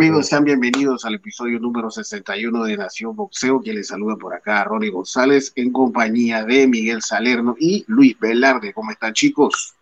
amigos? 0.00 0.28
Sean 0.28 0.44
bienvenidos 0.44 1.04
al 1.04 1.16
episodio 1.16 1.58
número 1.60 1.90
61 1.90 2.64
de 2.64 2.74
Nación 2.78 3.14
Boxeo, 3.14 3.60
que 3.60 3.74
les 3.74 3.88
saluda 3.88 4.16
por 4.16 4.32
acá 4.32 4.62
a 4.62 4.64
Ronnie 4.64 4.88
González 4.88 5.52
en 5.56 5.70
compañía 5.70 6.42
de 6.42 6.66
Miguel 6.66 7.02
Salerno 7.02 7.54
y 7.60 7.84
Luis 7.86 8.18
Velarde. 8.18 8.72
¿Cómo 8.72 8.92
están 8.92 9.12
chicos? 9.12 9.74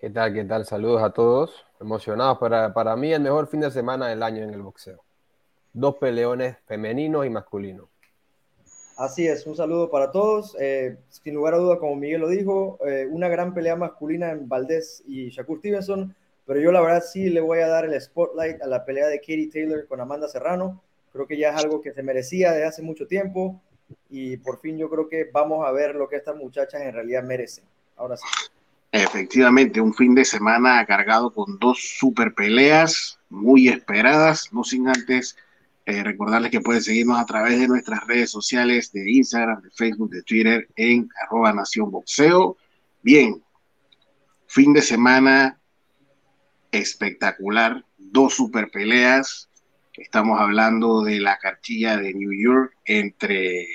¿Qué 0.00 0.08
tal? 0.08 0.32
¿Qué 0.32 0.44
tal? 0.44 0.64
Saludos 0.64 1.02
a 1.02 1.10
todos. 1.10 1.66
Emocionados 1.78 2.38
para, 2.38 2.72
para 2.72 2.96
mí 2.96 3.12
el 3.12 3.20
mejor 3.20 3.46
fin 3.46 3.60
de 3.60 3.70
semana 3.70 4.08
del 4.08 4.22
año 4.22 4.42
en 4.42 4.54
el 4.54 4.62
boxeo. 4.62 5.02
Dos 5.74 5.96
peleones 5.96 6.56
femeninos 6.64 7.26
y 7.26 7.28
masculinos. 7.28 7.88
Así 8.96 9.26
es, 9.26 9.46
un 9.46 9.54
saludo 9.54 9.90
para 9.90 10.10
todos. 10.12 10.56
Eh, 10.58 10.96
sin 11.10 11.34
lugar 11.34 11.52
a 11.52 11.58
duda, 11.58 11.78
como 11.78 11.94
Miguel 11.94 12.22
lo 12.22 12.28
dijo, 12.28 12.78
eh, 12.86 13.06
una 13.10 13.28
gran 13.28 13.52
pelea 13.52 13.76
masculina 13.76 14.30
en 14.30 14.48
Valdés 14.48 15.02
y 15.06 15.28
Shakur 15.28 15.58
Stevenson, 15.58 16.16
pero 16.50 16.62
yo 16.62 16.72
la 16.72 16.80
verdad 16.80 17.04
sí 17.08 17.30
le 17.30 17.40
voy 17.40 17.60
a 17.60 17.68
dar 17.68 17.84
el 17.84 18.00
spotlight 18.00 18.60
a 18.60 18.66
la 18.66 18.84
pelea 18.84 19.06
de 19.06 19.20
Katie 19.20 19.50
Taylor 19.52 19.86
con 19.86 20.00
Amanda 20.00 20.26
Serrano. 20.26 20.82
Creo 21.12 21.24
que 21.24 21.38
ya 21.38 21.50
es 21.50 21.64
algo 21.64 21.80
que 21.80 21.92
se 21.92 22.02
merecía 22.02 22.50
desde 22.50 22.66
hace 22.66 22.82
mucho 22.82 23.06
tiempo 23.06 23.62
y 24.08 24.36
por 24.38 24.58
fin 24.58 24.76
yo 24.76 24.90
creo 24.90 25.08
que 25.08 25.30
vamos 25.32 25.64
a 25.64 25.70
ver 25.70 25.94
lo 25.94 26.08
que 26.08 26.16
estas 26.16 26.34
muchachas 26.34 26.82
en 26.82 26.92
realidad 26.92 27.22
merecen. 27.22 27.62
Ahora 27.96 28.16
sí. 28.16 28.24
Efectivamente, 28.90 29.80
un 29.80 29.94
fin 29.94 30.12
de 30.12 30.24
semana 30.24 30.84
cargado 30.86 31.32
con 31.32 31.56
dos 31.60 31.78
super 32.00 32.34
peleas 32.34 33.20
muy 33.28 33.68
esperadas, 33.68 34.52
no 34.52 34.64
sin 34.64 34.88
antes 34.88 35.36
eh, 35.86 36.02
recordarles 36.02 36.50
que 36.50 36.60
pueden 36.60 36.82
seguirnos 36.82 37.20
a 37.20 37.26
través 37.26 37.60
de 37.60 37.68
nuestras 37.68 38.04
redes 38.08 38.28
sociales 38.28 38.90
de 38.90 39.08
Instagram, 39.08 39.62
de 39.62 39.70
Facebook, 39.70 40.10
de 40.10 40.24
Twitter 40.24 40.68
en 40.74 41.08
arroba 41.24 41.52
Nación 41.52 41.92
Boxeo. 41.92 42.56
Bien, 43.02 43.40
fin 44.48 44.72
de 44.72 44.82
semana 44.82 45.59
espectacular, 46.70 47.84
dos 47.98 48.34
super 48.34 48.70
peleas. 48.70 49.48
Estamos 49.94 50.40
hablando 50.40 51.02
de 51.02 51.20
la 51.20 51.38
cartilla 51.38 51.96
de 51.96 52.14
New 52.14 52.32
York 52.32 52.76
entre 52.84 53.66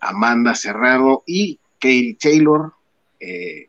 Amanda 0.00 0.54
Serrano 0.54 1.22
y 1.26 1.58
Katie 1.80 2.16
Taylor. 2.20 2.72
Eh, 3.20 3.68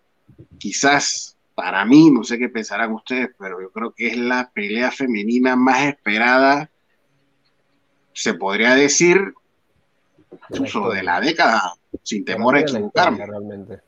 quizás 0.58 1.38
para 1.56 1.86
mí, 1.86 2.12
no 2.12 2.24
sé 2.24 2.38
qué 2.38 2.50
pensarán 2.50 2.92
ustedes, 2.92 3.30
pero 3.40 3.62
yo 3.62 3.72
creo 3.72 3.92
que 3.92 4.08
es 4.08 4.18
la 4.18 4.52
pelea 4.54 4.92
femenina 4.92 5.56
más 5.56 5.86
esperada 5.86 6.70
se 8.16 8.34
podría 8.34 8.74
decir, 8.76 9.34
uso 10.50 10.90
de 10.90 11.04
la 11.04 11.20
década, 11.20 11.74
sin 12.02 12.24
temor 12.24 12.56
a 12.56 12.62
equivocarme. 12.62 13.26
Realmente. 13.26 13.82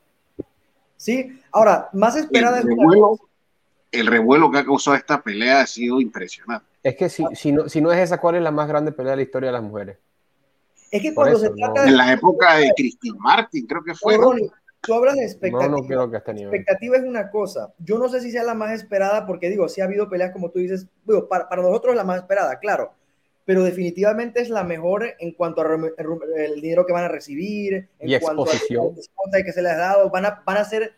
Sí, 0.96 1.40
ahora, 1.50 1.88
más 1.94 2.14
esperada 2.16 2.58
el 2.58 2.66
revuelo, 2.66 3.18
el 3.90 4.06
revuelo 4.06 4.50
que 4.50 4.58
ha 4.58 4.64
causado 4.64 4.96
esta 4.96 5.22
pelea 5.22 5.60
ha 5.60 5.66
sido 5.66 6.00
impresionante. 6.00 6.66
Es 6.82 6.96
que 6.96 7.08
si, 7.08 7.24
si, 7.34 7.52
no, 7.52 7.68
si 7.68 7.80
no 7.80 7.92
es 7.92 7.98
esa, 7.98 8.18
¿cuál 8.18 8.36
es 8.36 8.42
la 8.42 8.50
más 8.50 8.68
grande 8.68 8.92
pelea 8.92 9.12
de 9.12 9.16
la 9.16 9.22
historia 9.22 9.48
de 9.48 9.52
las 9.52 9.62
mujeres? 9.62 9.98
Es 10.90 11.02
que 11.02 11.14
cuando 11.14 11.38
se 11.38 11.50
trata 11.50 11.82
de... 11.82 11.88
En 11.88 11.96
la 11.96 12.12
época 12.12 12.56
de 12.56 12.70
Christine 12.76 13.18
Martin, 13.18 13.66
creo 13.66 13.82
que 13.82 13.94
fue. 13.94 14.16
tú 14.80 14.94
hablas 14.94 15.16
de 15.16 15.24
expectativa. 15.24 15.68
No, 15.68 15.78
no 15.78 15.86
creo 15.86 16.10
que 16.10 16.16
expectativa 16.16 16.96
es 16.96 17.04
una 17.04 17.30
cosa. 17.30 17.74
Yo 17.78 17.98
no 17.98 18.08
sé 18.08 18.20
si 18.20 18.30
sea 18.30 18.42
la 18.44 18.54
más 18.54 18.72
esperada, 18.72 19.26
porque 19.26 19.50
digo, 19.50 19.68
sí 19.68 19.80
ha 19.80 19.84
habido 19.84 20.08
peleas, 20.08 20.32
como 20.32 20.50
tú 20.50 20.58
dices, 20.60 20.86
digo, 21.04 21.28
para, 21.28 21.48
para 21.48 21.62
nosotros 21.62 21.94
la 21.94 22.04
más 22.04 22.18
esperada, 22.18 22.58
claro 22.58 22.92
pero 23.48 23.64
definitivamente 23.64 24.42
es 24.42 24.50
la 24.50 24.62
mejor 24.62 25.06
en 25.18 25.32
cuanto 25.32 25.62
al 25.62 26.60
dinero 26.60 26.84
que 26.84 26.92
van 26.92 27.04
a 27.04 27.08
recibir, 27.08 27.88
en 27.98 28.10
y 28.10 28.20
cuanto 28.20 28.42
exposición. 28.42 28.94
a 29.32 29.42
que 29.42 29.52
se 29.54 29.62
les 29.62 29.72
ha 29.72 29.76
dado, 29.78 30.10
van 30.10 30.26
a, 30.26 30.42
van 30.44 30.58
a 30.58 30.64
ser 30.66 30.92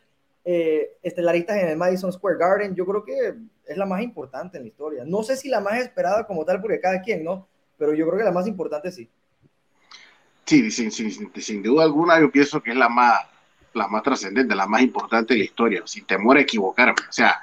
eh, 0.45 0.97
estelaristas 1.03 1.59
en 1.59 1.69
el 1.69 1.77
Madison 1.77 2.13
Square 2.13 2.39
Garden, 2.39 2.75
yo 2.75 2.87
creo 2.87 3.05
que 3.05 3.35
es 3.67 3.77
la 3.77 3.87
más 3.87 4.03
importante 4.03 4.57
en 4.57 4.65
la 4.65 4.69
historia. 4.69 5.05
No 5.05 5.23
sé 5.23 5.37
si 5.37 5.49
la 5.49 5.61
más 5.61 5.79
esperada 5.79 6.27
como 6.27 6.45
tal, 6.45 6.61
porque 6.61 6.81
cada 6.81 7.01
quien, 7.03 7.25
¿no? 7.25 7.47
Pero 7.79 7.95
yo 7.95 8.07
creo 8.07 8.19
que 8.19 8.25
la 8.25 8.33
más 8.33 8.47
importante 8.47 8.91
sí. 8.91 9.09
Sí, 10.45 10.71
sin, 10.71 10.91
sin, 10.91 11.63
duda 11.63 11.85
alguna 11.85 12.19
yo 12.19 12.31
pienso 12.33 12.61
que 12.61 12.71
es 12.71 12.77
la 12.77 12.89
más, 12.89 13.21
la 13.73 13.87
más 13.87 14.03
trascendente, 14.03 14.55
la 14.55 14.67
más 14.67 14.83
importante 14.83 15.35
de 15.35 15.39
la 15.39 15.45
historia, 15.45 15.83
sin 15.85 16.05
temor 16.07 16.37
a 16.37 16.41
equivocarme. 16.41 16.95
O 17.09 17.13
sea, 17.13 17.41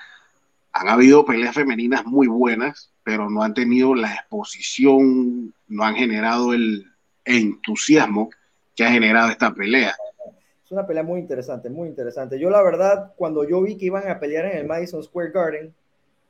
han 0.74 0.90
habido 0.90 1.26
peleas 1.26 1.56
femeninas 1.56 2.06
muy 2.06 2.28
buenas, 2.28 2.92
pero 3.04 3.30
no 3.30 3.44
han 3.44 3.54
tenido 3.54 3.96
la 3.96 4.14
exposición, 4.14 5.54
no 5.68 5.84
han 5.84 5.96
generado 5.96 6.54
el 6.54 6.92
entusiasmo 7.24 8.30
que 8.76 8.84
ha 8.84 8.92
generado 8.92 9.30
esta 9.30 9.54
pelea. 9.54 9.96
Es 10.68 10.72
una 10.74 10.86
pelea 10.86 11.02
muy 11.02 11.22
interesante, 11.22 11.70
muy 11.70 11.88
interesante. 11.88 12.38
Yo 12.38 12.50
la 12.50 12.62
verdad, 12.62 13.14
cuando 13.16 13.48
yo 13.48 13.62
vi 13.62 13.78
que 13.78 13.86
iban 13.86 14.06
a 14.10 14.20
pelear 14.20 14.48
en 14.48 14.58
el 14.58 14.68
Madison 14.68 15.02
Square 15.02 15.32
Garden, 15.32 15.74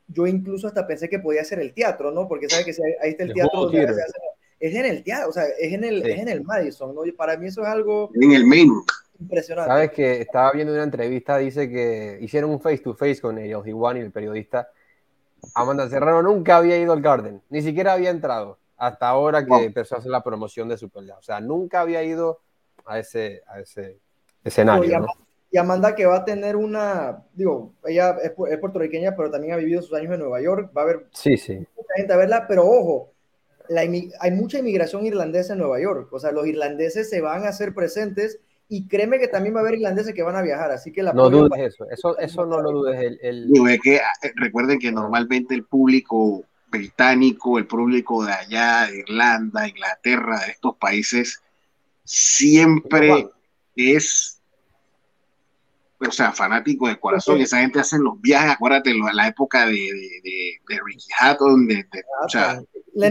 yo 0.09 0.27
incluso 0.27 0.67
hasta 0.67 0.85
pensé 0.85 1.09
que 1.09 1.17
podía 1.17 1.43
ser 1.43 1.57
el 1.57 1.73
teatro, 1.73 2.11
¿no? 2.11 2.27
Porque 2.27 2.47
sabe 2.47 2.63
que 2.63 2.71
ahí 3.01 3.09
está 3.09 3.23
el 3.23 3.33
teatro. 3.33 3.71
es 3.71 4.75
en 4.75 4.85
el 4.85 5.03
teatro, 5.03 5.29
o 5.29 5.31
sea, 5.31 5.45
es 5.59 5.73
en 5.73 5.83
el, 5.83 6.05
es 6.05 6.19
en 6.19 6.27
el 6.27 6.43
Madison, 6.43 6.93
¿no? 6.93 7.03
Y 7.03 7.13
para 7.13 7.35
mí 7.35 7.47
eso 7.47 7.63
es 7.63 7.67
algo... 7.67 8.11
En 8.13 8.31
el 8.31 8.45
main. 8.45 8.71
Impresionante. 9.19 9.71
Sabes 9.71 9.91
que 9.91 10.21
estaba 10.21 10.51
viendo 10.51 10.71
una 10.71 10.83
entrevista, 10.83 11.39
dice 11.39 11.67
que 11.67 12.19
hicieron 12.21 12.51
un 12.51 12.61
face 12.61 12.77
to 12.77 12.93
face 12.93 13.19
con 13.19 13.39
ellos, 13.39 13.65
Iguan 13.65 13.97
y 13.97 14.01
el 14.01 14.11
periodista, 14.11 14.69
Amanda 15.55 15.89
Serrano 15.89 16.21
nunca 16.21 16.57
había 16.57 16.77
ido 16.77 16.93
al 16.93 17.01
Garden, 17.01 17.41
ni 17.49 17.63
siquiera 17.63 17.93
había 17.93 18.11
entrado 18.11 18.59
hasta 18.77 19.07
ahora 19.07 19.43
que 19.43 19.63
empezó 19.63 19.95
a 19.95 19.97
hacer 19.97 20.11
la 20.11 20.21
promoción 20.21 20.69
de 20.69 20.77
su 20.77 20.89
pelea. 20.89 21.17
O 21.17 21.23
sea, 21.23 21.41
nunca 21.41 21.81
había 21.81 22.03
ido 22.03 22.41
a 22.85 22.99
ese, 22.99 23.41
a 23.47 23.59
ese 23.59 23.97
escenario. 24.43 25.05
y, 25.51 25.57
Amanda, 25.57 25.95
que 25.95 26.05
va 26.05 26.17
a 26.17 26.25
tener 26.25 26.55
una, 26.55 27.23
digo, 27.33 27.73
ella 27.85 28.17
es, 28.23 28.31
puertorriqueña, 28.59 29.15
pero 29.15 29.31
también 29.31 29.53
ha 29.53 29.57
vivido 29.57 29.81
sus 29.81 29.93
años 29.93 30.13
en 30.13 30.19
Nueva 30.19 30.41
York, 30.41 30.71
va 30.75 30.81
a 30.81 30.83
haber 30.85 31.07
sí, 31.11 31.37
sí. 31.37 31.55
mucha 31.55 31.93
gente 31.95 32.13
a 32.13 32.17
verla, 32.17 32.45
pero 32.47 32.65
ojo, 32.65 33.11
hay 33.69 34.31
mucha 34.31 34.59
inmigración 34.59 35.05
irlandesa 35.05 35.53
en 35.53 35.59
Nueva 35.59 35.79
York, 35.81 36.11
o 36.11 36.19
sea, 36.19 36.31
los 36.31 36.47
irlandeses 36.47 37.09
se 37.09 37.21
van 37.21 37.45
a 37.45 37.49
hacer 37.49 37.73
presentes 37.73 38.39
y 38.69 38.87
créeme 38.87 39.19
que 39.19 39.27
también 39.27 39.55
va 39.55 39.59
a 39.59 39.61
haber 39.61 39.75
irlandeses 39.75 40.13
que 40.13 40.23
van 40.23 40.35
a 40.35 40.41
viajar, 40.41 40.71
así 40.71 40.91
que 40.91 41.01
la 41.01 41.13
No 41.13 41.29
dudes 41.29 41.73
eso, 41.73 41.89
eso, 41.89 42.17
eso 42.17 42.45
no 42.45 42.61
lo 42.61 42.71
dudes. 42.71 42.99
El, 42.99 43.19
el... 43.21 43.79
que, 43.81 43.97
ah, 43.97 44.11
eh, 44.23 44.31
recuerden 44.35 44.77
que 44.77 44.91
normalmente 44.91 45.55
el 45.55 45.63
público 45.63 46.43
británico, 46.69 47.57
el 47.57 47.65
público 47.65 48.25
de 48.25 48.33
allá, 48.33 48.87
de 48.87 48.99
Irlanda, 48.99 49.67
Inglaterra, 49.67 50.39
de 50.45 50.51
estos 50.51 50.75
países, 50.75 51.41
siempre 52.03 53.29
es 53.77 54.37
o 55.99 56.11
sea, 56.11 56.31
fanático 56.31 56.87
de 56.87 56.99
corazón, 56.99 57.41
esa 57.41 57.59
gente 57.59 57.79
hace 57.79 57.97
los 57.97 58.21
viajes, 58.21 58.51
acuérdate, 58.51 58.91
en 58.91 58.99
la 59.13 59.27
época 59.27 59.65
de, 59.65 59.71
de, 59.71 60.59
de, 60.67 60.79
Ricky 60.85 61.07
Hatton, 61.19 61.67
de, 61.67 61.87
o 62.23 62.29
sea, 62.29 62.61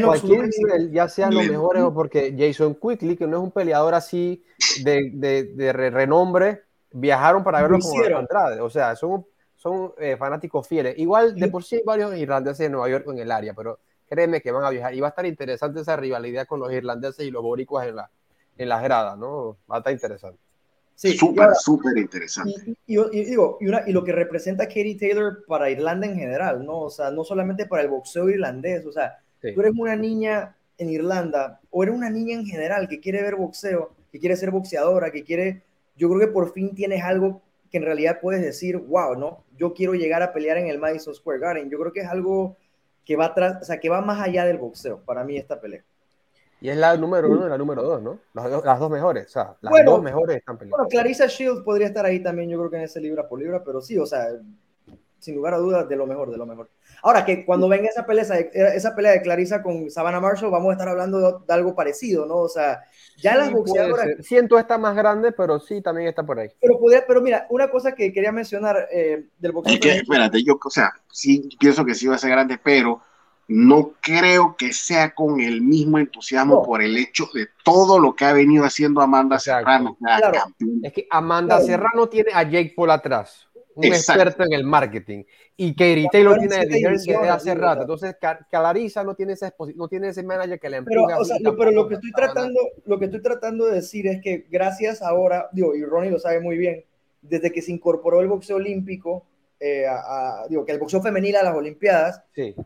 cualquier 0.05 0.49
nivel, 0.49 0.93
ya 0.93 1.09
sean 1.09 1.35
los 1.35 1.47
mejores 1.47 1.83
o 1.83 1.93
porque 1.93 2.35
Jason 2.39 2.77
Quickly, 2.77 3.17
que 3.17 3.27
no 3.27 3.39
es 3.39 3.43
un 3.43 3.51
peleador 3.51 3.95
así 3.95 4.45
de, 4.85 5.11
de, 5.13 5.73
renombre, 5.73 6.63
viajaron 6.93 7.43
para 7.43 7.61
verlo 7.63 7.79
como 7.81 8.19
Andrade, 8.19 8.61
o 8.61 8.71
sea, 8.71 8.95
son, 8.95 9.27
son 9.57 9.93
eh, 9.99 10.17
fanáticos 10.17 10.69
fieles. 10.69 10.97
Igual 10.99 11.35
de 11.35 11.49
por 11.49 11.65
sí 11.65 11.77
hay 11.77 11.83
varios 11.85 12.17
irlandeses 12.17 12.67
en 12.67 12.73
Nueva 12.73 12.89
York 12.89 13.07
en 13.09 13.19
el 13.19 13.33
área, 13.33 13.53
pero 13.53 13.81
créeme 14.09 14.41
que 14.41 14.53
van 14.53 14.65
a 14.65 14.71
viajar. 14.71 14.95
Y 14.95 15.01
va 15.01 15.09
a 15.09 15.11
estar 15.11 15.27
interesante 15.27 15.81
esa 15.81 15.97
rivalidad 15.97 16.47
con 16.47 16.61
los 16.61 16.73
irlandeses 16.73 17.27
y 17.27 17.33
los 17.33 17.43
boricuas 17.43 17.89
en, 17.89 17.97
la, 17.97 18.11
en 18.57 18.69
las 18.69 18.83
gradas, 18.83 19.19
¿no? 19.19 19.57
Va 19.71 19.77
a 19.77 19.79
estar 19.79 19.93
interesante. 19.93 20.46
Sí, 20.97 21.13
súper, 21.13 21.55
súper 21.55 21.99
interesante. 21.99 22.75
Y, 22.87 22.97
digo, 22.97 23.59
y, 23.61 23.69
una, 23.69 23.83
y, 23.87 23.93
lo 23.93 24.03
que 24.03 24.13
representa 24.13 24.67
Katie 24.67 24.97
Taylor 24.99 25.45
para 25.47 25.71
Irlanda 25.71 26.07
en 26.07 26.17
general, 26.17 26.65
¿no? 26.65 26.81
O 26.81 26.91
sea, 26.91 27.11
no 27.11 27.23
solamente 27.23 27.67
para 27.67 27.83
el 27.83 27.89
boxeo 27.89 28.31
irlandés, 28.31 28.87
o 28.87 28.93
sea, 28.93 29.19
tú 29.41 29.61
eres 29.61 29.75
una 29.77 29.95
niña 29.95 30.57
en 30.79 30.89
Irlanda 30.89 31.61
o 31.71 31.83
eres 31.83 31.95
una 31.95 32.09
niña 32.09 32.35
en 32.35 32.47
general 32.47 32.89
que 32.89 32.99
quiere 32.99 33.23
ver 33.23 33.37
boxeo, 33.37 33.93
que 34.11 34.19
quiere 34.19 34.37
ser 34.37 34.51
boxeadora, 34.51 35.11
que 35.11 35.23
quiere, 35.23 35.63
yo 35.97 36.09
creo 36.09 36.21
que 36.21 36.33
por 36.33 36.55
fin 36.55 36.75
tienes 36.75 37.05
algo 37.05 37.43
que 37.71 37.77
en 37.77 37.85
realidad 37.85 38.19
puedes 38.23 38.41
decir, 38.41 38.79
wow, 38.79 39.17
¿no? 39.17 39.45
Yo 39.59 39.75
quiero 39.75 39.93
llegar 39.93 40.23
a 40.23 40.33
pelear 40.33 40.57
en 40.57 40.69
el 40.69 40.79
Madison 40.79 41.15
Square 41.15 41.41
Garden. 41.41 41.69
Yo 41.69 41.79
creo 41.79 41.93
que 41.93 42.01
es 42.01 42.09
algo 42.09 42.57
que 43.05 43.17
va, 43.17 43.27
atrás, 43.27 43.59
o 43.61 43.65
sea, 43.67 43.81
que 43.81 43.91
va 43.91 44.01
más 44.01 44.21
allá 44.21 44.47
del 44.47 44.57
boxeo, 44.57 45.03
para 45.05 45.25
mí 45.25 45.37
esta 45.37 45.61
pelea. 45.61 45.85
Y 46.61 46.71
es 46.71 46.77
la 46.77 46.97
número 46.97 47.29
uno 47.29 47.47
y 47.47 47.51
la 47.51 47.59
número 47.59 47.83
dos, 47.83 48.03
¿no? 48.03 48.19
Las, 48.33 48.65
las 48.65 48.79
dos 48.79 48.91
mejores, 48.91 49.27
o 49.27 49.29
sea, 49.29 49.57
las 49.61 49.85
dos 49.85 50.03
mejores 50.03 50.39
están 50.39 50.57
peleando. 50.57 50.79
Bueno, 50.79 50.89
Clarissa 50.89 51.27
Shields 51.27 51.63
podría 51.63 51.89
estar 51.89 52.05
ahí 52.07 52.23
también, 52.23 52.49
yo 52.49 52.59
creo 52.59 52.71
que 52.71 52.77
en 52.77 52.83
ese 52.83 53.01
libra 53.01 53.29
por 53.29 53.39
libra, 53.39 53.63
pero 53.63 53.81
sí, 53.81 53.99
o 53.99 54.07
sea, 54.07 54.27
sin 55.19 55.35
lugar 55.35 55.55
a 55.55 55.59
dudas, 55.59 55.89
de 55.89 55.97
lo 55.97 56.07
mejor, 56.07 56.31
de 56.31 56.37
lo 56.37 56.47
mejor. 56.47 56.71
Ahora 57.03 57.25
que 57.25 57.45
cuando 57.45 57.69
venga 57.69 57.89
esa 57.89 58.07
pelea, 58.07 58.23
esa 58.23 58.95
pelea 58.95 59.13
de 59.13 59.23
Clarissa 59.23 59.63
con 59.63 59.91
Savannah 59.91 60.21
Marshall, 60.21 60.51
vamos 60.51 60.71
a 60.71 60.73
estar 60.73 60.89
hablando 60.89 61.43
de, 61.47 61.53
algo 61.53 61.75
parecido, 61.75 62.27
¿no? 62.27 62.37
O 62.37 62.49
sea, 62.49 62.85
ya 63.17 63.37
las 63.37 63.51
boxeadoras. 63.51 64.09
Siento 64.21 64.59
está 64.59 64.79
más 64.79 64.95
grande, 64.95 65.33
pero 65.33 65.59
sí, 65.59 65.81
también 65.83 66.09
está 66.09 66.25
por 66.25 66.39
ahí. 66.39 66.49
Pero, 66.61 66.79
pero 67.07 67.21
mira, 67.21 67.47
una 67.51 67.69
cosa 67.71 67.93
que 67.93 68.13
quería 68.13 68.33
mencionar 68.33 68.89
eh, 68.91 69.27
del 69.39 69.53
boxeo. 69.53 69.75
Es 69.75 69.81
que, 69.81 69.97
espérate, 69.97 70.43
yo, 70.43 70.59
o 70.65 70.71
sea, 70.71 70.93
sí 71.11 71.49
pienso 71.59 71.85
que 71.85 71.95
sí 71.95 72.07
va 72.07 72.15
a 72.15 72.19
ser 72.19 72.31
grande, 72.31 72.59
pero 72.63 73.03
no 73.49 73.93
creo 74.01 74.57
que 74.57 74.73
sea 74.73 75.15
con 75.15 75.41
el 75.41 75.63
mismo 75.63 75.99
entusiasmo 75.99 76.65
por 76.65 76.83
el 76.83 76.97
hecho 76.97 77.29
de 77.33 77.49
todo 77.65 77.99
lo 77.99 78.15
que 78.15 78.25
ha 78.25 78.33
venido 78.33 78.65
haciendo 78.65 79.01
Amanda 79.01 79.39
Serrano. 79.39 79.97
Es 80.83 80.93
que 80.93 81.07
Amanda 81.11 81.61
Serrano 81.61 82.09
tiene 82.09 82.31
a 82.35 82.43
Jake 82.43 82.73
Paul 82.75 82.91
atrás. 82.91 83.49
un 83.77 83.85
experto 83.85 84.43
en 84.43 84.53
el 84.53 84.65
marketing. 84.65 85.25
Y 85.57 85.73
Katie 85.73 86.09
Taylor 86.11 86.39
tiene 86.39 86.67
desde 86.67 87.29
hace 87.29 87.55
rato. 87.55 87.83
Entonces, 87.83 88.17
Calariza 88.51 89.05
no 89.05 89.15
tiene 89.15 89.35
ese, 89.35 89.53
no 89.75 89.89
tiene 89.89 90.09
ese 90.09 90.23
manager 90.23 90.59
que 90.59 90.71
le 90.71 90.79
empuja. 90.79 91.07
Pero, 91.07 91.21
o 91.21 91.25
sea, 91.25 91.37
lo, 91.41 91.57
pero 91.57 91.71
lo 91.71 91.89
que 91.89 91.95
estoy 91.95 92.13
tratando, 92.13 92.61
lo 92.85 92.99
que 92.99 93.05
estoy 93.07 93.23
tratando 93.23 93.67
de 93.67 93.77
decir 93.77 94.07
es 94.07 94.21
que 94.21 94.47
gracias 94.51 95.03
ahora, 95.03 95.49
digo, 95.53 95.75
y 95.75 95.85
Ronnie 95.85 96.11
lo 96.11 96.19
sabe 96.19 96.41
muy 96.41 96.57
bien, 96.57 96.85
desde 97.23 97.53
que 97.53 97.63
se 97.63 97.73
incorporó 97.73 98.21
el 98.21 98.29
boxeo 98.29 98.57
olímpico, 98.57 99.25
eh, 99.61 99.87
digo, 100.49 100.65
que 100.65 100.73
el 100.73 100.79
boxeo 100.79 101.01
femenil 101.01 101.37
a 101.37 101.43
las 101.43 101.55
Olimpiadas, 101.55 102.23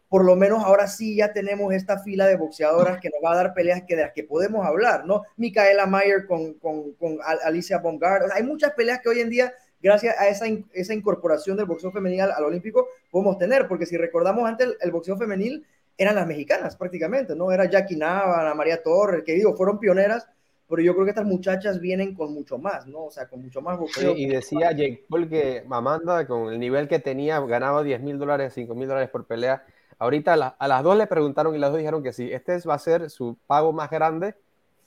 por 0.08 0.24
lo 0.24 0.36
menos 0.36 0.64
ahora 0.64 0.88
sí 0.88 1.16
ya 1.16 1.32
tenemos 1.32 1.72
esta 1.72 1.98
fila 1.98 2.26
de 2.26 2.36
boxeadoras 2.36 3.00
que 3.00 3.10
nos 3.10 3.20
va 3.24 3.32
a 3.32 3.36
dar 3.36 3.54
peleas 3.54 3.82
que 3.86 3.96
de 3.96 4.02
las 4.02 4.12
que 4.12 4.24
podemos 4.24 4.66
hablar, 4.66 5.06
¿no? 5.06 5.22
Micaela 5.36 5.86
Mayer 5.86 6.26
con, 6.26 6.54
con, 6.54 6.92
con 6.94 7.18
Alicia 7.44 7.78
Bongard, 7.78 8.30
hay 8.32 8.42
muchas 8.42 8.72
peleas 8.72 9.00
que 9.00 9.08
hoy 9.08 9.20
en 9.20 9.30
día 9.30 9.54
gracias 9.82 10.18
a 10.18 10.28
esa, 10.28 10.46
esa 10.72 10.94
incorporación 10.94 11.56
del 11.56 11.66
boxeo 11.66 11.90
femenil 11.90 12.20
al, 12.20 12.44
olímpico, 12.44 12.88
podemos 13.10 13.38
tener, 13.38 13.66
porque 13.68 13.86
si 13.86 13.96
recordamos 13.96 14.48
antes, 14.48 14.76
el, 14.80 14.90
boxeo 14.90 15.16
femenil 15.16 15.66
eran 15.96 16.14
las 16.14 16.26
mexicanas 16.26 16.76
prácticamente, 16.76 17.34
¿no? 17.34 17.52
Era 17.52 17.66
Jackie 17.66 17.96
Nava, 17.96 18.40
Ana 18.40 18.54
María 18.54 18.82
Torres, 18.82 19.22
que 19.24 19.32
digo, 19.32 19.56
fueron 19.56 19.78
pioneras, 19.78 20.26
pero 20.70 20.82
yo 20.82 20.94
creo 20.94 21.04
que 21.04 21.10
estas 21.10 21.26
muchachas 21.26 21.80
vienen 21.80 22.14
con 22.14 22.32
mucho 22.32 22.56
más, 22.56 22.86
¿no? 22.86 23.06
O 23.06 23.10
sea, 23.10 23.28
con 23.28 23.42
mucho 23.42 23.60
más 23.60 23.78
boxeo. 23.78 24.16
y 24.16 24.26
decía 24.26 24.72
Jake 24.72 25.04
Paul 25.08 25.28
que 25.28 25.64
Amanda, 25.68 26.26
con 26.26 26.52
el 26.52 26.58
nivel 26.58 26.88
que 26.88 27.00
tenía, 27.00 27.40
ganaba 27.40 27.82
10 27.82 28.00
mil 28.00 28.18
dólares, 28.18 28.54
5 28.54 28.74
mil 28.74 28.88
dólares 28.88 29.10
por 29.10 29.26
pelea. 29.26 29.64
Ahorita 29.98 30.56
a, 30.58 30.68
las 30.68 30.82
dos 30.82 30.96
le 30.96 31.06
preguntaron 31.06 31.54
y 31.54 31.58
las 31.58 31.70
dos 31.70 31.78
dijeron 31.78 32.02
que 32.02 32.12
sí, 32.12 32.32
este 32.32 32.58
va 32.60 32.74
a 32.74 32.78
ser 32.78 33.10
su 33.10 33.36
pago 33.46 33.72
más 33.72 33.90
grande 33.90 34.34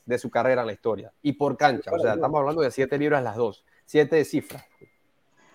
de 0.05 0.17
su 0.17 0.31
carrera 0.31 0.61
en 0.61 0.67
la 0.67 0.73
historia. 0.73 1.11
Y 1.21 1.33
por 1.33 1.57
cancha, 1.57 1.91
o 1.91 1.99
sea, 1.99 2.15
estamos 2.15 2.39
hablando 2.39 2.61
de 2.61 2.71
7 2.71 2.97
libras 2.97 3.21
las 3.21 3.35
dos 3.35 3.63
siete 3.85 4.23
cifras. 4.25 4.65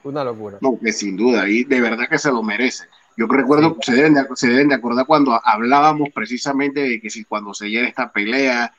Una 0.04 0.24
locura. 0.24 0.58
No, 0.60 0.78
que 0.78 0.92
sin 0.92 1.16
duda, 1.16 1.48
y 1.48 1.64
de 1.64 1.80
verdad 1.80 2.08
que 2.08 2.18
se 2.18 2.30
lo 2.30 2.42
merece. 2.42 2.84
Yo 3.16 3.26
recuerdo, 3.26 3.76
se, 3.80 3.94
deben 3.94 4.14
de, 4.14 4.26
se 4.34 4.46
deben 4.48 4.68
de 4.68 4.76
acordar 4.76 5.06
cuando 5.06 5.40
hablábamos 5.44 6.10
precisamente 6.14 6.80
de 6.80 7.00
que 7.00 7.10
si 7.10 7.24
cuando 7.24 7.52
se 7.52 7.68
llega 7.68 7.88
esta 7.88 8.12
pelea, 8.12 8.72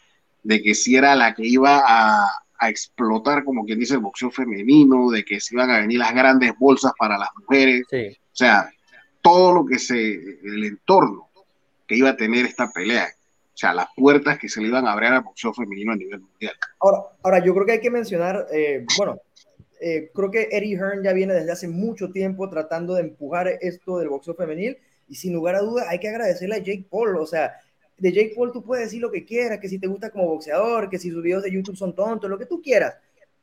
de 0.44 0.62
que 0.62 0.74
si 0.74 0.96
era 0.96 1.16
la 1.16 1.34
que 1.34 1.46
iba 1.46 1.82
a, 1.86 2.30
a, 2.60 2.70
explotar, 2.70 3.44
como 3.44 3.66
quien 3.66 3.80
dice, 3.80 3.96
el 3.96 4.00
boxeo 4.00 4.32
femenino, 4.32 5.10
de 5.12 5.24
que 5.24 5.40
se 5.40 5.56
iban 5.56 5.70
a 5.70 5.80
venir 5.80 6.00
las 6.00 6.14
grandes 6.14 6.54
bolsas 6.58 6.94
para 6.98 7.18
las 7.18 7.30
mujeres. 7.38 7.86
O 7.92 8.36
sea, 8.36 8.70
todo 9.22 9.54
lo 9.54 9.66
que 9.66 9.80
se, 9.80 9.98
el 9.98 10.64
entorno 10.64 11.30
que 11.88 11.96
iba 11.96 12.10
a 12.10 12.18
tener 12.18 12.46
esta 12.46 12.70
pelea. 12.70 13.08
O 13.54 13.58
sea, 13.60 13.74
las 13.74 13.88
puertas 13.96 14.38
que 14.38 14.48
se 14.48 14.62
le 14.62 14.68
iban 14.68 14.88
a 14.88 14.94
abrir 14.94 15.10
al 15.10 15.22
boxeo 15.22 15.54
femenino 15.54 15.92
a 15.92 15.96
nivel 15.96 16.22
mundial. 16.22 16.54
Ahora, 16.80 17.00
ahora 17.24 17.44
yo 17.44 17.54
creo 17.54 17.66
que 17.66 17.72
hay 17.74 17.82
que 17.82 17.92
mencionar, 17.92 18.48
eh, 18.54 18.86
bueno, 18.98 19.20
eh, 19.82 20.12
creo 20.14 20.30
que 20.30 20.48
Eddie 20.52 20.78
Hearn 20.78 21.04
ya 21.04 21.14
viene 21.14 21.34
desde 21.34 21.52
hace 21.52 21.68
mucho 21.68 22.12
tiempo 22.12 22.50
tratando 22.50 22.94
de 22.94 23.02
empujar 23.02 23.48
esto 23.62 23.98
del 23.98 24.10
boxeo 24.10 24.36
femenil 24.36 24.78
y 25.08 25.16
sin 25.16 25.34
lugar 25.34 25.56
a 25.56 25.62
dudas 25.62 25.88
hay 25.90 26.00
que 26.00 26.10
agradecerle 26.10 26.56
a 26.56 26.60
Jake 26.60 26.86
Paul, 26.90 27.18
o 27.18 27.26
sea, 27.26 27.54
de 28.00 28.12
Jake 28.12 28.34
Paul 28.36 28.52
tú 28.52 28.64
puedes 28.64 28.86
decir 28.86 29.02
lo 29.02 29.12
que 29.12 29.26
quieras, 29.26 29.60
que 29.60 29.70
si 29.70 29.80
te 29.80 29.88
gusta 29.88 30.10
como 30.10 30.28
boxeador, 30.28 30.90
que 30.90 30.98
si 30.98 31.12
sus 31.12 31.22
videos 31.22 31.44
de 31.44 31.52
YouTube 31.52 31.76
son 31.76 31.94
tontos, 31.94 32.30
lo 32.30 32.38
que 32.38 32.46
tú 32.46 32.62
quieras, 32.62 32.96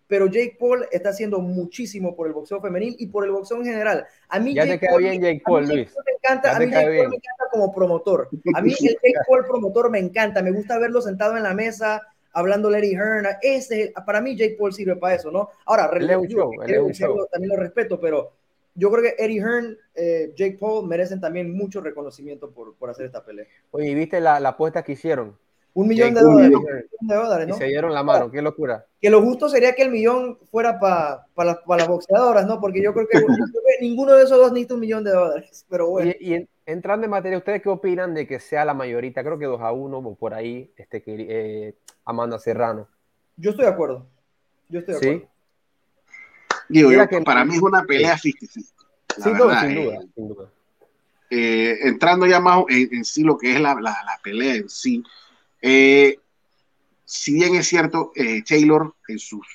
pero 0.07 0.27
Jake 0.27 0.57
Paul 0.59 0.87
está 0.91 1.11
haciendo 1.11 1.41
muchísimo 1.41 2.15
por 2.15 2.27
el 2.27 2.33
boxeo 2.33 2.61
femenil 2.61 2.95
y 2.99 3.09
por 3.09 3.25
el 3.25 3.33
boxeo 3.33 3.59
en 3.59 3.65
general. 3.65 4.07
A 4.29 4.39
mí 4.39 4.55
ya 4.55 4.63
te 4.63 4.79
bien 4.99 5.21
Jake 5.21 5.43
Paul, 5.45 5.67
Luis. 5.67 5.89
Me 6.07 6.13
encanta, 6.13 6.57
a 6.57 6.59
mí 6.59 6.71
Jake 6.71 6.99
Paul 6.99 7.09
me 7.09 7.17
encanta 7.17 7.45
como 7.51 7.75
promotor. 7.75 8.29
A 8.55 8.63
mí 8.63 8.71
el 8.81 8.95
Jake 8.95 9.25
Paul 9.27 9.45
promotor 9.45 9.91
me 9.91 9.99
encanta, 9.99 10.43
me 10.43 10.53
gusta 10.53 10.79
verlo 10.79 11.01
sentado 11.01 11.37
en 11.37 11.43
la 11.43 11.55
mesa, 11.55 12.03
hablando 12.33 12.71
Larry 12.71 12.93
Hearn, 12.93 13.27
ese, 13.43 13.93
para 14.05 14.21
mí 14.21 14.37
Jake 14.37 14.57
Paul 14.59 14.73
sirve 14.73 14.97
para 14.97 15.17
eso, 15.17 15.31
¿no? 15.31 15.51
Ahora, 15.65 15.91
también 15.91 17.49
lo 17.49 17.57
respeto, 17.57 17.99
pero 17.99 18.33
yo 18.77 18.91
creo 18.91 19.03
que 19.03 19.23
Eddie 19.23 19.41
Hearn, 19.41 19.79
eh, 19.95 20.33
Jake 20.37 20.59
Paul 20.61 20.87
merecen 20.87 21.21
también 21.21 21.53
mucho 21.53 21.81
reconocimiento 21.81 22.51
por, 22.51 22.75
por 22.75 22.91
hacer 22.91 23.07
esta 23.07 23.25
pelea. 23.25 23.47
Oye, 23.73 23.95
¿viste 23.95 24.21
la, 24.21 24.39
la 24.39 24.51
apuesta 24.51 24.83
que 24.85 24.93
hicieron? 24.93 25.37
Un 25.77 25.89
millón 25.89 26.15
de 26.15 26.23
dólares, 26.23 26.87
de 27.01 27.15
dólares, 27.15 27.49
¿no? 27.49 27.55
Y 27.55 27.59
se 27.59 27.67
dieron 27.67 27.93
la 27.93 28.03
mano, 28.03 28.31
qué 28.31 28.41
locura. 28.41 28.87
Que 28.99 29.11
lo 29.11 29.21
justo 29.21 29.47
sería 29.51 29.75
que 29.75 29.83
el 29.83 29.91
millón 29.91 30.39
fuera 30.51 30.81
para 30.81 31.27
las, 31.37 31.59
las, 31.67 31.87
boxeadoras, 31.87 32.47
¿no? 32.47 32.59
Porque 32.59 32.81
yo 32.83 32.95
creo, 32.95 33.07
que, 33.07 33.21
ninguno 33.83 34.15
de 34.15 34.25
esos 34.25 34.39
dos 34.39 34.53
necesita 34.53 34.73
un 34.73 34.81
millón 34.81 35.05
de 35.05 35.11
dólares, 35.11 35.67
pero 35.69 35.91
bueno. 35.91 36.13
Y, 36.19 36.49
entrando 36.65 37.05
en 37.05 37.11
materia, 37.11 37.37
¿ustedes 37.37 37.61
qué 37.61 37.69
opinan 37.69 38.15
de 38.15 38.27
que 38.27 38.41
sea 38.41 38.65
la 38.65 38.73
mayorita? 38.73 39.23
Creo 39.23 39.39
que 39.39 39.45
2 39.45 39.61
a 39.61 39.73
1 39.73 39.99
o 39.99 40.15
por 40.15 40.33
ahí, 40.33 40.73
este, 40.79 41.03
que, 41.03 41.15
eh, 41.29 41.75
Amanda 42.07 42.39
Serrano. 42.39 42.89
Yo 43.37 43.51
estoy 43.51 43.67
de 43.67 43.73
acuerdo. 43.73 44.07
Yo 44.71 44.79
estoy 44.79 44.95
de 44.95 44.99
acuerdo. 44.99 45.29
Digo, 46.69 46.93
yo, 46.93 47.07
para 47.25 47.45
mí 47.45 47.57
es 47.57 47.63
una 47.63 47.85
pelea 47.85 48.19
50 48.19 48.61
Sin, 49.19 49.37
duda, 49.37 49.71
eh, 49.71 49.99
sin 50.15 50.29
duda. 50.29 50.51
Eh, 51.31 51.79
entrando 51.83 52.27
ya 52.27 52.41
más 52.41 52.65
en, 52.69 53.05
sí 53.05 53.23
lo 53.23 53.37
que 53.37 53.53
es 53.53 53.61
la, 53.61 53.75
la, 53.75 54.21
pelea 54.23 54.55
en 54.55 54.69
sí, 54.69 55.03
eh, 55.61 56.19
si 57.05 57.35
bien 57.35 57.55
es 57.57 57.67
cierto, 57.67 58.13
Taylor 58.47 58.95
en 59.09 59.19
sus 59.19 59.47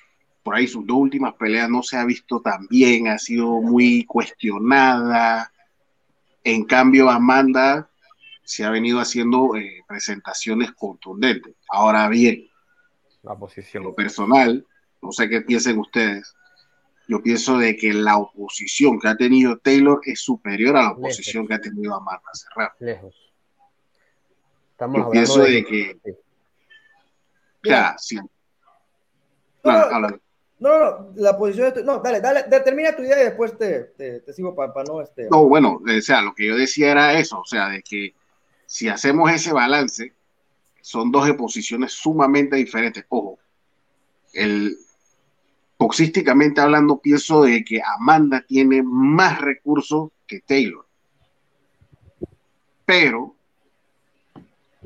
por 0.43 0.55
ahí 0.55 0.67
sus 0.67 0.85
dos 0.85 0.97
últimas 0.97 1.33
peleas 1.35 1.69
no 1.69 1.83
se 1.83 1.97
ha 1.97 2.05
visto 2.05 2.41
tan 2.41 2.67
bien, 2.67 3.07
ha 3.07 3.17
sido 3.17 3.61
muy 3.61 4.05
cuestionada. 4.05 5.51
En 6.43 6.65
cambio, 6.65 7.09
Amanda 7.09 7.89
se 8.43 8.63
ha 8.63 8.69
venido 8.69 8.99
haciendo 8.99 9.55
eh, 9.55 9.83
presentaciones 9.87 10.71
contundentes. 10.71 11.55
Ahora 11.69 12.07
bien, 12.09 12.47
la 13.23 13.35
posición. 13.35 13.83
Lo 13.83 13.93
personal, 13.93 14.65
no 15.01 15.11
sé 15.11 15.29
qué 15.29 15.41
piensen 15.41 15.77
ustedes, 15.77 16.33
yo 17.11 17.21
pienso 17.21 17.57
de 17.57 17.75
que 17.75 17.91
la 17.91 18.17
oposición 18.17 18.97
que 18.97 19.09
ha 19.09 19.17
tenido 19.17 19.57
Taylor 19.57 19.99
es 20.05 20.21
superior 20.21 20.77
a 20.77 20.83
la 20.83 20.91
oposición 20.91 21.45
que 21.45 21.55
ha 21.55 21.59
tenido 21.59 21.93
Amanda 21.93 22.29
Serrano. 22.31 22.71
Lejos. 22.79 23.33
Estamos 24.71 24.97
yo 24.97 25.11
pienso 25.11 25.41
de, 25.41 25.65
que... 25.65 25.99
Ya, 27.63 27.95
sí. 27.97 28.17
No, 29.61 29.99
no, 29.99 30.19
no, 30.59 31.11
la 31.15 31.37
posición 31.37 31.73
de... 31.73 31.83
No, 31.83 31.99
dale, 31.99 32.21
dale, 32.21 32.43
termina 32.61 32.95
tu 32.95 33.01
idea 33.01 33.21
y 33.21 33.25
después 33.25 33.57
te, 33.57 33.91
te, 33.97 34.31
sigo 34.31 34.55
para 34.55 34.71
no... 34.85 35.01
Este... 35.01 35.27
No, 35.29 35.49
bueno, 35.49 35.81
o 35.85 36.01
sea, 36.01 36.21
lo 36.21 36.33
que 36.33 36.47
yo 36.47 36.55
decía 36.55 36.93
era 36.93 37.19
eso, 37.19 37.41
o 37.41 37.45
sea, 37.45 37.67
de 37.67 37.83
que 37.83 38.15
si 38.65 38.87
hacemos 38.87 39.29
ese 39.29 39.51
balance, 39.51 40.13
son 40.79 41.11
dos 41.11 41.29
posiciones 41.33 41.91
sumamente 41.91 42.55
diferentes. 42.55 43.03
Ojo, 43.09 43.37
el, 44.31 44.77
boxísticamente 45.81 46.61
hablando, 46.61 47.01
pienso 47.01 47.41
de 47.41 47.63
que 47.63 47.81
Amanda 47.97 48.45
tiene 48.47 48.83
más 48.83 49.41
recursos 49.41 50.11
que 50.27 50.39
Taylor. 50.39 50.85
Pero 52.85 53.35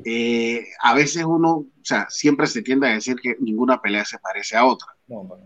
eh, 0.06 0.68
a 0.80 0.94
veces 0.94 1.22
uno, 1.24 1.50
o 1.56 1.66
sea, 1.82 2.06
siempre 2.08 2.46
se 2.46 2.62
tiende 2.62 2.88
a 2.88 2.94
decir 2.94 3.16
que 3.16 3.36
ninguna 3.40 3.82
pelea 3.82 4.06
se 4.06 4.18
parece 4.18 4.56
a 4.56 4.64
otra. 4.64 4.88
O 5.10 5.38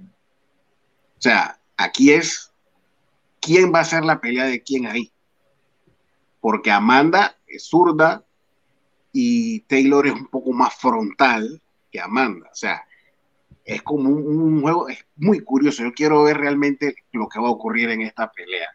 sea, 1.18 1.58
aquí 1.76 2.12
es 2.12 2.52
quién 3.40 3.74
va 3.74 3.80
a 3.80 3.84
ser 3.84 4.04
la 4.04 4.20
pelea 4.20 4.44
de 4.44 4.62
quién 4.62 4.86
ahí. 4.86 5.10
Porque 6.40 6.70
Amanda 6.70 7.36
es 7.48 7.66
zurda, 7.66 8.24
y 9.12 9.62
Taylor 9.62 10.06
es 10.06 10.12
un 10.12 10.28
poco 10.28 10.52
más 10.52 10.76
frontal 10.76 11.60
que 11.90 12.00
Amanda. 12.00 12.48
O 12.52 12.54
sea, 12.54 12.84
es 13.64 13.82
como 13.82 14.10
un, 14.10 14.62
juego, 14.62 14.88
es 14.88 15.04
muy 15.16 15.40
curioso. 15.40 15.82
Yo 15.82 15.92
quiero 15.92 16.24
ver 16.24 16.38
realmente 16.38 16.94
lo 17.12 17.28
que 17.28 17.40
va 17.40 17.48
a 17.48 17.52
ocurrir 17.52 17.90
en 17.90 18.02
esta 18.02 18.30
pelea. 18.30 18.68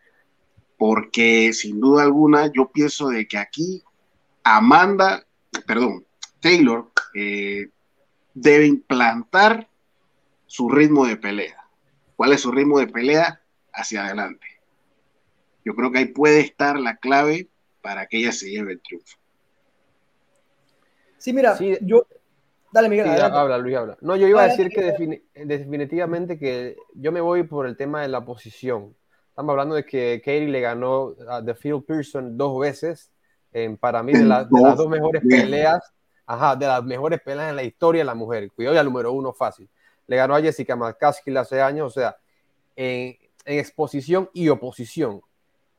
Porque 0.78 1.54
sin 1.54 1.80
duda 1.80 2.04
alguna 2.04 2.52
yo 2.52 2.72
pienso 2.72 3.10
de 3.10 3.28
que 3.28 3.38
aquí 3.38 3.84
Amanda, 4.44 5.26
perdón, 5.66 6.06
Taylor 6.40 6.92
eh, 7.14 7.70
debe 8.34 8.68
implantar 8.68 9.68
su 10.46 10.70
ritmo 10.70 11.06
de 11.06 11.18
pelea. 11.18 11.66
¿Cuál 12.16 12.34
es 12.34 12.42
su 12.42 12.52
ritmo 12.52 12.80
de 12.80 12.88
pelea? 12.88 13.42
Hacia 13.74 14.06
adelante. 14.06 14.46
Yo 15.66 15.76
creo 15.76 15.92
que 15.92 15.98
ahí 16.00 16.06
puede 16.06 16.42
estar 16.42 16.80
la 16.80 16.98
clave 16.98 17.50
para 17.82 18.06
que 18.06 18.18
ella 18.18 18.32
se 18.32 18.50
lleve 18.50 18.74
el 18.74 18.82
triunfo. 18.82 19.18
Sí, 21.18 21.34
mira, 21.34 21.58
yo. 21.82 22.06
Dale, 22.76 22.90
Miguel. 22.90 23.08
habla, 23.08 23.58
Luis, 23.58 23.74
habla. 23.78 23.98
No, 24.02 24.18
yo 24.18 24.28
iba 24.28 24.42
a 24.44 24.50
decir 24.50 24.68
que 24.68 25.24
definitivamente 25.34 26.38
que 26.38 26.76
yo 26.94 27.14
me 27.14 27.22
voy 27.22 27.44
por 27.44 27.68
el 27.68 27.78
tema 27.78 28.02
de 28.02 28.10
la 28.10 28.26
posición. 28.26 28.94
Estamos 29.30 29.52
hablando 29.52 29.76
de 29.76 29.86
que 29.86 30.20
Katie 30.20 30.50
le 30.50 30.60
ganó 30.60 31.16
a 31.30 31.42
The 31.42 31.56
Phil 31.56 31.82
Pearson 31.88 32.38
dos 32.38 32.60
veces. 32.60 33.14
para 33.80 34.04
mí, 34.04 34.12
de, 34.12 34.26
las 34.26 34.50
dos 34.50 34.90
mejores 34.90 35.24
peleas, 35.26 35.90
ajá, 36.26 36.58
de 36.58 36.68
las 36.68 36.84
mejores 36.84 37.22
peleas 37.22 37.50
en 37.50 37.56
la 37.56 37.64
historia 37.64 38.02
de 38.02 38.06
la 38.08 38.14
mujer. 38.14 38.52
Cuidado, 38.52 38.76
ya 38.76 38.84
número 38.84 39.14
uno 39.14 39.32
fácil. 39.32 39.70
Le 40.06 40.18
ganó 40.18 40.36
a 40.36 40.42
Jessica 40.42 40.76
McCaskill 40.76 41.38
hace 41.38 41.62
años, 41.62 41.88
o 41.88 41.98
sea, 41.98 42.18
en, 42.76 43.18
en 43.46 43.60
exposición 43.60 44.30
y 44.34 44.50
oposición, 44.50 45.22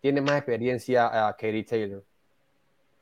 tiene 0.01 0.23
más 0.23 0.39
experiencia 0.39 1.29
a 1.29 1.33
Katie 1.33 1.65
Taylor 1.65 2.03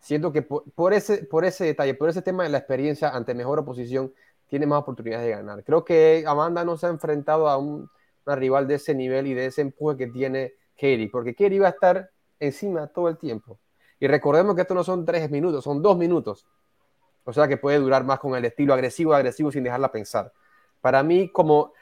siento 0.05 0.33
que 0.33 0.43
por, 0.43 0.93
ese, 0.93 1.25
por 1.25 1.45
ese 1.45 1.65
detalle, 1.65 1.95
por 1.95 2.11
ese 2.11 2.23
tema 2.23 2.45
de 2.45 2.51
la 2.51 2.59
experiencia 2.59 3.09
ante 3.09 3.35
mejor 3.35 3.59
oposición, 3.59 4.13
tiene 4.47 4.67
más 4.67 4.83
oportunidades 4.83 5.27
de 5.27 5.33
ganar. 5.33 5.65
Creo 5.65 5.85
que 5.85 6.25
Amanda 6.27 6.65
no 6.65 6.77
se 6.77 6.87
ha 6.87 6.91
enfrentado 6.91 7.49
a 7.49 7.57
un, 7.57 7.91
una 8.27 8.37
rival 8.37 8.69
de 8.69 8.75
ese 8.75 8.95
nivel 8.95 9.27
y 9.27 9.35
de 9.35 9.47
ese 9.47 9.63
empuje 9.63 9.97
que 9.97 10.07
tiene 10.09 10.53
Katie, 10.75 11.09
porque 11.11 11.35
Katie 11.35 11.59
va 11.59 11.69
a 11.69 11.71
estar 11.71 12.11
encima 12.39 12.87
todo 12.89 13.09
el 13.09 13.17
tiempo. 13.17 13.59
Y 13.99 14.07
recordemos 14.07 14.55
que 14.55 14.63
esto 14.63 14.75
no 14.75 14.85
son 14.85 15.07
tres 15.07 15.31
minutos, 15.31 15.65
son 15.65 15.81
dos 15.81 15.97
minutos. 15.97 16.47
O 17.25 17.33
sea 17.33 17.49
que 17.49 17.57
puede 17.57 17.79
durar 17.79 18.05
más 18.05 18.19
con 18.19 18.35
el 18.35 18.45
estilo 18.45 18.75
agresivo, 18.75 19.15
agresivo 19.15 19.51
sin 19.51 19.65
dejarla 19.65 19.91
pensar. 19.91 20.31
Para 20.83 21.03
mí, 21.03 21.31
como 21.31 21.73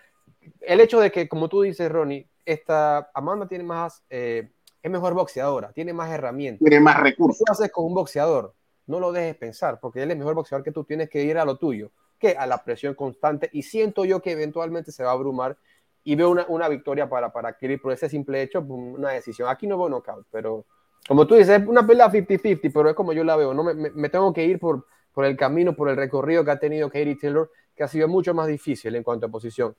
el 0.60 0.80
hecho 0.80 1.00
de 1.00 1.10
que, 1.10 1.28
como 1.28 1.48
tú 1.48 1.62
dices, 1.62 1.90
Ronnie, 1.90 2.28
esta 2.44 3.10
Amanda 3.14 3.48
tiene 3.48 3.64
más, 3.64 4.04
eh, 4.08 4.52
es 4.82 4.90
mejor 4.90 5.14
boxeadora, 5.14 5.72
tiene 5.72 5.92
más 5.92 6.10
herramientas. 6.10 6.60
Tiene 6.60 6.80
más 6.80 7.00
recursos. 7.00 7.42
¿Qué 7.46 7.52
haces 7.52 7.70
con 7.70 7.86
un 7.86 7.94
boxeador? 7.94 8.54
No 8.86 8.98
lo 8.98 9.12
dejes 9.12 9.36
pensar, 9.36 9.78
porque 9.80 10.02
él 10.02 10.10
es 10.10 10.16
mejor 10.16 10.34
boxeador 10.34 10.64
que 10.64 10.72
tú, 10.72 10.84
tienes 10.84 11.08
que 11.08 11.22
ir 11.22 11.38
a 11.38 11.44
lo 11.44 11.56
tuyo, 11.56 11.92
que 12.18 12.36
a 12.36 12.46
la 12.46 12.64
presión 12.64 12.94
constante. 12.94 13.48
Y 13.52 13.62
siento 13.62 14.04
yo 14.04 14.20
que 14.20 14.32
eventualmente 14.32 14.90
se 14.90 15.04
va 15.04 15.10
a 15.10 15.12
abrumar 15.12 15.56
y 16.02 16.16
veo 16.16 16.30
una, 16.30 16.44
una 16.48 16.68
victoria 16.68 17.08
para, 17.08 17.32
para 17.32 17.50
adquirir 17.50 17.80
por 17.80 17.92
ese 17.92 18.08
simple 18.08 18.42
hecho, 18.42 18.60
una 18.60 19.10
decisión. 19.10 19.48
Aquí 19.48 19.68
no 19.68 19.78
veo 19.78 19.88
knockout, 19.88 20.26
pero 20.32 20.66
como 21.06 21.26
tú 21.26 21.36
dices, 21.36 21.60
es 21.60 21.68
una 21.68 21.86
pelea 21.86 22.10
50-50, 22.10 22.70
pero 22.72 22.90
es 22.90 22.96
como 22.96 23.12
yo 23.12 23.22
la 23.22 23.36
veo. 23.36 23.54
No 23.54 23.62
me, 23.62 23.74
me, 23.74 24.08
tengo 24.08 24.32
que 24.32 24.44
ir 24.44 24.58
por, 24.58 24.86
por 25.12 25.24
el 25.24 25.36
camino, 25.36 25.74
por 25.74 25.88
el 25.88 25.96
recorrido 25.96 26.44
que 26.44 26.50
ha 26.50 26.58
tenido 26.58 26.88
Katie 26.88 27.16
Taylor, 27.16 27.50
que 27.76 27.84
ha 27.84 27.88
sido 27.88 28.08
mucho 28.08 28.34
más 28.34 28.48
difícil 28.48 28.94
en 28.96 29.02
cuanto 29.02 29.26
a 29.26 29.28
posición, 29.28 29.76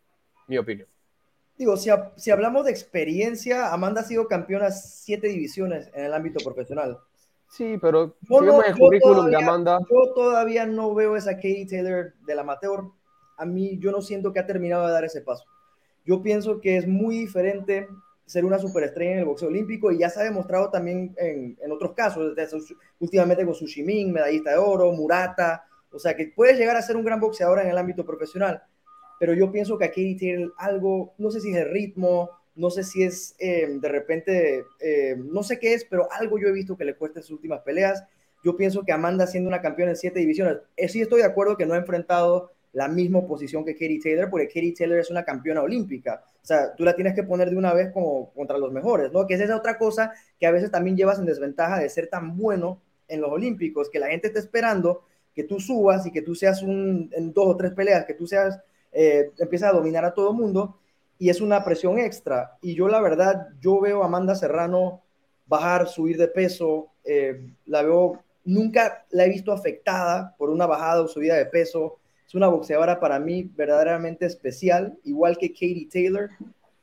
mi 0.47 0.57
opinión. 0.57 0.87
Digo, 1.63 1.77
si, 1.77 1.89
si 2.17 2.29
hablamos 2.29 2.65
de 2.65 2.71
experiencia, 2.71 3.71
Amanda 3.71 4.01
ha 4.01 4.03
sido 4.03 4.27
campeona 4.27 4.69
siete 4.69 5.29
divisiones 5.29 5.89
en 5.93 6.03
el 6.03 6.13
ámbito 6.13 6.43
profesional. 6.43 6.99
Sí, 7.47 7.77
pero 7.81 8.17
yo, 8.29 8.41
no, 8.41 8.61
el 8.61 8.77
currículum 8.77 9.15
todavía, 9.15 9.37
de 9.37 9.43
Amanda. 9.45 9.79
Yo 9.89 10.13
todavía 10.13 10.65
no 10.65 10.93
veo 10.93 11.15
esa 11.15 11.35
Katie 11.35 11.65
Taylor 11.65 12.15
del 12.25 12.39
amateur. 12.39 12.81
A 13.37 13.45
mí, 13.45 13.79
yo 13.79 13.91
no 13.91 14.01
siento 14.01 14.33
que 14.33 14.41
ha 14.41 14.45
terminado 14.45 14.85
de 14.85 14.91
dar 14.91 15.05
ese 15.05 15.21
paso. 15.21 15.45
Yo 16.05 16.21
pienso 16.21 16.59
que 16.59 16.75
es 16.75 16.85
muy 16.85 17.17
diferente 17.19 17.87
ser 18.25 18.43
una 18.43 18.59
superestrella 18.59 19.13
en 19.13 19.19
el 19.19 19.25
boxeo 19.25 19.47
olímpico 19.47 19.89
y 19.89 19.99
ya 19.99 20.09
se 20.09 20.19
ha 20.19 20.23
demostrado 20.23 20.69
también 20.69 21.15
en, 21.17 21.57
en 21.61 21.71
otros 21.71 21.93
casos, 21.93 22.35
últimamente 22.99 23.45
con 23.45 23.55
Sushimin, 23.55 24.11
medallista 24.11 24.49
de 24.49 24.57
oro, 24.57 24.91
Murata, 24.91 25.63
o 25.93 25.97
sea 25.97 26.13
que 26.13 26.33
puedes 26.35 26.57
llegar 26.57 26.75
a 26.75 26.81
ser 26.81 26.97
un 26.97 27.05
gran 27.05 27.21
boxeador 27.21 27.61
en 27.61 27.69
el 27.69 27.77
ámbito 27.77 28.05
profesional, 28.05 28.63
pero 29.23 29.35
yo 29.35 29.53
pienso 29.53 29.77
que 29.77 29.85
aquí 29.85 30.15
tiene 30.15 30.49
algo, 30.57 31.13
no 31.17 31.31
sé 31.31 31.39
si 31.39 31.51
es 31.51 31.55
el 31.55 31.71
ritmo, 31.71 32.29
no 32.55 32.69
sé 32.69 32.83
si 32.83 33.03
es 33.03 33.37
eh, 33.39 33.69
de 33.69 33.87
repente, 33.87 34.65
eh, 34.81 35.15
no 35.17 35.43
sé 35.43 35.59
qué 35.59 35.73
es, 35.73 35.85
pero 35.85 36.11
algo 36.11 36.37
yo 36.37 36.49
he 36.49 36.51
visto 36.51 36.75
que 36.75 36.83
le 36.83 36.97
cuesta 36.97 37.21
sus 37.21 37.31
últimas 37.31 37.61
peleas. 37.61 38.03
Yo 38.43 38.57
pienso 38.57 38.83
que 38.83 38.91
Amanda 38.91 39.25
siendo 39.25 39.47
una 39.47 39.61
campeona 39.61 39.91
en 39.91 39.95
siete 39.95 40.19
divisiones, 40.19 40.57
eh, 40.75 40.89
sí 40.89 40.99
estoy 40.99 41.21
de 41.21 41.25
acuerdo 41.25 41.55
que 41.55 41.65
no 41.65 41.73
ha 41.73 41.77
enfrentado 41.77 42.51
la 42.73 42.89
misma 42.89 43.25
posición 43.25 43.63
que 43.63 43.75
Katie 43.75 44.01
Taylor, 44.03 44.29
porque 44.29 44.47
Katie 44.47 44.73
Taylor 44.77 44.99
es 44.99 45.09
una 45.09 45.23
campeona 45.23 45.61
olímpica. 45.61 46.25
O 46.41 46.45
sea, 46.45 46.75
tú 46.75 46.83
la 46.83 46.93
tienes 46.93 47.13
que 47.13 47.23
poner 47.23 47.49
de 47.49 47.55
una 47.55 47.73
vez 47.73 47.93
como 47.93 48.33
contra 48.33 48.57
los 48.57 48.73
mejores, 48.73 49.13
¿no? 49.13 49.25
Que 49.25 49.35
es 49.35 49.39
esa 49.39 49.55
otra 49.55 49.77
cosa 49.77 50.11
que 50.37 50.47
a 50.47 50.51
veces 50.51 50.69
también 50.69 50.97
llevas 50.97 51.17
en 51.17 51.25
desventaja 51.25 51.79
de 51.79 51.87
ser 51.87 52.07
tan 52.07 52.35
bueno 52.35 52.81
en 53.07 53.21
los 53.21 53.31
olímpicos, 53.31 53.89
que 53.89 53.99
la 53.99 54.07
gente 54.07 54.27
está 54.27 54.39
esperando 54.39 55.05
que 55.33 55.45
tú 55.45 55.61
subas 55.61 56.05
y 56.05 56.11
que 56.11 56.21
tú 56.21 56.35
seas 56.35 56.61
un, 56.61 57.09
en 57.13 57.31
dos 57.31 57.47
o 57.47 57.55
tres 57.55 57.71
peleas, 57.71 58.03
que 58.03 58.15
tú 58.15 58.27
seas, 58.27 58.59
eh, 58.93 59.31
empiezas 59.37 59.71
a 59.71 59.75
dominar 59.75 60.05
a 60.05 60.13
todo 60.13 60.31
el 60.31 60.37
mundo, 60.37 60.79
y 61.17 61.29
es 61.29 61.41
una 61.41 61.63
presión 61.63 61.99
extra. 61.99 62.57
Y 62.61 62.75
yo 62.75 62.87
la 62.87 63.01
verdad, 63.01 63.47
yo 63.61 63.79
veo 63.79 64.03
a 64.03 64.07
Amanda 64.07 64.35
Serrano 64.35 65.01
bajar, 65.45 65.87
subir 65.87 66.17
de 66.17 66.27
peso, 66.27 66.89
eh, 67.03 67.49
la 67.65 67.83
veo, 67.83 68.23
nunca 68.43 69.05
la 69.11 69.25
he 69.25 69.29
visto 69.29 69.51
afectada 69.51 70.35
por 70.37 70.49
una 70.49 70.65
bajada 70.65 71.01
o 71.01 71.07
subida 71.07 71.35
de 71.35 71.45
peso, 71.45 71.99
es 72.27 72.35
una 72.35 72.47
boxeadora 72.47 72.99
para 72.99 73.19
mí 73.19 73.49
verdaderamente 73.55 74.25
especial, 74.25 74.97
igual 75.03 75.37
que 75.37 75.51
Katie 75.51 75.87
Taylor, 75.91 76.29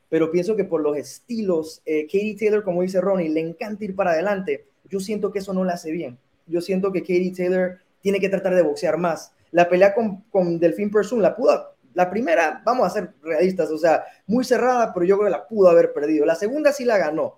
pero 0.09 0.31
pienso 0.31 0.55
que 0.55 0.65
por 0.65 0.81
los 0.81 0.97
estilos, 0.97 1.81
eh, 1.85 2.03
Katie 2.05 2.37
Taylor, 2.37 2.63
como 2.63 2.81
dice 2.81 3.01
Ronnie, 3.01 3.29
le 3.29 3.41
encanta 3.41 3.83
ir 3.83 3.95
para 3.95 4.11
adelante. 4.11 4.65
Yo 4.89 4.99
siento 4.99 5.31
que 5.31 5.39
eso 5.39 5.53
no 5.53 5.63
la 5.63 5.73
hace 5.73 5.91
bien. 5.91 6.17
Yo 6.47 6.61
siento 6.61 6.91
que 6.91 7.01
Katie 7.01 7.33
Taylor 7.35 7.77
tiene 8.01 8.19
que 8.19 8.29
tratar 8.29 8.55
de 8.55 8.61
boxear 8.61 8.97
más. 8.97 9.33
La 9.51 9.69
pelea 9.69 9.93
con, 9.93 10.21
con 10.29 10.59
Delfín 10.59 10.91
Persun, 10.91 11.21
la 11.21 11.35
pudo, 11.35 11.70
la 11.93 12.09
primera, 12.09 12.61
vamos 12.65 12.87
a 12.87 12.89
ser 12.89 13.13
realistas, 13.21 13.69
o 13.71 13.77
sea, 13.77 14.03
muy 14.27 14.43
cerrada, 14.43 14.93
pero 14.93 15.05
yo 15.05 15.17
creo 15.17 15.27
que 15.27 15.37
la 15.37 15.47
pudo 15.47 15.69
haber 15.69 15.93
perdido. 15.93 16.25
La 16.25 16.35
segunda 16.35 16.71
sí 16.71 16.85
la 16.85 16.97
ganó. 16.97 17.37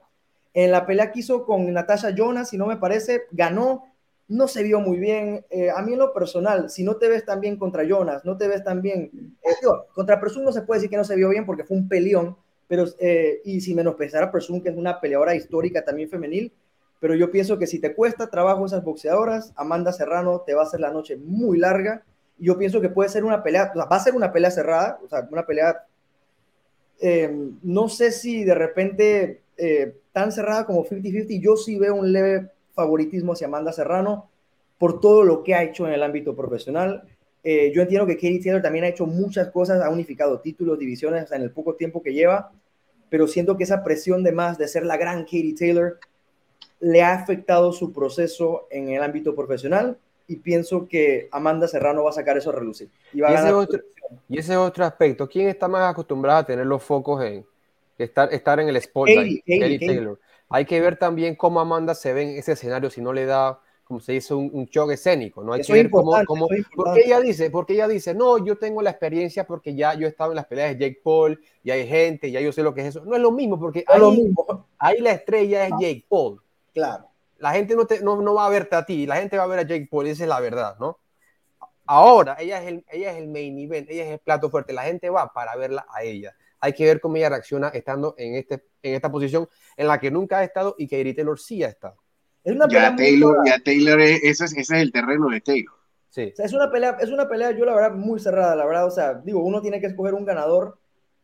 En 0.54 0.72
la 0.72 0.86
pelea 0.86 1.12
que 1.12 1.20
hizo 1.20 1.46
con 1.46 1.72
Natasha 1.74 2.12
Jonas, 2.12 2.50
si 2.50 2.58
no 2.58 2.68
me 2.68 2.78
parece, 2.78 3.24
ganó, 3.32 3.86
no 4.28 4.48
se 4.48 4.64
vio 4.64 4.80
muy 4.80 5.00
bien. 5.00 5.46
Eh, 5.50 5.70
a 5.72 5.82
mí 5.82 5.94
en 5.94 6.00
lo 6.00 6.14
personal, 6.14 6.70
si 6.70 6.84
no 6.84 6.98
te 6.98 7.08
ves 7.08 7.26
tan 7.26 7.40
bien 7.40 7.58
contra 7.58 7.84
Jonas, 7.84 8.24
no 8.26 8.38
te 8.38 8.48
ves 8.48 8.64
tan 8.64 8.82
bien, 8.82 9.10
eh, 9.44 9.68
contra 9.94 10.20
Presun 10.20 10.44
no 10.44 10.52
se 10.52 10.62
puede 10.62 10.80
decir 10.80 10.90
que 10.90 10.98
no 10.98 11.04
se 11.04 11.16
vio 11.16 11.30
bien 11.30 11.46
porque 11.46 11.64
fue 11.64 11.78
un 11.78 11.88
peleón, 11.88 12.38
pero, 12.68 12.86
eh, 13.00 13.42
y 13.44 13.62
si 13.62 13.74
menospreciar 13.76 14.24
a 14.24 14.32
Presun, 14.32 14.62
que 14.62 14.70
es 14.70 14.78
una 14.78 15.02
peleadora 15.02 15.36
histórica 15.36 15.84
también 15.84 16.10
femenil, 16.10 16.54
pero 17.00 17.16
yo 17.16 17.32
pienso 17.32 17.58
que 17.58 17.68
si 17.68 17.80
te 17.80 17.94
cuesta 17.94 18.30
trabajo 18.30 18.66
esas 18.66 18.84
boxeadoras, 18.84 19.52
Amanda 19.58 19.92
Serrano 19.92 20.42
te 20.46 20.54
va 20.54 20.62
a 20.62 20.66
hacer 20.66 20.80
la 20.80 20.90
noche 20.90 21.18
muy 21.18 21.58
larga. 21.58 22.06
Yo 22.38 22.58
pienso 22.58 22.82
que 22.82 22.90
puede 22.90 23.10
ser 23.10 23.24
una 23.24 23.44
pelea, 23.44 23.72
va 23.76 23.96
a 23.96 24.00
ser 24.00 24.16
una 24.16 24.32
pelea 24.32 24.52
cerrada, 24.52 25.00
o 25.04 25.08
sea, 25.08 25.28
una 25.32 25.46
pelea, 25.46 25.86
no 27.62 27.90
sé 27.90 28.12
si 28.12 28.44
de 28.44 28.56
repente 28.56 29.42
tan 30.12 30.32
cerrada 30.32 30.66
como 30.66 30.86
50-50, 30.86 31.42
yo 31.42 31.58
sí 31.58 31.78
veo 31.78 31.96
un 31.96 32.12
leve 32.12 32.50
favoritismo 32.74 33.34
hacia 33.34 33.48
Amanda 33.48 33.74
Serrano 33.74 34.30
por 34.78 35.00
todo 35.00 35.24
lo 35.24 35.44
que 35.44 35.56
ha 35.56 35.64
hecho 35.64 35.88
en 35.88 35.94
el 35.94 36.04
ámbito 36.04 36.36
profesional. 36.36 37.04
Eh, 37.44 37.72
yo 37.74 37.82
entiendo 37.82 38.08
que 38.08 38.16
Katie 38.16 38.42
Taylor 38.42 38.62
también 38.62 38.86
ha 38.86 38.90
hecho 38.90 39.06
muchas 39.06 39.50
cosas, 39.50 39.82
ha 39.82 39.90
unificado 39.90 40.40
títulos, 40.40 40.80
divisiones 40.80 41.32
en 41.32 41.42
el 41.42 41.52
poco 41.52 41.76
tiempo 41.76 42.02
que 42.02 42.14
lleva, 42.14 42.52
pero 43.10 43.28
siento 43.28 43.58
que 43.58 43.64
esa 43.64 43.84
presión 43.84 44.24
de 44.24 44.32
más 44.32 44.58
de 44.58 44.68
ser 44.68 44.86
la 44.86 44.98
gran 44.98 45.24
Katie 45.24 45.56
Taylor 45.58 46.00
le 46.80 47.02
ha 47.02 47.14
afectado 47.14 47.72
su 47.72 47.92
proceso 47.92 48.68
en 48.70 48.90
el 48.90 49.04
ámbito 49.04 49.36
profesional 49.36 49.98
y 50.28 50.38
pienso 50.38 50.88
que 50.88 51.28
Amanda 51.32 51.68
Serrano 51.68 52.04
va 52.04 52.10
a 52.10 52.14
sacar 52.14 52.38
eso 52.38 52.50
a 52.50 52.54
relucir. 52.54 52.90
Y, 53.14 53.22
va 53.22 53.30
a 53.30 53.34
ese 53.34 53.54
otro, 53.54 53.80
y 54.30 54.40
ese 54.40 54.58
otro 54.58 54.86
aspecto, 54.86 55.28
¿quién 55.28 55.48
está 55.48 55.68
más 55.68 55.92
acostumbrado 55.92 56.40
a 56.40 56.46
tener 56.46 56.66
los 56.66 56.82
focos 56.84 57.24
en 57.24 57.46
estar, 57.98 58.34
estar 58.34 58.60
en 58.60 58.70
el 58.70 58.82
spotlight? 58.82 59.44
Katie, 59.46 59.80
Taylor. 59.80 60.20
Hay 60.50 60.66
que 60.66 60.80
ver 60.80 60.98
también 60.98 61.36
cómo 61.36 61.60
Amanda 61.60 61.96
se 61.96 62.14
ve 62.14 62.24
en 62.24 62.38
ese 62.38 62.54
escenario 62.54 62.90
si 62.90 63.02
no 63.02 63.12
le 63.12 63.26
da, 63.26 63.60
como 63.84 64.00
se 64.00 64.14
dice, 64.14 64.34
un, 64.34 64.50
un 64.54 64.66
shock 64.66 64.92
escénico. 64.92 65.44
¿no? 65.44 65.54
Hay 65.54 65.62
que 65.62 65.74
ver 65.74 65.90
cómo, 65.90 66.14
cómo 66.26 66.48
porque 66.76 67.02
ella 67.06 67.20
dice, 67.20 67.50
porque 67.50 67.74
ella 67.74 67.88
dice, 67.88 68.14
no, 68.14 68.44
yo 68.44 68.58
tengo 68.58 68.82
la 68.82 68.92
experiencia 68.92 69.46
porque 69.46 69.76
ya 69.76 69.94
yo 69.96 70.06
he 70.06 70.10
estado 70.10 70.32
en 70.32 70.38
las 70.38 70.46
peleas 70.46 70.78
de 70.78 70.86
Jake 70.86 71.02
Paul 71.04 71.40
y 71.64 71.72
hay 71.72 71.88
gente, 71.88 72.30
ya 72.32 72.40
yo 72.40 72.52
sé 72.52 72.62
lo 72.62 72.74
que 72.74 72.82
es 72.82 72.88
eso. 72.88 73.04
No 73.04 73.16
es 73.16 73.22
lo 73.22 73.32
mismo 73.32 73.60
porque 73.60 73.84
ahí, 73.88 74.00
lo 74.00 74.12
mismo. 74.12 74.68
ahí 74.78 75.00
la 75.00 75.12
estrella 75.12 75.66
es 75.66 75.72
Jake 75.80 76.06
Paul. 76.08 76.40
Claro. 76.74 77.13
La 77.44 77.52
gente 77.52 77.76
no, 77.76 77.86
te, 77.86 78.02
no, 78.02 78.22
no, 78.22 78.34
va 78.34 78.46
a 78.48 78.50
verte 78.50 78.76
a 78.76 78.86
ti, 78.86 79.06
la 79.06 79.18
gente 79.18 79.38
va 79.38 79.44
a 79.44 79.48
ver 79.48 79.60
a 79.60 79.64
Jake 79.64 79.88
Paul, 79.92 80.08
esa 80.08 80.24
es 80.24 80.30
la 80.30 80.40
verdad, 80.40 80.78
¿no? 80.80 81.00
Ahora, 81.86 82.38
ella 82.40 82.62
es, 82.62 82.68
el, 82.70 82.86
ella 82.90 83.12
es 83.12 83.18
el 83.18 83.28
main 83.28 83.60
event, 83.60 83.90
ella 83.90 84.06
es 84.06 84.12
el 84.12 84.20
plato 84.20 84.50
fuerte, 84.50 84.74
la 84.74 84.84
gente 84.84 85.10
va 85.10 85.32
para 85.34 85.56
verla 85.56 85.86
a 85.94 86.04
ella 86.04 86.36
hay 86.64 86.72
que 86.72 86.86
ver 86.86 87.02
cómo 87.02 87.18
ella 87.18 87.28
reacciona 87.28 87.68
estando 87.68 88.16
en, 88.18 88.36
este, 88.36 88.64
en 88.82 88.96
esta 88.96 89.12
posición 89.12 89.50
en 89.76 89.86
la 89.86 90.00
que 90.00 90.10
nunca 90.10 90.40
ha 90.40 90.44
estado 90.46 90.76
y 90.78 90.88
que 90.88 90.98
Katie 90.98 91.14
Taylor 91.14 91.38
sí 91.38 91.62
ha 91.62 91.68
estado. 91.68 91.98
Es 92.42 92.56
una 92.56 92.70
ya 92.70 92.96
Taylor, 92.96 93.36
ya 93.46 93.60
Taylor 93.60 94.00
ese, 94.00 94.30
es, 94.30 94.42
ese 94.42 94.58
es 94.58 94.72
el 94.72 94.94
terreno 94.94 95.28
de 95.28 95.42
Taylor. 95.42 95.76
Sí. 96.08 96.30
O 96.32 96.36
sea, 96.38 96.46
es 96.46 96.54
una 96.54 96.72
pelea, 96.72 96.98
es 97.02 97.10
una 97.10 97.28
pelea, 97.28 97.52
yo 97.52 97.66
la 97.66 97.76
verdad, 97.76 97.92
muy 97.92 98.18
cerrada, 98.18 98.56
la 98.56 98.66
verdad, 98.66 98.86
o 98.86 98.92
sea, 98.92 99.14
digo, 99.16 99.44
uno 99.44 99.62
tiene 99.62 99.82
que 99.82 99.88
escoger 99.88 100.14
un 100.14 100.24
ganador 100.24 100.80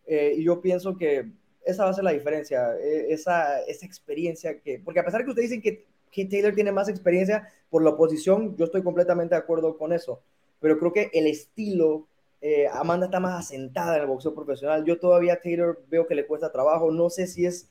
eh, 0.05 0.33
y 0.35 0.43
yo 0.43 0.59
pienso 0.59 0.97
que 0.97 1.31
esa 1.63 1.85
va 1.85 1.91
a 1.91 1.93
ser 1.93 2.03
la 2.03 2.11
diferencia, 2.11 2.75
eh, 2.75 3.05
esa, 3.09 3.61
esa 3.61 3.85
experiencia 3.85 4.59
que, 4.59 4.81
porque 4.83 4.99
a 4.99 5.05
pesar 5.05 5.21
de 5.21 5.23
que 5.23 5.29
ustedes 5.29 5.51
dicen 5.51 5.61
que, 5.61 5.87
que 6.11 6.25
Taylor 6.25 6.53
tiene 6.53 6.71
más 6.71 6.89
experiencia 6.89 7.49
por 7.69 7.83
la 7.83 7.91
oposición, 7.91 8.55
yo 8.57 8.65
estoy 8.65 8.83
completamente 8.83 9.35
de 9.35 9.41
acuerdo 9.41 9.77
con 9.77 9.93
eso, 9.93 10.21
pero 10.59 10.77
creo 10.77 10.93
que 10.93 11.09
el 11.13 11.27
estilo 11.27 12.07
eh, 12.41 12.67
Amanda 12.71 13.07
está 13.07 13.19
más 13.19 13.45
asentada 13.45 13.95
en 13.95 14.03
el 14.03 14.07
boxeo 14.07 14.33
profesional. 14.33 14.85
Yo 14.85 14.99
todavía 14.99 15.41
Taylor 15.41 15.81
veo 15.89 16.07
que 16.07 16.15
le 16.15 16.25
cuesta 16.25 16.51
trabajo. 16.51 16.91
No 16.91 17.09
sé 17.09 17.27
si 17.27 17.45
es. 17.45 17.67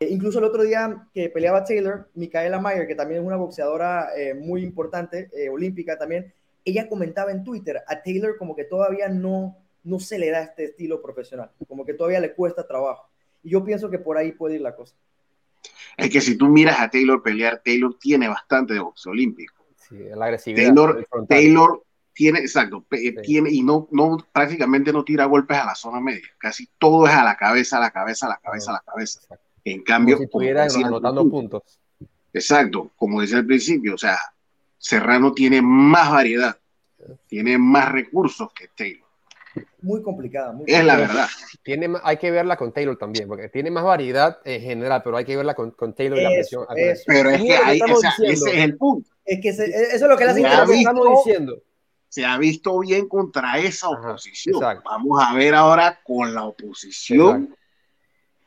Eh, 0.00 0.08
incluso 0.10 0.38
el 0.38 0.44
otro 0.44 0.62
día 0.62 1.06
que 1.12 1.28
peleaba 1.28 1.64
Taylor, 1.64 2.08
Micaela 2.14 2.60
Mayer, 2.60 2.86
que 2.86 2.94
también 2.94 3.20
es 3.20 3.26
una 3.26 3.36
boxeadora 3.36 4.08
eh, 4.16 4.34
muy 4.34 4.62
importante, 4.62 5.30
olímpica 5.50 5.98
también, 5.98 6.32
ella 6.64 6.88
comentaba 6.88 7.30
en 7.30 7.44
Twitter 7.44 7.82
a 7.86 8.02
Taylor 8.02 8.36
como 8.36 8.54
que 8.56 8.64
todavía 8.64 9.08
no, 9.08 9.56
no 9.84 10.00
se 10.00 10.18
le 10.18 10.30
da 10.30 10.42
este 10.42 10.64
estilo 10.64 11.00
profesional, 11.00 11.50
como 11.68 11.84
que 11.84 11.94
todavía 11.94 12.20
le 12.20 12.34
cuesta 12.34 12.66
trabajo. 12.66 13.08
Y 13.42 13.50
yo 13.50 13.64
pienso 13.64 13.88
que 13.88 13.98
por 13.98 14.18
ahí 14.18 14.32
puede 14.32 14.56
ir 14.56 14.60
la 14.60 14.74
cosa. 14.74 14.94
Es 15.96 16.10
que 16.10 16.20
si 16.20 16.36
tú 16.36 16.48
miras 16.48 16.80
a 16.80 16.90
Taylor 16.90 17.22
pelear, 17.22 17.62
Taylor 17.64 17.96
tiene 17.98 18.28
bastante 18.28 18.74
de 18.74 18.80
boxeo 18.80 19.12
olímpico. 19.12 19.66
Sí, 19.76 19.96
la 20.14 20.26
agresividad. 20.26 20.66
Taylor, 20.66 21.08
Taylor 21.28 21.82
tiene, 22.12 22.40
exacto, 22.40 22.84
tiene, 23.22 23.50
y 23.50 23.62
no, 23.62 23.88
no, 23.90 24.16
prácticamente 24.32 24.92
no 24.92 25.04
tira 25.04 25.26
golpes 25.26 25.58
a 25.58 25.66
la 25.66 25.74
zona 25.74 26.00
media, 26.00 26.26
casi 26.38 26.66
todo 26.78 27.06
es 27.06 27.12
a 27.12 27.22
la 27.22 27.36
cabeza, 27.36 27.76
a 27.76 27.80
la 27.80 27.90
cabeza, 27.90 28.26
a 28.26 28.30
la 28.30 28.38
cabeza, 28.38 28.70
a 28.70 28.74
la 28.74 28.80
cabeza. 28.80 29.20
En 29.62 29.82
cambio, 29.82 30.16
como 30.16 30.20
si 30.20 30.24
estuviera 30.24 30.64
anotando 30.64 31.28
puntos. 31.28 31.78
Exacto, 32.32 32.92
como 32.96 33.20
decía 33.20 33.38
al 33.38 33.46
principio, 33.46 33.94
o 33.94 33.98
sea, 33.98 34.18
Serrano 34.78 35.32
tiene 35.32 35.60
más 35.60 36.10
variedad, 36.10 36.58
tiene 37.26 37.58
más 37.58 37.92
recursos 37.92 38.50
que 38.52 38.68
Taylor. 38.68 39.05
Muy 39.82 40.02
complicada. 40.02 40.52
Muy 40.52 40.64
es 40.66 40.84
la 40.84 40.96
verdad. 40.96 41.26
Tiene, 41.62 41.90
hay 42.02 42.16
que 42.16 42.30
verla 42.30 42.56
con 42.56 42.72
Taylor 42.72 42.96
también, 42.96 43.28
porque 43.28 43.48
tiene 43.48 43.70
más 43.70 43.84
variedad 43.84 44.38
en 44.44 44.60
general, 44.60 45.02
pero 45.02 45.16
hay 45.16 45.24
que 45.24 45.36
verla 45.36 45.54
con, 45.54 45.70
con 45.72 45.94
Taylor 45.94 46.18
y 46.18 46.22
la 46.22 46.30
presión. 46.30 46.66
Pero 47.06 47.30
es 47.30 47.42
que 47.42 47.56
ahí, 47.56 47.80
ese 48.24 48.32
es 48.32 48.42
el 48.46 48.76
punto. 48.76 49.10
Es 49.24 49.40
que 49.40 49.48
eso 49.48 49.62
es 49.64 50.00
lo 50.00 50.16
que 50.16 50.24
que 50.24 50.74
estamos 50.74 51.24
diciendo. 51.24 51.62
Se 52.08 52.24
ha 52.24 52.38
visto 52.38 52.78
bien 52.78 53.08
contra 53.08 53.58
esa 53.58 53.88
oposición. 53.88 54.60
Vamos 54.84 55.22
a 55.22 55.34
ver 55.34 55.54
ahora 55.54 56.00
con 56.04 56.34
la 56.34 56.44
oposición 56.44 57.54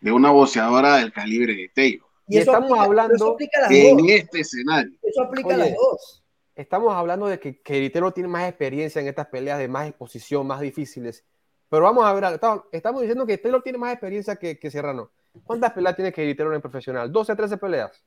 de 0.02 0.12
una 0.12 0.32
boxeadora 0.32 0.98
del 0.98 1.12
calibre 1.12 1.54
de 1.54 1.70
Taylor. 1.70 2.08
Y, 2.28 2.38
estamos 2.38 2.78
hablando 2.80 3.38
en 3.70 4.10
este 4.10 4.42
escenario. 4.42 4.94
Eso 5.02 5.24
aplica 5.24 5.56
a 5.56 5.58
las 5.58 5.74
dos. 5.74 6.24
Estamos 6.60 6.94
hablando 6.94 7.28
de 7.28 7.40
que, 7.40 7.62
que 7.62 7.90
Taylor 7.90 8.12
tiene 8.12 8.28
más 8.28 8.50
experiencia 8.50 9.00
en 9.00 9.08
estas 9.08 9.28
peleas 9.28 9.58
de 9.60 9.70
más 9.70 9.88
exposición, 9.88 10.46
más 10.46 10.60
difíciles. 10.60 11.24
Pero 11.70 11.84
vamos 11.84 12.04
a 12.04 12.12
ver, 12.12 12.34
estamos, 12.74 13.02
diciendo 13.02 13.26
que 13.26 13.38
Taylor 13.38 13.64
tiene 13.64 13.78
más 13.78 13.94
experiencia 13.94 14.36
que, 14.36 14.60
que 14.60 14.70
Serrano. 14.70 15.10
¿Cuántas 15.46 15.72
peleas 15.72 15.96
tiene 15.96 16.12
que 16.12 16.36
Taylor 16.36 16.54
en 16.54 16.62
profesional? 16.62 17.10
12, 17.10 17.34
13 17.34 17.58
peleas. 17.58 18.04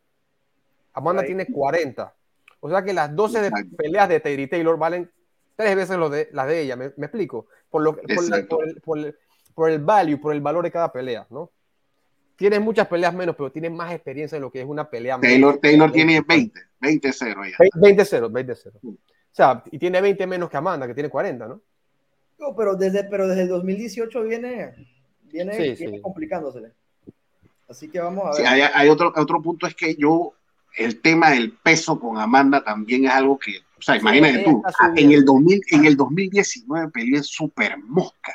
Amanda 0.93 1.23
tiene 1.23 1.47
40. 1.47 2.15
O 2.61 2.69
sea 2.69 2.83
que 2.83 2.93
las 2.93 3.17
12 3.17 3.51
peleas 3.75 4.07
de 4.11 4.21
Terry 4.21 4.47
Taylor 4.47 4.77
valen 4.77 5.11
tres 5.57 5.75
veces 5.75 5.97
lo 5.97 6.11
de, 6.11 6.29
las 6.33 6.47
de 6.47 6.61
ella. 6.61 6.77
¿Me, 6.77 6.89
explico? 6.89 7.47
Por, 7.71 7.81
lo, 7.81 7.97
por, 7.97 8.99
el, 8.99 9.17
por, 9.55 9.71
el, 9.71 9.79
value, 9.79 10.21
por 10.21 10.35
el 10.35 10.43
valor 10.43 10.63
de 10.63 10.71
cada 10.71 10.93
pelea, 10.93 11.27
¿no? 11.31 11.51
Tiene 12.37 12.59
muchas 12.61 12.89
peleas 12.89 13.15
menos, 13.15 13.37
pero 13.37 13.53
tiene 13.53 13.71
más 13.71 13.93
experiencia 13.93 14.37
en 14.37 14.43
lo 14.43 14.51
que 14.51 14.61
es 14.61 14.67
una 14.67 14.89
pelea. 14.89 15.21
Taylor, 15.21 15.59
Taylor 15.59 15.93
tiene 15.93 16.21
20, 16.21 16.61
20-0 16.81 17.57
20-0, 17.75 18.31
20-0. 18.31 18.71
O 18.83 18.97
sea, 19.31 19.63
y 19.71 19.79
tiene 19.79 20.01
20 20.01 20.27
menos 20.27 20.51
que 20.51 20.57
Amanda, 20.57 20.87
que 20.87 20.95
tiene 20.95 21.09
40, 21.09 21.47
¿no? 21.49 21.63
No, 22.39 22.57
pero 22.57 22.75
desde, 22.75 23.05
pero 23.05 23.29
desde 23.29 23.43
el 23.43 23.49
2018 23.49 24.23
viene, 24.25 24.75
viene, 25.23 26.01
complicándose. 26.01 26.73
Así 27.69 27.89
que 27.89 28.01
vamos 28.01 28.25
a 28.27 28.39
ver. 28.39 28.47
hay, 28.47 28.61
hay, 28.63 28.89
otro, 28.89 29.13
otro 29.15 29.41
punto, 29.41 29.67
es 29.67 29.75
que 29.75 29.95
yo 29.95 30.35
el 30.77 31.01
tema 31.01 31.31
del 31.31 31.53
peso 31.53 31.99
con 31.99 32.19
Amanda 32.19 32.63
también 32.63 33.05
es 33.05 33.13
algo 33.13 33.39
que, 33.39 33.59
o 33.79 33.83
sea, 33.83 33.97
imagínate 33.97 34.45
tú, 34.45 34.63
en 34.97 35.13
el, 35.13 35.25
2000, 35.25 35.63
en 35.71 35.85
el 35.85 35.97
2019 35.97 36.91
peleó 36.91 37.17
en 37.17 37.25
Super 37.25 37.79
Mosca. 37.79 38.33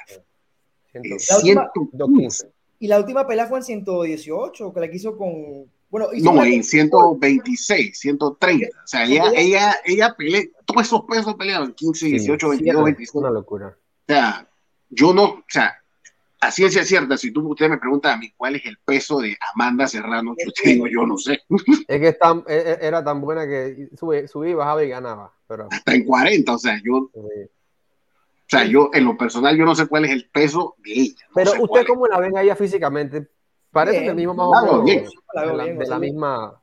Y 2.80 2.88
la 2.88 3.00
última 3.00 3.28
pelea 3.28 3.48
fue 3.48 3.60
en 3.60 3.64
118, 3.64 4.74
que 4.74 4.80
la 4.80 4.90
quiso 4.90 5.18
con... 5.18 5.66
Bueno, 5.90 6.08
no, 6.22 6.44
en 6.44 6.64
126, 6.64 7.98
130. 7.98 8.68
O 8.68 8.88
sea, 8.88 9.06
ella, 9.06 9.32
ella, 9.36 9.76
ella 9.86 10.16
peleó, 10.18 10.42
todos 10.66 10.86
esos 10.86 11.06
pesos 11.06 11.34
pelearon 11.36 11.74
15, 11.74 12.08
18, 12.08 12.50
22, 12.50 12.84
25. 12.84 13.20
Una 13.20 13.30
locura. 13.32 13.68
O 13.68 14.14
sea, 14.14 14.50
yo 14.90 15.14
no, 15.14 15.24
o 15.24 15.44
sea, 15.48 15.74
a 16.40 16.52
ciencia 16.52 16.84
cierta, 16.84 17.18
si 17.18 17.32
tú 17.32 17.48
usted 17.50 17.70
me 17.70 17.78
pregunta 17.78 18.14
a 18.14 18.18
mí 18.18 18.32
cuál 18.36 18.56
es 18.58 18.66
el 18.66 18.78
peso 18.84 19.20
de 19.20 19.38
Amanda 19.54 19.88
Serrano, 19.88 20.36
yo 20.38 20.52
te 20.52 20.70
digo, 20.70 20.88
yo 20.88 21.06
no 21.06 21.18
sé. 21.18 21.40
Es 21.88 22.00
que 22.00 22.10
e, 22.10 22.16
e, 22.48 22.78
era 22.82 23.04
tan 23.04 23.22
buena 23.22 23.48
que 23.48 23.90
subía, 23.98 24.56
bajaba 24.56 24.84
y 24.84 24.90
ganaba. 24.90 25.34
Pero... 25.48 25.68
Hasta 25.72 25.94
en 25.94 26.04
40, 26.04 26.54
o 26.54 26.58
sea, 26.58 26.80
yo. 26.84 27.10
O 28.48 28.50
sea, 28.50 28.64
yo 28.64 28.90
en 28.94 29.04
lo 29.04 29.18
personal, 29.18 29.58
yo 29.58 29.66
no 29.66 29.76
sé 29.76 29.88
cuál 29.88 30.06
es 30.06 30.12
el 30.12 30.30
peso 30.30 30.76
de 30.84 30.92
ella. 30.94 31.28
pero 31.36 31.52
usted, 31.60 31.86
¿cómo 31.86 32.08
la 32.08 32.18
ven 32.20 32.38
a 32.38 32.42
ella 32.42 32.56
físicamente? 32.56 33.28
Parece 33.72 34.06
el 34.06 34.16
mismo 34.16 34.34
más 34.34 34.64
o 34.64 34.84
menos. 34.84 35.12
De, 35.34 35.86
la, 35.86 36.00
misma. 36.00 36.62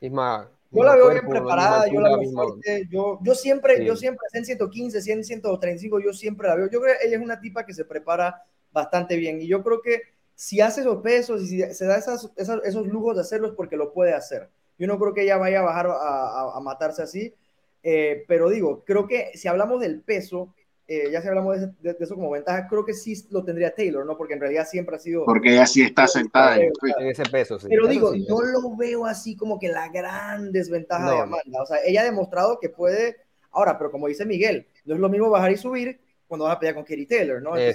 misma 0.00 0.50
yo 0.70 0.84
la 0.84 0.94
veo 0.94 1.10
bien 1.10 1.28
preparada, 1.28 1.86
yo 1.88 2.00
la 2.00 2.16
veo 2.16 2.30
fuerte. 2.30 2.88
Yo, 2.90 3.18
yo 3.22 3.34
siempre, 3.34 3.84
yo 3.84 3.94
siempre, 3.94 4.26
en 4.32 4.44
115, 4.44 5.02
100, 5.02 5.24
135, 5.24 6.00
yo 6.00 6.12
siempre 6.12 6.48
la 6.48 6.56
veo. 6.56 6.70
Yo 6.70 6.80
creo 6.80 6.94
que 6.98 7.06
ella 7.06 7.16
es 7.16 7.22
una 7.22 7.40
tipa 7.40 7.66
que 7.66 7.74
se 7.74 7.84
prepara 7.84 8.42
bastante 8.70 9.16
bien. 9.16 9.40
Y 9.40 9.46
yo 9.46 9.62
creo 9.62 9.82
que 9.82 10.02
si 10.34 10.60
hace 10.60 10.80
esos 10.80 11.02
pesos 11.02 11.42
y 11.42 11.46
si 11.46 11.74
se 11.74 11.84
da 11.84 11.98
esos 11.98 12.86
lujos 12.86 13.16
de 13.16 13.20
hacerlos 13.20 13.52
porque 13.54 13.76
lo 13.76 13.92
puede 13.92 14.14
hacer. 14.14 14.48
Yo 14.78 14.86
no 14.86 14.98
creo 14.98 15.12
que 15.12 15.22
ella 15.22 15.36
vaya 15.36 15.60
a 15.60 15.62
bajar 15.62 15.88
a, 15.90 16.58
matarse 16.60 17.02
así, 17.02 17.34
eh, 17.82 18.24
pero 18.26 18.48
digo, 18.48 18.82
creo 18.84 19.06
que 19.06 19.30
si 19.34 19.48
hablamos 19.48 19.80
del 19.80 20.00
peso, 20.00 20.54
eh, 20.94 21.10
ya 21.10 21.22
si 21.22 21.28
hablamos 21.28 21.58
de, 21.58 21.96
eso 21.98 22.14
como 22.14 22.30
ventaja, 22.30 22.68
creo 22.68 22.84
que 22.84 22.92
sí 22.92 23.14
lo 23.30 23.42
tendría 23.42 23.74
Taylor, 23.74 24.04
¿no? 24.04 24.14
Porque 24.14 24.34
en 24.34 24.40
realidad 24.40 24.66
siempre 24.68 24.96
ha 24.96 24.98
sido... 24.98 25.24
Porque 25.24 25.48
ella 25.48 25.66
sí 25.66 25.80
está 25.80 26.06
sentada 26.06 26.58
en, 26.58 26.70
ese 26.98 27.22
peso, 27.24 27.58
sí. 27.58 27.68
Pero 27.70 27.86
digo, 27.86 28.12
no 28.28 28.42
lo 28.42 28.76
veo 28.76 29.06
así 29.06 29.34
como 29.34 29.58
que 29.58 29.68
la 29.68 29.88
gran 29.88 30.52
desventaja 30.52 31.10
de 31.10 31.20
Amanda. 31.20 31.62
O 31.62 31.66
sea, 31.66 31.78
ella 31.82 32.02
ha 32.02 32.04
demostrado 32.04 32.58
que 32.60 32.68
puede... 32.68 33.16
Ahora, 33.52 33.78
pero 33.78 33.90
como 33.90 34.06
dice 34.06 34.26
Miguel, 34.26 34.66
no 34.84 34.94
es 34.94 35.00
lo 35.00 35.08
mismo 35.08 35.30
bajar 35.30 35.52
y 35.52 35.56
subir 35.56 35.98
cuando 36.28 36.44
vas 36.44 36.56
a 36.56 36.58
pelear 36.58 36.74
con 36.74 36.84
Kerry 36.84 37.06
Taylor, 37.06 37.40
¿no? 37.40 37.54
ahí 37.54 37.72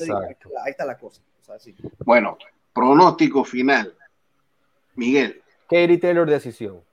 está 0.68 0.86
la 0.86 0.98
cosa. 1.00 1.24
Bueno, 2.06 2.38
pronóstico 2.72 3.44
final. 3.44 3.96
Miguel. 4.94 5.42
Kerry 5.68 5.98
Taylor, 5.98 6.30
decisión. 6.30 6.84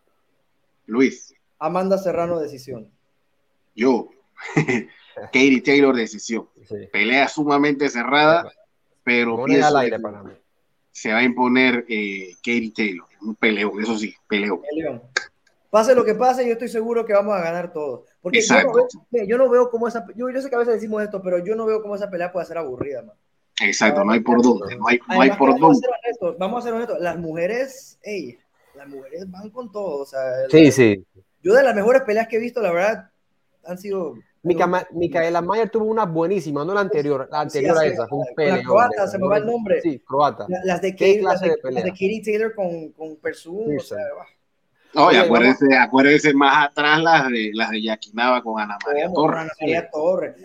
Luis. 0.86 1.34
Amanda 1.58 1.98
Serrano, 1.98 2.40
decisión. 2.40 2.90
Yo. 3.74 4.08
Katie 5.14 5.60
Taylor, 5.60 5.94
decisión. 5.94 6.48
Pelea 6.92 7.28
sumamente 7.28 7.88
cerrada, 7.88 8.50
pero 9.02 9.44
se 10.92 11.12
va 11.12 11.18
a 11.18 11.22
imponer 11.22 11.84
eh, 11.88 12.34
Katie 12.36 12.72
Taylor. 12.74 13.06
Un 13.22 13.34
peleón, 13.34 13.82
eso 13.82 13.96
sí, 13.96 14.14
peleón. 14.28 14.60
peleón. 14.62 15.02
Pase 15.70 15.94
lo 15.94 16.04
que 16.04 16.14
pase, 16.14 16.46
yo 16.46 16.52
estoy 16.52 16.68
seguro 16.68 17.04
que 17.04 17.12
vamos 17.12 17.34
a 17.34 17.40
ganar 17.40 17.72
todos. 17.72 18.02
Porque 18.22 18.40
yo 18.40 19.36
no, 19.38 19.50
veo, 19.50 19.70
cómo 19.70 19.88
esa. 19.88 20.06
Yo, 20.14 20.30
yo, 20.30 20.40
sé 20.40 20.48
que 20.48 20.54
a 20.54 20.60
veces 20.60 20.74
decimos 20.74 21.02
esto, 21.02 21.20
pero 21.20 21.44
yo 21.44 21.56
no 21.56 21.66
veo 21.66 21.82
cómo 21.82 21.96
esa 21.96 22.08
pelea 22.08 22.32
puede 22.32 22.46
ser 22.46 22.58
aburrida, 22.58 23.02
man. 23.02 23.16
Exacto, 23.60 24.04
no 24.04 24.12
hay 24.12 24.20
por 24.20 24.40
dónde. 24.40 24.76
No 24.76 24.86
hay, 24.86 25.00
no 25.08 25.20
hay 25.20 25.30
por 25.30 25.50
vamos 25.50 25.80
dónde. 25.80 25.88
A 25.88 26.14
ser 26.14 26.36
vamos 26.38 26.60
a 26.60 26.62
ser 26.62 26.74
honestos. 26.74 27.00
Las 27.00 27.18
mujeres, 27.18 27.98
hey, 28.02 28.38
las 28.76 28.88
mujeres 28.88 29.28
van 29.28 29.50
con 29.50 29.72
todo. 29.72 30.02
O 30.02 30.06
sea, 30.06 30.20
sí, 30.48 30.70
sí. 30.70 31.04
Yo 31.42 31.54
de 31.54 31.62
las 31.62 31.74
mejores 31.74 32.02
peleas 32.02 32.28
que 32.28 32.36
he 32.36 32.40
visto, 32.40 32.62
la 32.62 32.72
verdad, 32.72 33.10
han 33.64 33.76
sido. 33.76 34.14
Mica, 34.44 34.86
Micaela 34.92 35.40
Mayer 35.40 35.70
tuvo 35.70 35.86
una 35.86 36.04
buenísima, 36.04 36.64
no 36.64 36.74
la 36.74 36.80
anterior, 36.80 37.26
la 37.30 37.40
anterior 37.40 37.78
a 37.78 37.86
esa, 37.86 38.06
fue 38.06 38.18
un 38.18 38.26
peleón. 38.36 38.58
La 38.58 38.64
croata, 38.64 39.08
se 39.08 39.18
me 39.18 39.26
va 39.26 39.38
el 39.38 39.46
nombre. 39.46 39.80
Sí, 39.80 39.98
croata. 40.00 40.46
las 40.64 40.82
de 40.82 40.92
Katie, 40.92 41.22
las 41.22 41.40
de, 41.40 41.56
Katie 41.60 42.22
Taylor 42.22 42.54
con, 42.54 42.92
con 42.92 43.16
Persun, 43.16 43.78
o 43.78 43.80
sea, 43.80 43.98
Oye, 44.96 45.18
acuérdense, 45.18 45.76
acuérdense 45.76 46.34
más 46.34 46.68
atrás 46.68 47.02
las 47.02 47.28
de 47.28 47.50
las 47.54 47.70
de 47.70 47.82
Yaquinaba 47.82 48.42
con 48.42 48.60
Ana 48.60 48.78
María 48.86 49.12
Torres. 49.12 49.40
Ana 49.40 49.52
María 49.60 49.90
Torres. 49.90 50.36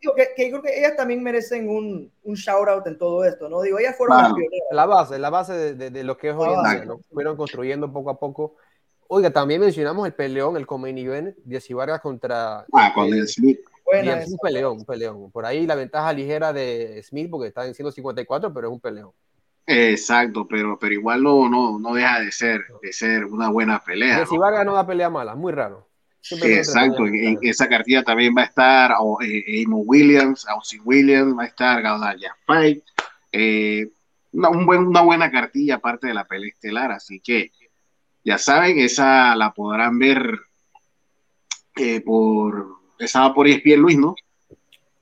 Digo 0.00 0.14
que, 0.14 0.28
que, 0.36 0.50
creo 0.50 0.62
que 0.62 0.78
ellas 0.78 0.96
también 0.96 1.22
merecen 1.22 1.68
un, 1.68 2.12
un 2.22 2.34
shout 2.34 2.68
out 2.68 2.86
en 2.86 2.98
todo 2.98 3.24
esto, 3.24 3.48
¿no? 3.48 3.62
Digo, 3.62 3.78
ellas 3.78 3.96
fueron 3.96 4.34
La 4.70 4.86
base, 4.86 5.18
la 5.18 5.30
base 5.30 5.74
de, 5.74 5.90
de, 5.90 6.04
lo 6.04 6.16
que 6.16 6.30
es 6.30 6.34
hoy 6.36 6.52
en 6.52 6.62
día, 6.62 6.84
¿no? 6.84 7.00
Fueron 7.12 7.36
construyendo 7.36 7.92
poco 7.92 8.10
a 8.10 8.18
poco. 8.18 8.56
Oiga, 9.08 9.30
también 9.30 9.60
mencionamos 9.60 10.06
el 10.06 10.14
peleón, 10.14 10.56
el 10.56 10.66
Comeni 10.66 11.02
event, 11.02 11.36
Diez 11.44 11.68
Vargas 11.70 12.00
contra. 12.00 12.66
Ah, 12.72 12.92
con 12.94 13.12
el 13.12 13.28
Smith. 13.28 13.60
es 13.92 14.28
un 14.30 14.38
peleón, 14.38 14.78
un 14.78 14.84
peleón. 14.84 15.30
Por 15.30 15.46
ahí 15.46 15.66
la 15.66 15.74
ventaja 15.74 16.12
ligera 16.12 16.52
de 16.52 17.02
Smith, 17.02 17.28
porque 17.30 17.48
está 17.48 17.66
en 17.66 17.74
154, 17.74 18.52
pero 18.52 18.68
es 18.68 18.72
un 18.72 18.80
peleón. 18.80 19.10
Exacto, 19.66 20.46
pero, 20.48 20.78
pero 20.78 20.94
igual 20.94 21.22
no, 21.22 21.48
no, 21.48 21.78
no 21.78 21.94
deja 21.94 22.20
de 22.20 22.30
ser, 22.30 22.62
de 22.80 22.92
ser 22.92 23.24
una 23.24 23.48
buena 23.48 23.80
pelea. 23.80 24.24
Si 24.26 24.38
va 24.38 24.48
a 24.48 24.52
ganar 24.52 24.72
una 24.72 24.86
pelea 24.86 25.10
mala, 25.10 25.34
muy 25.34 25.52
raro. 25.52 25.88
Exacto, 26.30 27.06
en, 27.06 27.38
esa 27.42 27.68
cartilla 27.68 28.02
también 28.02 28.34
va 28.36 28.42
a 28.42 28.46
estar 28.46 28.92
eh, 29.22 29.64
Amo 29.64 29.78
Williams, 29.78 30.46
Aussie 30.48 30.80
Williams, 30.84 31.36
va 31.36 31.44
a 31.44 31.46
estar 31.46 31.82
Gaudaya 31.82 32.34
Fight. 32.44 32.82
Eh, 33.30 33.88
una, 34.32 34.50
un 34.50 34.66
buen, 34.66 34.86
una 34.86 35.02
buena 35.02 35.30
cartilla 35.30 35.76
aparte 35.76 36.08
de 36.08 36.14
la 36.14 36.24
pelea 36.24 36.48
estelar, 36.48 36.92
así 36.92 37.20
que 37.20 37.52
ya 38.26 38.38
saben, 38.38 38.80
esa 38.80 39.36
la 39.36 39.52
podrán 39.52 40.00
ver 40.00 40.40
eh, 41.76 42.00
por, 42.00 42.66
esa 42.98 43.20
va 43.20 43.32
por 43.34 43.46
ESPN 43.46 43.76
Luis, 43.76 43.96
¿no? 43.96 44.16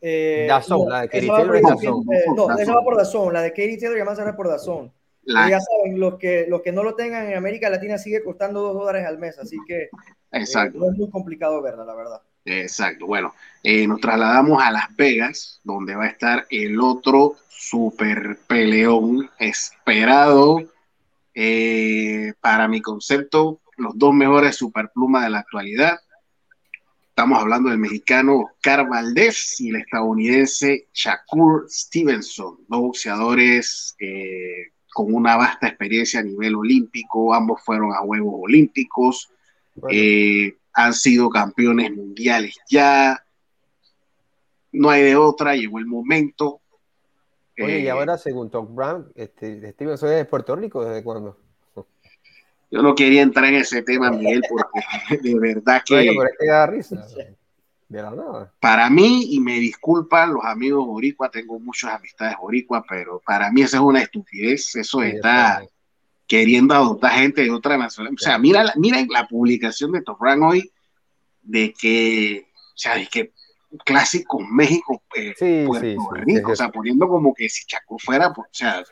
Eh, 0.02 0.44
Dazón, 0.46 0.90
la 0.90 1.00
de 1.00 1.08
Katie 1.08 1.28
Taylor 1.28 1.56
es 1.56 1.62
Dazón. 1.62 2.04
No, 2.36 2.58
esa 2.58 2.74
va 2.74 2.84
por 2.84 2.98
Dazón, 2.98 3.32
la 3.32 3.40
de 3.40 3.50
Katie 3.50 3.78
Taylor 3.78 3.96
ya 3.96 4.04
más 4.04 4.18
a 4.18 4.36
por 4.36 4.48
Dazón. 4.48 4.92
Ya 5.24 5.58
saben, 5.58 5.98
los 5.98 6.18
que, 6.18 6.44
los 6.50 6.60
que 6.60 6.70
no 6.70 6.82
lo 6.82 6.96
tengan 6.96 7.26
en 7.26 7.38
América 7.38 7.70
Latina 7.70 7.96
sigue 7.96 8.22
costando 8.22 8.60
dos 8.60 8.74
dólares 8.74 9.06
al 9.06 9.18
mes, 9.18 9.38
así 9.38 9.56
que 9.66 9.88
Exacto. 10.30 10.78
no 10.78 10.92
es 10.92 10.98
muy 10.98 11.08
complicado 11.08 11.62
verla, 11.62 11.86
la 11.86 11.94
verdad. 11.94 12.20
Exacto. 12.44 13.06
Bueno, 13.06 13.34
eh, 13.62 13.86
nos 13.86 14.02
trasladamos 14.02 14.62
a 14.62 14.70
Las 14.70 14.94
Vegas, 14.96 15.62
donde 15.64 15.96
va 15.96 16.04
a 16.04 16.08
estar 16.08 16.44
el 16.50 16.78
otro 16.78 17.36
super 17.48 18.36
peleón 18.46 19.30
esperado. 19.38 20.60
Eh, 21.34 22.32
para 22.40 22.68
mi 22.68 22.80
concepto, 22.80 23.60
los 23.76 23.98
dos 23.98 24.14
mejores 24.14 24.56
superplumas 24.56 25.24
de 25.24 25.30
la 25.30 25.40
actualidad. 25.40 25.98
Estamos 27.08 27.40
hablando 27.40 27.70
del 27.70 27.78
mexicano 27.78 28.40
Oscar 28.40 28.88
Valdés 28.88 29.60
y 29.60 29.70
el 29.70 29.76
estadounidense 29.76 30.88
Shakur 30.92 31.66
Stevenson, 31.68 32.58
dos 32.68 32.80
boxeadores 32.80 33.94
eh, 34.00 34.72
con 34.92 35.12
una 35.12 35.36
vasta 35.36 35.68
experiencia 35.68 36.20
a 36.20 36.24
nivel 36.24 36.54
olímpico, 36.54 37.34
ambos 37.34 37.62
fueron 37.64 37.92
a 37.92 37.98
Juegos 37.98 38.34
Olímpicos, 38.42 39.30
eh, 39.90 40.56
han 40.72 40.94
sido 40.94 41.30
campeones 41.30 41.92
mundiales 41.92 42.56
ya. 42.68 43.24
no 44.72 44.90
hay 44.90 45.02
de 45.02 45.16
otra, 45.16 45.56
llegó 45.56 45.78
el 45.78 45.86
momento. 45.86 46.60
Oye, 47.58 47.80
y 47.80 47.86
eh, 47.86 47.90
ahora 47.90 48.18
según 48.18 48.50
Tom 48.50 48.74
Brown, 48.74 49.12
este, 49.14 49.72
Stevenson 49.72 50.10
es 50.10 50.16
de 50.16 50.24
Puerto 50.24 50.56
Rico, 50.56 50.84
¿desde 50.84 51.04
cuándo? 51.04 51.38
Yo 52.70 52.82
no 52.82 52.94
quería 52.94 53.22
entrar 53.22 53.46
en 53.46 53.56
ese 53.56 53.82
tema, 53.82 54.10
Miguel, 54.10 54.42
porque 54.48 55.20
de 55.22 55.38
verdad 55.38 55.82
que... 55.84 55.94
Bueno, 55.94 56.12
pero 56.18 56.30
es 56.30 56.38
que 56.38 56.46
da 56.46 56.66
risa. 56.66 57.06
De 57.88 58.02
la 58.02 58.10
nada. 58.10 58.52
Para 58.58 58.90
mí, 58.90 59.28
y 59.30 59.40
me 59.40 59.60
disculpan 59.60 60.32
los 60.32 60.44
amigos 60.44 60.84
boricua, 60.84 61.30
tengo 61.30 61.60
muchas 61.60 61.94
amistades 61.94 62.36
boricua, 62.40 62.84
pero 62.88 63.22
para 63.24 63.52
mí 63.52 63.62
eso 63.62 63.76
es 63.76 63.82
una 63.82 64.02
estupidez, 64.02 64.74
eso 64.74 65.02
está 65.02 65.64
queriendo 66.26 66.74
adoptar 66.74 67.12
gente 67.12 67.42
de 67.42 67.50
otra 67.52 67.76
nacionalidad. 67.76 68.20
O 68.20 68.24
sea, 68.24 68.38
mira, 68.38 68.72
mira 68.76 69.04
la 69.08 69.28
publicación 69.28 69.92
de 69.92 70.02
Top 70.02 70.20
Rank 70.20 70.42
hoy 70.42 70.72
de 71.42 71.72
que, 71.78 72.48
o 72.74 72.76
sea, 72.76 72.96
de 72.96 73.06
que 73.06 73.32
clásico 73.84 74.40
México, 74.40 75.02
eh, 75.14 75.64
Puerto 75.66 76.10
Rico, 76.12 76.52
o 76.52 76.56
sea, 76.56 76.70
poniendo 76.70 77.08
como 77.08 77.34
que 77.34 77.48
si 77.48 77.64
Chaco 77.66 77.98
fuera, 77.98 78.32
pues, 78.32 78.46
o 78.46 78.54
sea, 78.54 78.84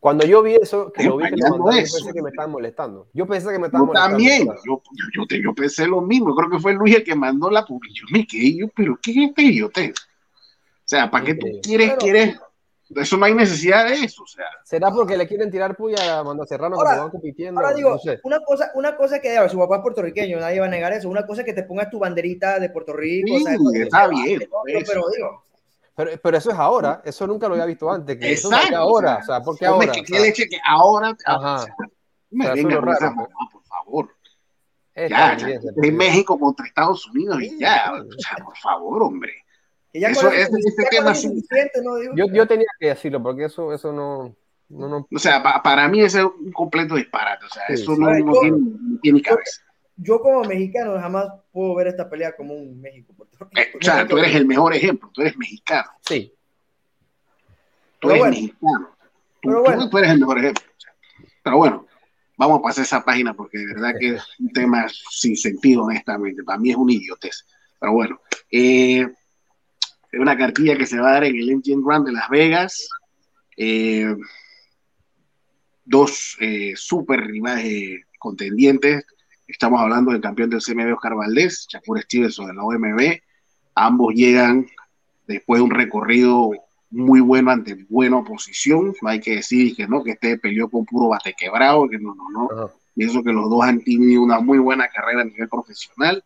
cuando 0.00 0.26
yo 0.26 0.42
vi 0.42 0.56
eso, 0.56 0.92
que 0.92 1.04
lo 1.04 1.16
vi 1.16 1.30
que 1.30 1.36
yo 1.36 1.64
pensé 1.64 2.12
que 2.12 2.20
me 2.20 2.28
estaban 2.28 2.50
molestando. 2.50 3.08
Yo 3.14 3.26
pensé 3.26 3.50
que 3.50 3.58
me 3.58 3.66
estaban 3.68 3.86
molestando. 3.86 4.16
También, 4.16 4.46
yo, 4.66 4.82
yo, 5.14 5.24
yo, 5.42 5.54
pensé 5.54 5.86
lo 5.86 6.02
mismo. 6.02 6.34
Creo 6.34 6.50
que 6.50 6.58
fue 6.58 6.74
Luis 6.74 6.96
el 6.96 7.04
que 7.04 7.14
mandó 7.14 7.50
la 7.50 7.64
publicación. 7.64 8.08
Me 8.12 8.26
quedé 8.26 8.54
yo, 8.54 8.66
pero 8.76 8.98
¿qué 9.00 9.12
es 9.12 9.32
este 9.34 9.84
O 9.90 9.92
sea, 10.84 11.10
¿para 11.10 11.24
qué 11.24 11.34
tú 11.36 11.46
quieres, 11.62 11.94
quieres 11.98 12.38
eso 12.96 13.16
no 13.16 13.24
hay 13.24 13.34
necesidad 13.34 13.88
de 13.88 13.94
eso. 14.04 14.22
O 14.22 14.26
sea. 14.26 14.44
¿Será 14.62 14.90
porque 14.90 15.16
le 15.16 15.26
quieren 15.26 15.50
tirar 15.50 15.76
puya 15.76 16.18
a 16.18 16.24
Mando 16.24 16.44
Serrano 16.44 16.76
ahora, 16.76 16.98
van 16.98 17.10
compitiendo? 17.10 17.60
Ahora 17.60 17.74
digo, 17.74 17.98
una, 18.22 18.40
cosa, 18.40 18.70
una 18.74 18.96
cosa 18.96 19.20
que 19.20 19.36
su 19.48 19.58
papá 19.58 19.76
es 19.76 19.82
puertorriqueño, 19.82 20.38
nadie 20.38 20.60
va 20.60 20.66
a 20.66 20.70
negar 20.70 20.92
eso. 20.92 21.08
Una 21.08 21.26
cosa 21.26 21.42
es 21.42 21.46
que 21.46 21.54
te 21.54 21.62
pongas 21.62 21.90
tu 21.90 21.98
banderita 21.98 22.58
de 22.58 22.70
Puerto 22.70 22.92
Rico. 22.92 23.28
Sí, 23.28 23.80
está 23.80 24.08
bien. 24.08 24.48
pero 24.86 25.04
digo, 25.14 25.44
pero, 25.96 26.10
pero, 26.20 26.36
eso 26.36 26.50
es 26.50 26.58
ahora, 26.58 27.02
eso 27.04 27.26
nunca 27.26 27.46
lo 27.46 27.54
había 27.54 27.66
visto 27.66 27.90
antes. 27.90 28.16
Que 28.18 28.32
Exacto. 28.32 28.56
Eso 28.56 28.68
es 28.68 28.74
ahora, 28.74 29.18
o 29.22 29.24
sea, 29.24 29.40
¿por 29.40 29.56
qué 29.56 29.66
ahora? 29.66 29.92
¿Qué 29.92 30.20
leche 30.20 30.48
que 30.48 30.58
ahora? 30.64 31.16
Ajá. 31.24 31.66
me 32.30 32.50
venga 32.50 32.80
con 32.80 32.88
esa 32.88 33.10
mamá, 33.10 33.28
por 33.52 33.62
favor. 33.64 34.10
ya, 34.96 35.36
ya, 35.36 35.46
en 35.82 35.96
México 35.96 36.38
contra 36.38 36.66
Estados 36.66 37.06
Unidos 37.06 37.40
y 37.42 37.58
ya, 37.58 37.92
o 37.94 38.20
sea, 38.20 38.44
por 38.44 38.56
favor, 38.58 39.04
hombre. 39.04 39.43
Ya 39.94 40.08
eso, 40.08 40.28
es, 40.28 40.48
ese 40.48 40.88
tema 40.90 41.12
es 41.12 41.22
suficiente, 41.22 41.80
¿no? 41.82 42.16
yo, 42.16 42.26
yo 42.32 42.46
tenía 42.46 42.66
que 42.80 42.88
decirlo, 42.88 43.22
porque 43.22 43.44
eso, 43.44 43.72
eso 43.72 43.92
no, 43.92 44.34
no, 44.68 44.88
no... 44.88 45.08
O 45.14 45.18
sea, 45.20 45.40
pa, 45.40 45.62
para 45.62 45.86
mí 45.88 46.00
ese 46.00 46.18
es 46.18 46.24
un 46.24 46.50
completo 46.50 46.96
disparate, 46.96 47.44
o 47.44 47.48
sea, 47.48 47.62
sí, 47.68 47.74
eso 47.74 47.96
no, 47.96 48.10
no, 48.10 48.32
tiene, 48.40 48.56
no 48.58 48.98
tiene 49.00 49.22
cabeza 49.22 49.62
yo 49.96 50.20
como 50.20 50.42
mexicano 50.44 50.98
jamás 50.98 51.26
puedo 51.52 51.74
ver 51.74 51.88
esta 51.88 52.08
pelea 52.08 52.34
como 52.36 52.54
un 52.54 52.80
México. 52.80 53.14
Eh, 53.56 53.72
o 53.80 53.84
sea, 53.84 54.06
tú 54.06 54.18
eres 54.18 54.34
el 54.34 54.46
mejor 54.46 54.74
ejemplo, 54.74 55.10
tú 55.12 55.20
eres 55.20 55.36
mexicano. 55.36 55.90
Sí. 56.00 56.32
Tú 58.00 58.10
eres 58.10 58.24
mexicano. 58.24 58.90
Tú, 59.40 59.48
Pero 59.48 59.62
bueno. 59.62 59.90
tú, 59.90 59.98
eres 59.98 60.10
el 60.10 60.20
mejor 60.20 60.38
ejemplo. 60.38 60.64
Pero 61.42 61.56
bueno, 61.58 61.86
vamos 62.36 62.58
a 62.58 62.62
pasar 62.62 62.84
esa 62.84 63.04
página 63.04 63.34
porque 63.34 63.58
de 63.58 63.66
verdad 63.66 63.94
que 63.98 64.14
es 64.14 64.24
un 64.40 64.52
tema 64.52 64.86
sin 65.10 65.36
sentido, 65.36 65.84
honestamente. 65.84 66.42
Para 66.42 66.58
mí 66.58 66.70
es 66.70 66.76
un 66.76 66.90
idiotez. 66.90 67.46
Pero 67.78 67.92
bueno, 67.92 68.20
eh, 68.50 69.06
es 70.14 70.20
una 70.20 70.36
cartilla 70.36 70.76
que 70.76 70.86
se 70.86 70.98
va 70.98 71.10
a 71.10 71.12
dar 71.14 71.24
en 71.24 71.36
el 71.36 71.50
Engine 71.50 71.82
Run 71.84 72.04
de 72.04 72.12
Las 72.12 72.28
Vegas. 72.28 72.88
Eh, 73.56 74.14
dos 75.84 76.36
eh, 76.40 76.72
super 76.76 77.20
rivales 77.20 78.04
contendientes 78.18 79.04
Estamos 79.46 79.80
hablando 79.80 80.10
del 80.10 80.22
campeón 80.22 80.48
del 80.48 80.62
CMB 80.62 80.94
Oscar 80.94 81.14
Valdés, 81.14 81.66
Shakur 81.68 82.00
Stevenson 82.00 82.46
de 82.46 82.54
la 82.54 82.64
OMB. 82.64 83.20
Ambos 83.74 84.14
llegan 84.14 84.66
después 85.26 85.58
de 85.58 85.64
un 85.64 85.70
recorrido 85.70 86.50
muy 86.90 87.20
bueno 87.20 87.50
ante 87.50 87.74
buena 87.90 88.16
oposición. 88.16 88.94
No 89.02 89.08
hay 89.08 89.20
que 89.20 89.36
decir 89.36 89.76
que 89.76 89.86
no, 89.86 90.02
que 90.02 90.12
este 90.12 90.38
peleó 90.38 90.70
con 90.70 90.86
puro 90.86 91.08
bate 91.08 91.34
quebrado, 91.38 91.88
que 91.88 91.98
no, 91.98 92.14
no, 92.14 92.30
no. 92.30 92.70
Y 92.96 93.04
eso 93.04 93.22
que 93.22 93.32
los 93.32 93.50
dos 93.50 93.62
han 93.62 93.82
tenido 93.82 94.22
una 94.22 94.40
muy 94.40 94.58
buena 94.58 94.88
carrera 94.88 95.20
a 95.20 95.24
nivel 95.24 95.48
profesional. 95.48 96.24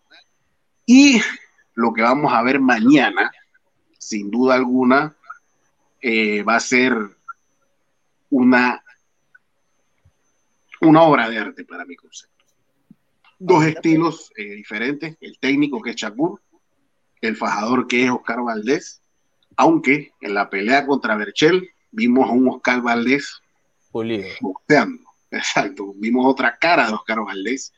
Y 0.87 1.21
lo 1.75 1.93
que 1.93 2.03
vamos 2.03 2.33
a 2.33 2.43
ver 2.43 2.61
mañana, 2.61 3.33
sin 3.99 4.31
duda 4.31 4.55
alguna, 4.55 5.17
eh, 6.01 6.43
va 6.43 6.57
a 6.57 6.61
ser 6.61 6.95
una, 8.31 8.83
una 10.81 11.03
obra 11.03 11.29
de 11.29 11.39
arte 11.39 11.65
para 11.65 11.85
mi 11.85 11.97
concepto. 11.97 12.45
Dos 13.39 13.65
estilos 13.65 14.33
eh, 14.37 14.55
diferentes, 14.55 15.17
el 15.21 15.39
técnico 15.39 15.83
que 15.83 15.91
es 15.91 15.97
Shakur, 15.97 16.41
el 17.21 17.37
fajador 17.37 17.87
que 17.87 18.05
es 18.05 18.11
Oscar 18.11 18.43
Valdés, 18.43 19.01
aunque 19.57 20.13
en 20.21 20.35
la 20.35 20.49
pelea 20.49 20.87
contra 20.87 21.17
Berchel 21.17 21.71
vimos 21.91 22.29
a 22.29 22.33
un 22.33 22.49
Oscar 22.49 22.81
Valdés 22.81 23.43
boxeando, 24.41 25.03
exacto, 25.31 25.93
vimos 25.97 26.27
otra 26.27 26.59
cara 26.59 26.87
de 26.87 26.95
Oscar 26.95 27.25
Valdés. 27.25 27.73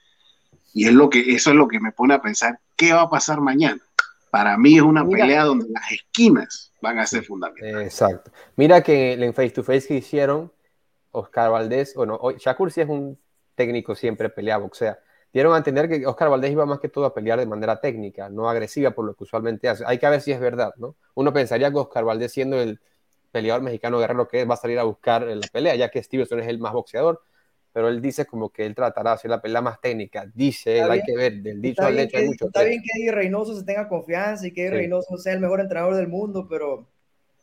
Y 0.72 0.86
es 0.86 0.92
lo 0.92 1.10
que 1.10 1.34
eso 1.34 1.50
es 1.50 1.56
lo 1.56 1.66
que 1.66 1.80
me 1.80 1.90
pone 1.90 2.14
a 2.14 2.22
pensar 2.22 2.60
qué 2.76 2.92
va 2.92 3.02
a 3.02 3.10
pasar 3.10 3.40
mañana. 3.40 3.80
Para 4.30 4.56
mí 4.56 4.76
es 4.76 4.82
una 4.82 5.06
pelea 5.06 5.44
donde 5.44 5.66
las 5.70 5.90
esquinas 5.92 6.72
van 6.80 6.98
a 6.98 7.06
ser 7.06 7.24
fundamentales. 7.24 7.86
Exacto. 7.86 8.30
Mira 8.56 8.82
que 8.82 9.12
en 9.12 9.34
face 9.34 9.50
to 9.50 9.62
face 9.62 9.88
que 9.88 9.94
hicieron 9.94 10.52
Oscar 11.10 11.50
Valdés, 11.50 11.94
bueno, 11.94 12.20
Shakur 12.38 12.70
sí 12.70 12.80
es 12.82 12.88
un 12.88 13.18
técnico 13.54 13.94
siempre 13.94 14.28
pelea 14.30 14.58
boxea 14.58 14.98
dieron 15.32 15.54
a 15.54 15.58
entender 15.58 15.88
que 15.88 16.06
Oscar 16.06 16.28
Valdés 16.30 16.50
iba 16.50 16.66
más 16.66 16.80
que 16.80 16.88
todo 16.88 17.04
a 17.06 17.14
pelear 17.14 17.38
de 17.38 17.46
manera 17.46 17.80
técnica, 17.80 18.28
no 18.28 18.48
agresiva 18.48 18.90
por 18.90 19.04
lo 19.04 19.14
que 19.14 19.24
usualmente 19.24 19.68
hace. 19.68 19.84
Hay 19.86 19.98
que 19.98 20.08
ver 20.08 20.20
si 20.20 20.32
es 20.32 20.40
verdad, 20.40 20.74
¿no? 20.76 20.96
Uno 21.14 21.32
pensaría 21.32 21.70
que 21.70 21.78
Oscar 21.78 22.04
Valdés, 22.04 22.32
siendo 22.32 22.60
el 22.60 22.80
peleador 23.30 23.62
mexicano 23.62 23.98
guerrero 23.98 24.26
que 24.26 24.42
es, 24.42 24.50
va 24.50 24.54
a 24.54 24.56
salir 24.56 24.78
a 24.78 24.84
buscar 24.84 25.22
la 25.22 25.46
pelea, 25.52 25.76
ya 25.76 25.88
que 25.88 26.02
Stevenson 26.02 26.40
es 26.40 26.48
el 26.48 26.58
más 26.58 26.72
boxeador, 26.72 27.22
pero 27.72 27.88
él 27.88 28.00
dice 28.00 28.26
como 28.26 28.50
que 28.50 28.66
él 28.66 28.74
tratará 28.74 29.10
de 29.10 29.14
hacer 29.14 29.30
la 29.30 29.40
pelea 29.40 29.60
más 29.60 29.80
técnica. 29.80 30.26
Dice, 30.34 30.82
hay 30.82 31.02
que 31.02 31.16
ver, 31.16 31.40
del 31.40 31.60
dicho 31.60 31.82
al 31.82 31.98
hecho 31.98 32.16
hay 32.16 32.26
mucho. 32.26 32.46
Está 32.46 32.64
bien 32.64 32.82
que 32.82 33.00
Eddie 33.00 33.12
Reynoso 33.12 33.56
se 33.56 33.64
tenga 33.64 33.88
confianza 33.88 34.46
y 34.46 34.52
que 34.52 34.66
Eddie 34.66 34.78
Reynoso 34.78 35.16
sea 35.18 35.34
el 35.34 35.40
mejor 35.40 35.60
entrenador 35.60 35.94
del 35.94 36.08
mundo, 36.08 36.46
pero 36.48 36.88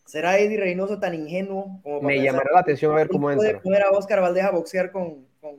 ¿será 0.05 0.37
Eddie 0.37 0.59
Reynoso 0.59 0.99
tan 0.99 1.13
ingenuo 1.13 1.79
como 1.81 2.01
Me 2.01 2.21
llamará 2.21 2.51
la 2.53 2.59
atención 2.59 2.91
a 2.91 2.95
ver 2.95 3.07
cómo 3.07 3.31
entra. 3.31 3.51
Puede 3.51 3.61
poner 3.61 3.83
a 3.83 3.91
Oscar 3.91 4.21
Valdés 4.21 4.43
a 4.43 4.51
boxear 4.51 4.91
con... 4.91 5.25
con, 5.39 5.55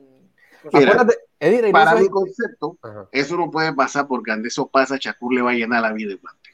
para 1.71 1.95
mi 1.95 2.09
concepto, 2.09 2.77
eso 3.13 3.37
no 3.37 3.49
puede 3.49 3.73
pasar 3.73 4.07
porque 4.07 4.29
cuando 4.31 4.47
eso 4.47 4.67
pasa, 4.67 4.99
Chakur 4.99 5.33
le 5.33 5.41
va 5.41 5.51
a 5.51 5.53
llenar 5.53 5.81
la 5.81 5.93
vida 5.93 6.09
de 6.09 6.15
guante. 6.15 6.49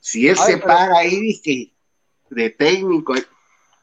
Si 0.00 0.28
él 0.28 0.36
se 0.36 0.58
para 0.58 0.98
ahí 0.98 1.32
de 2.28 2.50
técnico, 2.50 3.14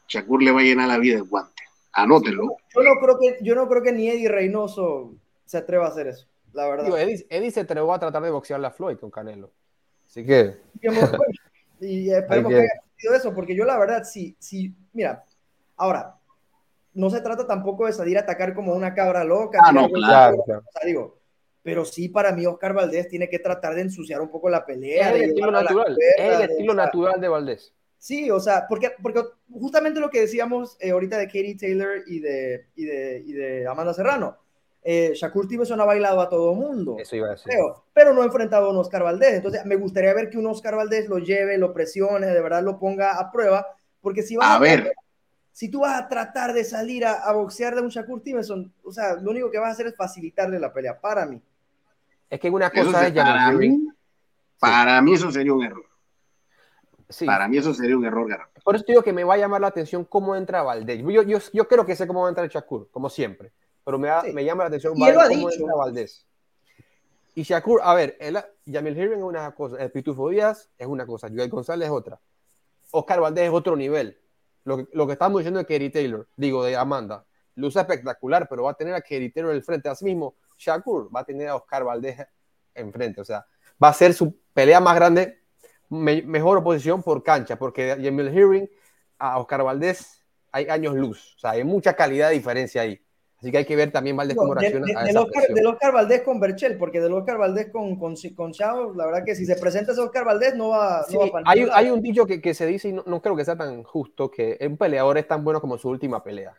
Chakur 0.06 0.42
le 0.42 0.52
va 0.52 0.60
a 0.60 0.62
llenar 0.62 0.86
la 0.86 0.98
vida 0.98 1.16
de 1.16 1.22
guante. 1.22 1.62
Anótelo. 1.92 2.56
Yo 2.74 2.82
no 2.82 3.00
creo 3.00 3.18
que, 3.18 3.38
yo 3.42 3.54
no 3.54 3.68
creo 3.68 3.82
que 3.82 3.92
ni 3.92 4.08
Eddie 4.08 4.28
Reynoso 4.28 5.14
se 5.44 5.58
atreva 5.58 5.86
a 5.86 5.88
hacer 5.88 6.06
eso, 6.06 6.26
la 6.52 6.68
verdad. 6.68 6.98
Eddie, 6.98 7.50
se 7.50 7.60
atrevió 7.60 7.92
a 7.92 7.98
tratar 7.98 8.22
de 8.22 8.30
boxear 8.30 8.60
la 8.60 8.70
Floyd 8.70 8.98
con 8.98 9.10
Canelo. 9.10 9.50
Así 10.04 10.24
que. 10.24 10.56
Y 11.82 12.10
esperemos 12.10 12.52
que 12.52 12.58
haya 12.58 12.82
sido 12.98 13.14
eso, 13.14 13.34
porque 13.34 13.56
yo 13.56 13.64
la 13.64 13.78
verdad, 13.78 14.04
sí, 14.04 14.36
sí, 14.38 14.74
mira, 14.92 15.24
ahora, 15.78 16.14
no 16.92 17.08
se 17.08 17.22
trata 17.22 17.46
tampoco 17.46 17.86
de 17.86 17.94
salir 17.94 18.18
a 18.18 18.20
atacar 18.20 18.54
como 18.54 18.74
una 18.74 18.92
cabra 18.92 19.24
loca. 19.24 19.60
Ah, 19.64 19.72
no, 19.72 19.88
claro, 19.88 20.44
digo, 20.84 21.18
pero 21.62 21.84
sí, 21.84 22.08
para 22.08 22.32
mí, 22.32 22.46
Oscar 22.46 22.74
Valdés 22.74 23.08
tiene 23.08 23.28
que 23.28 23.38
tratar 23.38 23.74
de 23.74 23.82
ensuciar 23.82 24.20
un 24.20 24.30
poco 24.30 24.48
la 24.48 24.64
pelea. 24.64 25.10
Es 25.10 25.16
el 25.16 25.22
estilo 25.30 25.50
natural, 25.50 25.96
el 26.18 26.50
estilo 26.50 26.74
natural 26.74 27.20
de 27.20 27.28
Valdés. 27.28 27.74
Sí, 28.00 28.30
o 28.30 28.40
sea, 28.40 28.64
porque, 28.66 28.92
porque 29.02 29.22
justamente 29.52 30.00
lo 30.00 30.08
que 30.08 30.20
decíamos 30.20 30.78
eh, 30.80 30.90
ahorita 30.90 31.18
de 31.18 31.26
Katie 31.26 31.54
Taylor 31.54 32.02
y 32.06 32.20
de, 32.20 32.66
y 32.74 32.86
de, 32.86 33.22
y 33.26 33.32
de 33.34 33.66
Amanda 33.68 33.92
Serrano. 33.92 34.38
Eh, 34.82 35.12
Shakur 35.14 35.44
Stevenson 35.44 35.78
ha 35.82 35.84
bailado 35.84 36.18
a 36.22 36.28
todo 36.30 36.54
mundo. 36.54 36.96
Eso 36.98 37.14
iba 37.16 37.26
a 37.26 37.32
decir. 37.32 37.52
Pero, 37.52 37.84
pero, 37.92 38.14
no 38.14 38.22
ha 38.22 38.24
enfrentado 38.24 38.68
a 38.68 38.70
un 38.70 38.78
Oscar 38.78 39.02
Valdés. 39.02 39.34
Entonces, 39.34 39.66
me 39.66 39.76
gustaría 39.76 40.14
ver 40.14 40.30
que 40.30 40.38
un 40.38 40.46
Oscar 40.46 40.76
Valdés 40.76 41.10
lo 41.10 41.18
lleve, 41.18 41.58
lo 41.58 41.74
presione, 41.74 42.26
de 42.28 42.40
verdad 42.40 42.62
lo 42.62 42.78
ponga 42.78 43.18
a 43.20 43.30
prueba. 43.30 43.66
Porque 44.00 44.22
si 44.22 44.34
va 44.34 44.54
a, 44.54 44.58
ver, 44.58 44.94
si 45.52 45.70
tú 45.70 45.80
vas 45.80 46.00
a 46.00 46.08
tratar 46.08 46.54
de 46.54 46.64
salir 46.64 47.04
a, 47.04 47.30
boxear 47.34 47.74
de 47.74 47.82
un 47.82 47.90
Shakur 47.90 48.20
Stevenson, 48.20 48.72
o 48.82 48.92
sea, 48.92 49.16
lo 49.16 49.30
único 49.30 49.50
que 49.50 49.58
vas 49.58 49.68
a 49.68 49.72
hacer 49.72 49.88
es 49.88 49.94
facilitarle 49.94 50.58
la 50.58 50.72
pelea, 50.72 50.98
para 50.98 51.26
mí. 51.26 51.38
Es 52.30 52.40
que 52.40 52.48
una 52.48 52.70
cosa 52.70 53.08
es 53.08 53.12
para 53.12 53.52
mí, 53.52 53.88
para 54.58 55.02
mí 55.02 55.12
eso 55.12 55.30
sería 55.30 55.52
un 55.52 55.64
error. 55.64 55.89
Sí. 57.10 57.26
Para 57.26 57.48
mí 57.48 57.58
eso 57.58 57.74
sería 57.74 57.96
un 57.96 58.04
error 58.04 58.26
Por 58.64 58.76
eso 58.76 58.84
digo 58.86 59.02
que 59.02 59.12
me 59.12 59.24
va 59.24 59.34
a 59.34 59.36
llamar 59.36 59.60
la 59.60 59.66
atención 59.66 60.04
cómo 60.04 60.34
entra 60.34 60.62
Valdés. 60.62 61.02
Yo, 61.02 61.22
yo, 61.22 61.38
yo 61.52 61.68
creo 61.68 61.84
que 61.84 61.94
sé 61.94 62.06
cómo 62.06 62.22
va 62.22 62.28
a 62.28 62.30
entrar 62.30 62.48
Shakur, 62.48 62.88
como 62.90 63.10
siempre. 63.10 63.52
Pero 63.84 63.98
me, 63.98 64.08
me 64.32 64.44
llama 64.44 64.64
la 64.64 64.68
atención 64.68 64.94
cómo 64.94 65.06
entra 65.06 65.76
Valdés. 65.76 66.26
Y 67.34 67.42
Shakur, 67.42 67.80
a 67.82 67.94
ver, 67.94 68.16
el, 68.20 68.38
Jamil 68.70 68.96
Hirving 68.96 69.18
es 69.18 69.24
una 69.24 69.54
cosa, 69.54 69.76
el 69.76 69.90
Pitufo 69.90 70.30
Díaz 70.30 70.70
es 70.78 70.86
una 70.86 71.06
cosa, 71.06 71.28
Joel 71.28 71.50
González 71.50 71.86
es 71.86 71.92
otra. 71.92 72.20
Oscar 72.90 73.20
Valdés 73.20 73.44
es 73.44 73.52
otro 73.52 73.76
nivel 73.76 74.20
lo 74.64 74.78
que, 74.78 74.88
lo 74.92 75.06
que 75.06 75.12
estamos 75.14 75.40
diciendo 75.40 75.58
de 75.58 75.66
Kerry 75.66 75.90
Taylor, 75.90 76.28
digo, 76.36 76.64
de 76.64 76.76
Amanda, 76.76 77.24
luce 77.54 77.80
espectacular, 77.80 78.48
pero 78.48 78.64
va 78.64 78.72
a 78.72 78.74
tener 78.74 78.94
a 78.94 79.00
Kerry 79.00 79.30
Taylor 79.30 79.54
el 79.54 79.62
frente. 79.62 79.90
mismo 80.02 80.36
Shakur 80.58 81.14
va 81.14 81.20
a 81.20 81.24
tener 81.24 81.48
a 81.48 81.56
Oscar 81.56 81.84
Valdez 81.84 82.18
enfrente. 82.74 83.20
O 83.20 83.24
sea, 83.24 83.44
va 83.82 83.88
a 83.88 83.94
ser 83.94 84.14
su 84.14 84.38
pelea 84.52 84.80
más 84.80 84.94
grande 84.94 85.39
mejor 85.90 86.58
oposición 86.58 87.02
por 87.02 87.22
cancha, 87.22 87.56
porque 87.56 87.96
Jamil 88.00 88.30
Hearing 88.30 88.70
a 89.18 89.38
Oscar 89.38 89.62
Valdés 89.62 90.24
hay 90.52 90.66
años 90.68 90.94
luz, 90.94 91.34
o 91.36 91.38
sea, 91.40 91.50
hay 91.50 91.64
mucha 91.64 91.94
calidad 91.94 92.28
de 92.28 92.34
diferencia 92.34 92.82
ahí. 92.82 93.00
Así 93.38 93.50
que 93.50 93.58
hay 93.58 93.64
que 93.64 93.74
ver 93.74 93.90
también 93.90 94.16
Valdés 94.16 94.36
cómo 94.36 94.52
reacciona 94.54 94.86
de, 94.86 95.16
a 95.16 95.20
Oscar, 95.22 95.48
del 95.48 95.66
Oscar 95.66 95.92
Valdés 95.94 96.22
con 96.22 96.40
Berchel, 96.40 96.76
porque 96.76 97.00
del 97.00 97.12
Oscar 97.12 97.38
Valdés 97.38 97.70
con, 97.72 97.98
con, 97.98 98.14
con 98.36 98.52
Chao, 98.52 98.92
la 98.94 99.06
verdad 99.06 99.24
que 99.24 99.34
si 99.34 99.46
se 99.46 99.56
presenta 99.56 99.92
ese 99.92 100.00
Oscar 100.02 100.26
Valdés 100.26 100.54
no 100.54 100.68
va, 100.68 101.06
no 101.10 101.20
va 101.20 101.40
a 101.40 101.42
hay, 101.46 101.66
hay, 101.72 101.88
un 101.88 102.02
dicho 102.02 102.26
que, 102.26 102.42
que 102.42 102.52
se 102.52 102.66
dice, 102.66 102.90
y 102.90 102.92
no, 102.92 103.22
creo 103.22 103.34
que 103.34 103.46
sea 103.46 103.56
tan 103.56 103.82
justo, 103.82 104.30
que 104.30 104.58
un 104.60 104.76
peleador 104.76 105.16
es 105.16 105.26
tan 105.26 105.42
bueno 105.42 105.58
como 105.58 105.78
su 105.78 105.88
última 105.88 106.22
pelea. 106.22 106.54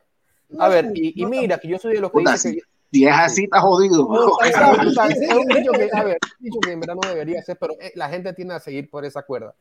A 0.57 0.69
ver, 0.69 0.91
y, 0.95 1.21
y 1.21 1.25
mira, 1.27 1.59
que 1.59 1.67
yo 1.67 1.77
soy 1.77 1.93
de 1.93 2.01
los 2.01 2.11
que 2.11 2.19
dice 2.19 2.55
que... 2.55 2.61
Si 2.91 3.05
es 3.05 3.13
así, 3.13 3.43
está 3.45 3.61
jodido. 3.61 4.09
es 4.43 4.55
un 4.57 5.47
dicho 5.55 5.71
que, 5.71 5.89
a 5.93 6.03
ver, 6.03 6.17
dicho 6.39 6.59
que 6.59 6.71
en 6.71 6.79
verdad 6.79 6.95
no 7.01 7.09
debería 7.09 7.41
ser, 7.41 7.57
pero 7.57 7.73
eh, 7.79 7.91
la 7.95 8.09
gente 8.09 8.33
tiende 8.33 8.53
a 8.53 8.59
seguir 8.59 8.89
por 8.89 9.05
esa 9.05 9.23
cuerda. 9.23 9.55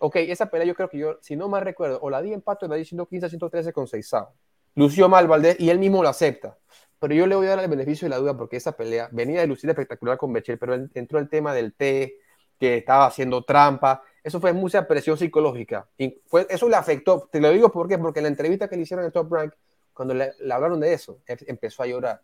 Ok, 0.00 0.16
esa 0.16 0.46
pelea 0.46 0.66
yo 0.66 0.74
creo 0.74 0.88
que 0.88 0.98
yo, 0.98 1.18
si 1.20 1.36
no 1.36 1.48
mal 1.48 1.62
recuerdo, 1.62 1.98
o 2.02 2.10
la 2.10 2.20
di 2.22 2.32
empate 2.32 2.66
o 2.66 2.68
la 2.68 2.76
di 2.76 2.84
115 2.84 3.28
113 3.28 3.72
con 3.72 3.86
Seisao. 3.86 4.32
Lució 4.74 5.08
mal 5.08 5.26
Valdés 5.26 5.58
y 5.58 5.70
él 5.70 5.78
mismo 5.78 6.02
lo 6.02 6.08
acepta. 6.08 6.56
Pero 6.98 7.14
yo 7.14 7.26
le 7.26 7.34
voy 7.36 7.46
a 7.46 7.50
dar 7.50 7.60
el 7.60 7.70
beneficio 7.70 8.06
de 8.06 8.10
la 8.10 8.18
duda 8.18 8.36
porque 8.36 8.56
esa 8.56 8.72
pelea 8.72 9.08
venía 9.12 9.40
de 9.40 9.46
lucir 9.46 9.70
espectacular 9.70 10.18
con 10.18 10.32
Bechel, 10.32 10.58
pero 10.58 10.74
entró 10.74 11.18
el 11.18 11.28
tema 11.28 11.54
del 11.54 11.74
té, 11.74 12.18
que 12.58 12.78
estaba 12.78 13.06
haciendo 13.06 13.44
trampa. 13.44 14.02
Eso 14.22 14.40
fue 14.40 14.52
mucha 14.52 14.86
presión 14.86 15.16
psicológica. 15.16 15.88
Y 15.96 16.20
fue, 16.26 16.46
eso 16.50 16.68
le 16.68 16.76
afectó. 16.76 17.28
Te 17.30 17.40
lo 17.40 17.50
digo 17.50 17.70
¿por 17.70 17.88
qué? 17.88 17.98
porque 17.98 18.18
en 18.18 18.24
la 18.24 18.30
entrevista 18.30 18.68
que 18.68 18.76
le 18.76 18.82
hicieron 18.82 19.04
en 19.04 19.12
Top 19.12 19.32
Rank, 19.32 19.52
cuando 19.92 20.14
le, 20.14 20.32
hablaron 20.50 20.80
de 20.80 20.92
eso, 20.92 21.20
empezó 21.26 21.82
a 21.82 21.86
llorar. 21.86 22.22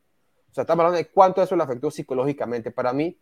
O 0.54 0.56
sea, 0.56 0.62
estamos 0.62 0.84
hablando 0.84 0.98
de 0.98 1.08
cuánto 1.08 1.42
eso 1.42 1.56
le 1.56 1.64
afectó 1.64 1.90
psicológicamente. 1.90 2.70
Para 2.70 2.92
mí, 2.92 3.18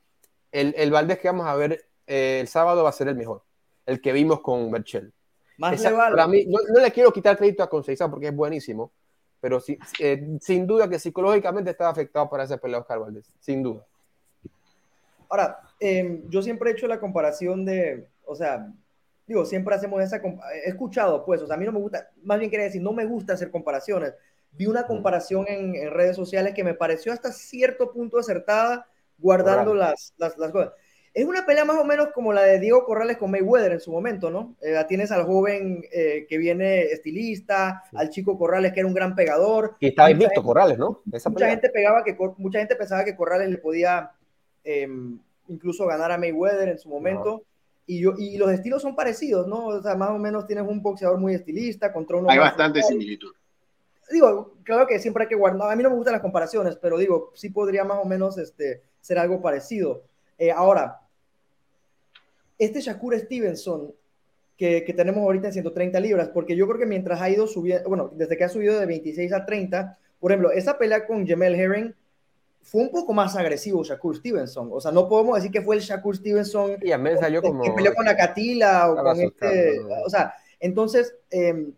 el, 0.50 0.74
el 0.76 0.90
Valdés 0.90 1.18
que 1.18 1.28
vamos 1.28 1.46
a 1.46 1.54
ver 1.54 1.82
eh, 2.06 2.40
el 2.42 2.46
sábado 2.46 2.82
va 2.82 2.90
a 2.90 2.92
ser 2.92 3.08
el 3.08 3.16
mejor. 3.16 3.42
El 3.86 4.02
que 4.02 4.12
vimos 4.12 4.42
con 4.42 4.70
Berchel. 4.70 5.14
Más 5.56 5.82
Para 5.82 6.26
mí, 6.26 6.44
no, 6.46 6.58
le 6.78 6.92
quiero 6.92 7.10
quitar 7.10 7.38
crédito 7.38 7.62
a 7.62 7.70
Conceição 7.70 8.10
porque 8.10 8.28
es 8.28 8.36
buenísimo 8.36 8.92
pero 9.42 9.60
eh, 9.98 10.38
sin 10.40 10.68
duda 10.68 10.88
que 10.88 11.00
psicológicamente 11.00 11.72
estaba 11.72 11.90
afectado 11.90 12.30
por 12.30 12.40
ese 12.40 12.58
pelea 12.58 12.78
Oscar 12.78 13.00
Valdés, 13.00 13.26
sin 13.40 13.60
duda. 13.60 13.84
Ahora, 15.28 15.58
em, 15.80 16.28
yo 16.28 16.40
siempre 16.42 16.70
he 16.70 16.74
hecho 16.74 16.86
la 16.86 17.00
comparación 17.00 17.64
de, 17.64 18.06
o 18.24 18.36
sea, 18.36 18.72
digo, 19.26 19.44
siempre 19.44 19.74
hacemos 19.74 20.00
esa, 20.00 20.22
he 20.64 20.68
escuchado, 20.68 21.24
pues, 21.24 21.42
o 21.42 21.48
sea, 21.48 21.56
a 21.56 21.58
mí 21.58 21.64
no 21.66 21.72
me 21.72 21.80
gusta, 21.80 22.08
más 22.22 22.38
bien 22.38 22.52
quería 22.52 22.66
decir, 22.66 22.80
no 22.80 22.92
me 22.92 23.04
gusta 23.04 23.32
hacer 23.32 23.50
comparaciones. 23.50 24.14
Vi 24.52 24.66
una 24.66 24.86
comparación 24.86 25.46
en, 25.48 25.74
en 25.74 25.90
redes 25.90 26.16
sociales 26.16 26.54
que 26.54 26.64
me 26.64 26.74
pareció 26.74 27.12
hasta 27.12 27.32
cierto 27.32 27.92
punto 27.92 28.18
acertada, 28.18 28.86
guardando 29.18 29.74
las, 29.74 30.14
las, 30.18 30.36
las 30.38 30.50
cosas. 30.50 30.72
Es 31.14 31.26
una 31.26 31.44
pelea 31.44 31.66
más 31.66 31.76
o 31.76 31.84
menos 31.84 32.08
como 32.14 32.32
la 32.32 32.42
de 32.42 32.58
Diego 32.58 32.84
Corrales 32.84 33.18
con 33.18 33.30
Mayweather 33.30 33.72
en 33.72 33.80
su 33.80 33.92
momento, 33.92 34.30
¿no? 34.30 34.56
Eh, 34.62 34.82
tienes 34.88 35.12
al 35.12 35.24
joven 35.24 35.84
eh, 35.92 36.26
que 36.26 36.38
viene 36.38 36.84
estilista, 36.84 37.84
al 37.92 38.08
chico 38.08 38.38
Corrales 38.38 38.72
que 38.72 38.80
era 38.80 38.86
un 38.86 38.94
gran 38.94 39.14
pegador. 39.14 39.76
Y 39.78 39.88
estaba 39.88 40.10
invicto 40.10 40.42
Corrales, 40.42 40.78
¿no? 40.78 41.02
mucha 41.04 41.50
gente 41.50 41.68
pegaba 41.68 42.02
que 42.02 42.16
mucha 42.38 42.60
gente 42.60 42.76
pensaba 42.76 43.04
que 43.04 43.14
Corrales 43.14 43.50
le 43.50 43.58
podía 43.58 44.12
em, 44.64 45.18
incluso 45.48 45.86
ganar 45.86 46.12
a 46.12 46.18
Mayweather 46.18 46.70
en 46.70 46.78
su 46.78 46.88
momento. 46.88 47.44
Y, 47.84 48.00
yo, 48.00 48.14
y 48.16 48.38
los 48.38 48.50
estilos 48.50 48.80
son 48.80 48.96
parecidos, 48.96 49.46
¿no? 49.46 49.66
O 49.66 49.82
sea, 49.82 49.94
más 49.96 50.10
o 50.10 50.18
menos 50.18 50.46
tienes 50.46 50.64
un 50.66 50.80
boxeador 50.80 51.18
muy 51.18 51.34
estilista 51.34 51.92
contra 51.92 52.16
uno. 52.16 52.30
Hay 52.30 52.38
bastante 52.38 52.80
similitud. 52.82 53.32
Digo, 54.12 54.55
claro 54.62 54.87
que 54.87 54.98
siempre 54.98 55.25
hay 55.25 55.29
que 55.29 55.35
guardar. 55.35 55.70
A 55.70 55.77
mí 55.77 55.83
no 55.83 55.90
me 55.90 55.96
gustan 55.96 56.12
las 56.12 56.22
comparaciones, 56.22 56.77
pero 56.77 56.98
digo, 56.98 57.33
sí 57.35 57.51
podría 57.51 57.85
más 57.85 57.98
o 58.03 58.05
menos 58.05 58.38
este, 58.38 58.83
ser 59.01 59.18
algo 59.18 59.40
parecido. 59.40 60.05
Eh, 60.38 60.51
ahora, 60.51 61.01
este 62.59 62.81
Shakur 62.81 63.18
Stevenson 63.18 63.92
que, 64.57 64.85
que, 64.85 64.92
tenemos 64.92 65.22
ahorita 65.22 65.48
en 65.48 65.53
130 65.55 65.98
libras, 66.01 66.29
porque 66.29 66.55
yo 66.55 66.66
creo 66.68 66.79
que 66.79 66.87
mientras 66.87 67.20
ha 67.20 67.29
ido 67.29 67.46
subiendo, 67.46 67.88
bueno, 67.88 68.12
desde 68.14 68.37
que 68.37 68.44
ha 68.44 68.48
subido 68.48 68.79
de 68.79 68.87
26 68.87 69.33
a 69.33 69.44
30, 69.44 69.98
por 70.20 70.31
ejemplo, 70.31 70.53
esa 70.53 70.79
pelea 70.79 71.05
con 71.05 71.27
Jamel 71.27 71.57
Herring 71.57 71.94
fue 72.62 72.83
un 72.83 72.90
poco 72.90 73.12
más 73.12 73.35
agresivo 73.35 73.83
Shakur 73.83 74.16
Stevenson. 74.16 74.68
O 74.72 74.81
sea, 74.81 74.92
no 74.92 75.09
podemos 75.09 75.35
decir 75.35 75.51
que 75.51 75.62
fue 75.62 75.75
el 75.75 75.83
Shakur 75.83 76.16
Stevenson 76.16 76.77
y 76.81 76.92
a 76.92 76.98
mí 76.98 77.11
salió 77.18 77.42
como... 77.42 77.62
que 77.62 77.72
peleó 77.72 77.92
con 77.92 78.05
la 78.05 78.16
Catila 78.16 78.90
o 78.90 78.96
con 79.03 79.20
este... 79.20 79.81
O 80.05 80.09
sea, 80.09 80.35
entonces, 80.61 81.16
eh, 81.31 81.70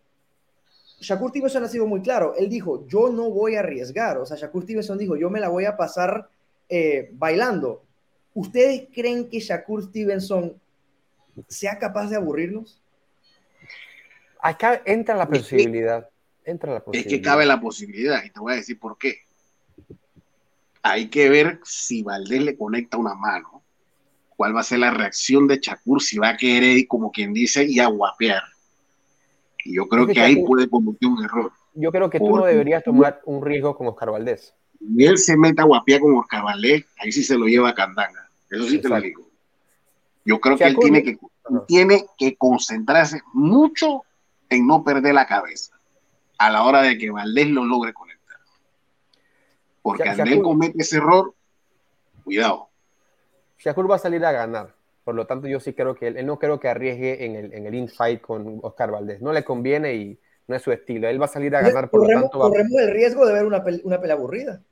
Shakur 1.00 1.30
Stevenson 1.30 1.64
ha 1.64 1.68
sido 1.68 1.86
muy 1.86 2.00
claro. 2.00 2.34
Él 2.36 2.48
dijo, 2.48 2.86
yo 2.86 3.10
no 3.10 3.30
voy 3.30 3.56
a 3.56 3.60
arriesgar. 3.60 4.18
O 4.18 4.26
sea, 4.26 4.36
Shakur 4.36 4.62
Stevenson 4.62 4.98
dijo, 4.98 5.16
yo 5.16 5.30
me 5.30 5.40
la 5.40 5.48
voy 5.48 5.64
a 5.64 5.76
pasar 5.76 6.28
eh, 6.68 7.10
bailando. 7.12 7.84
¿Ustedes 8.32 8.88
creen 8.92 9.28
que 9.28 9.40
Shakur 9.40 9.82
Stevenson 9.84 10.60
sea 11.48 11.78
capaz 11.78 12.08
de 12.08 12.16
aburrirlos? 12.16 12.80
Acá 14.40 14.82
entra 14.84 15.14
la 15.16 15.28
posibilidad. 15.28 16.08
Entra 16.44 16.72
la 16.72 16.84
posibilidad. 16.84 17.12
Es 17.12 17.18
que 17.18 17.22
cabe 17.22 17.46
la 17.46 17.60
posibilidad, 17.60 18.22
y 18.24 18.30
te 18.30 18.40
voy 18.40 18.52
a 18.52 18.56
decir 18.56 18.78
por 18.78 18.98
qué. 18.98 19.20
Hay 20.82 21.08
que 21.08 21.30
ver 21.30 21.60
si 21.64 22.02
Valdés 22.02 22.42
le 22.42 22.56
conecta 22.56 22.98
una 22.98 23.14
mano, 23.14 23.62
cuál 24.36 24.54
va 24.54 24.60
a 24.60 24.64
ser 24.64 24.80
la 24.80 24.90
reacción 24.90 25.48
de 25.48 25.58
Shakur, 25.62 26.02
si 26.02 26.18
va 26.18 26.30
a 26.30 26.36
querer, 26.36 26.86
como 26.86 27.10
quien 27.10 27.32
dice, 27.32 27.64
y 27.64 27.80
a 27.80 27.86
guapear. 27.86 28.42
Y 29.64 29.76
yo 29.76 29.88
creo 29.88 30.06
que, 30.06 30.20
ahí 30.20 30.44
puede 30.44 30.68
cometer 30.68 31.08
un 31.08 31.24
error. 31.24 31.52
Yo 31.74 31.90
creo 31.90 32.10
que 32.10 32.18
tú 32.18 32.36
no 32.36 32.44
deberías 32.44 32.84
tomar 32.84 33.20
un 33.24 33.44
riesgo 33.44 33.76
con 33.76 33.86
Oscar 33.88 34.10
Valdés. 34.10 34.54
Y 34.80 35.06
él 35.06 35.18
se 35.18 35.36
meta 35.36 35.62
a 35.62 35.64
guapear 35.64 36.00
con 36.00 36.16
Oscar 36.16 36.44
Valdés, 36.44 36.84
ahí 36.98 37.10
sí 37.10 37.22
se 37.22 37.38
lo 37.38 37.46
lleva 37.46 37.70
a 37.70 37.74
Candanga. 37.74 38.28
Eso 38.50 38.68
sí 38.68 38.80
te 38.80 38.88
lo 38.88 39.00
digo. 39.00 39.24
Yo 40.24 40.40
creo 40.40 40.56
que 40.56 40.64
él 40.64 40.76
tiene 40.78 41.02
que, 41.02 41.18
tiene 41.66 42.06
que 42.16 42.36
concentrarse 42.36 43.20
mucho 43.32 44.02
en 44.48 44.66
no 44.66 44.84
perder 44.84 45.14
la 45.14 45.26
cabeza 45.26 45.74
a 46.38 46.50
la 46.50 46.62
hora 46.62 46.82
de 46.82 46.98
que 46.98 47.10
Valdés 47.10 47.48
lo 47.48 47.64
logre 47.64 47.92
conectar. 47.92 48.38
Porque 49.82 50.08
Andrés 50.08 50.40
comete 50.42 50.82
ese 50.82 50.96
error, 50.96 51.34
cuidado. 52.22 52.68
Shakur 53.58 53.90
va 53.90 53.96
a 53.96 53.98
salir 53.98 54.24
a 54.24 54.32
ganar. 54.32 54.74
Por 55.04 55.14
lo 55.14 55.26
tanto, 55.26 55.46
yo 55.46 55.60
sí 55.60 55.74
creo 55.74 55.94
que 55.94 56.08
él, 56.08 56.26
no 56.26 56.38
creo 56.38 56.58
que 56.58 56.68
arriesgue 56.68 57.26
en 57.26 57.36
el, 57.36 57.52
en 57.52 57.66
el 57.66 57.74
infight 57.74 58.20
con 58.20 58.58
Oscar 58.62 58.90
Valdés. 58.90 59.20
No 59.20 59.32
le 59.32 59.44
conviene 59.44 59.94
y 59.94 60.18
no 60.48 60.56
es 60.56 60.62
su 60.62 60.72
estilo. 60.72 61.08
Él 61.08 61.20
va 61.20 61.26
a 61.26 61.28
salir 61.28 61.54
a 61.54 61.62
ganar. 61.62 61.90
Por 61.90 62.00
corremos, 62.00 62.24
lo 62.24 62.30
tanto, 62.30 62.50
corremos 62.50 62.80
el 62.80 62.90
riesgo 62.90 63.26
de 63.26 63.34
ver 63.34 63.44
una, 63.44 63.62
una 63.84 64.00
pelea 64.00 64.16
aburrida 64.16 64.62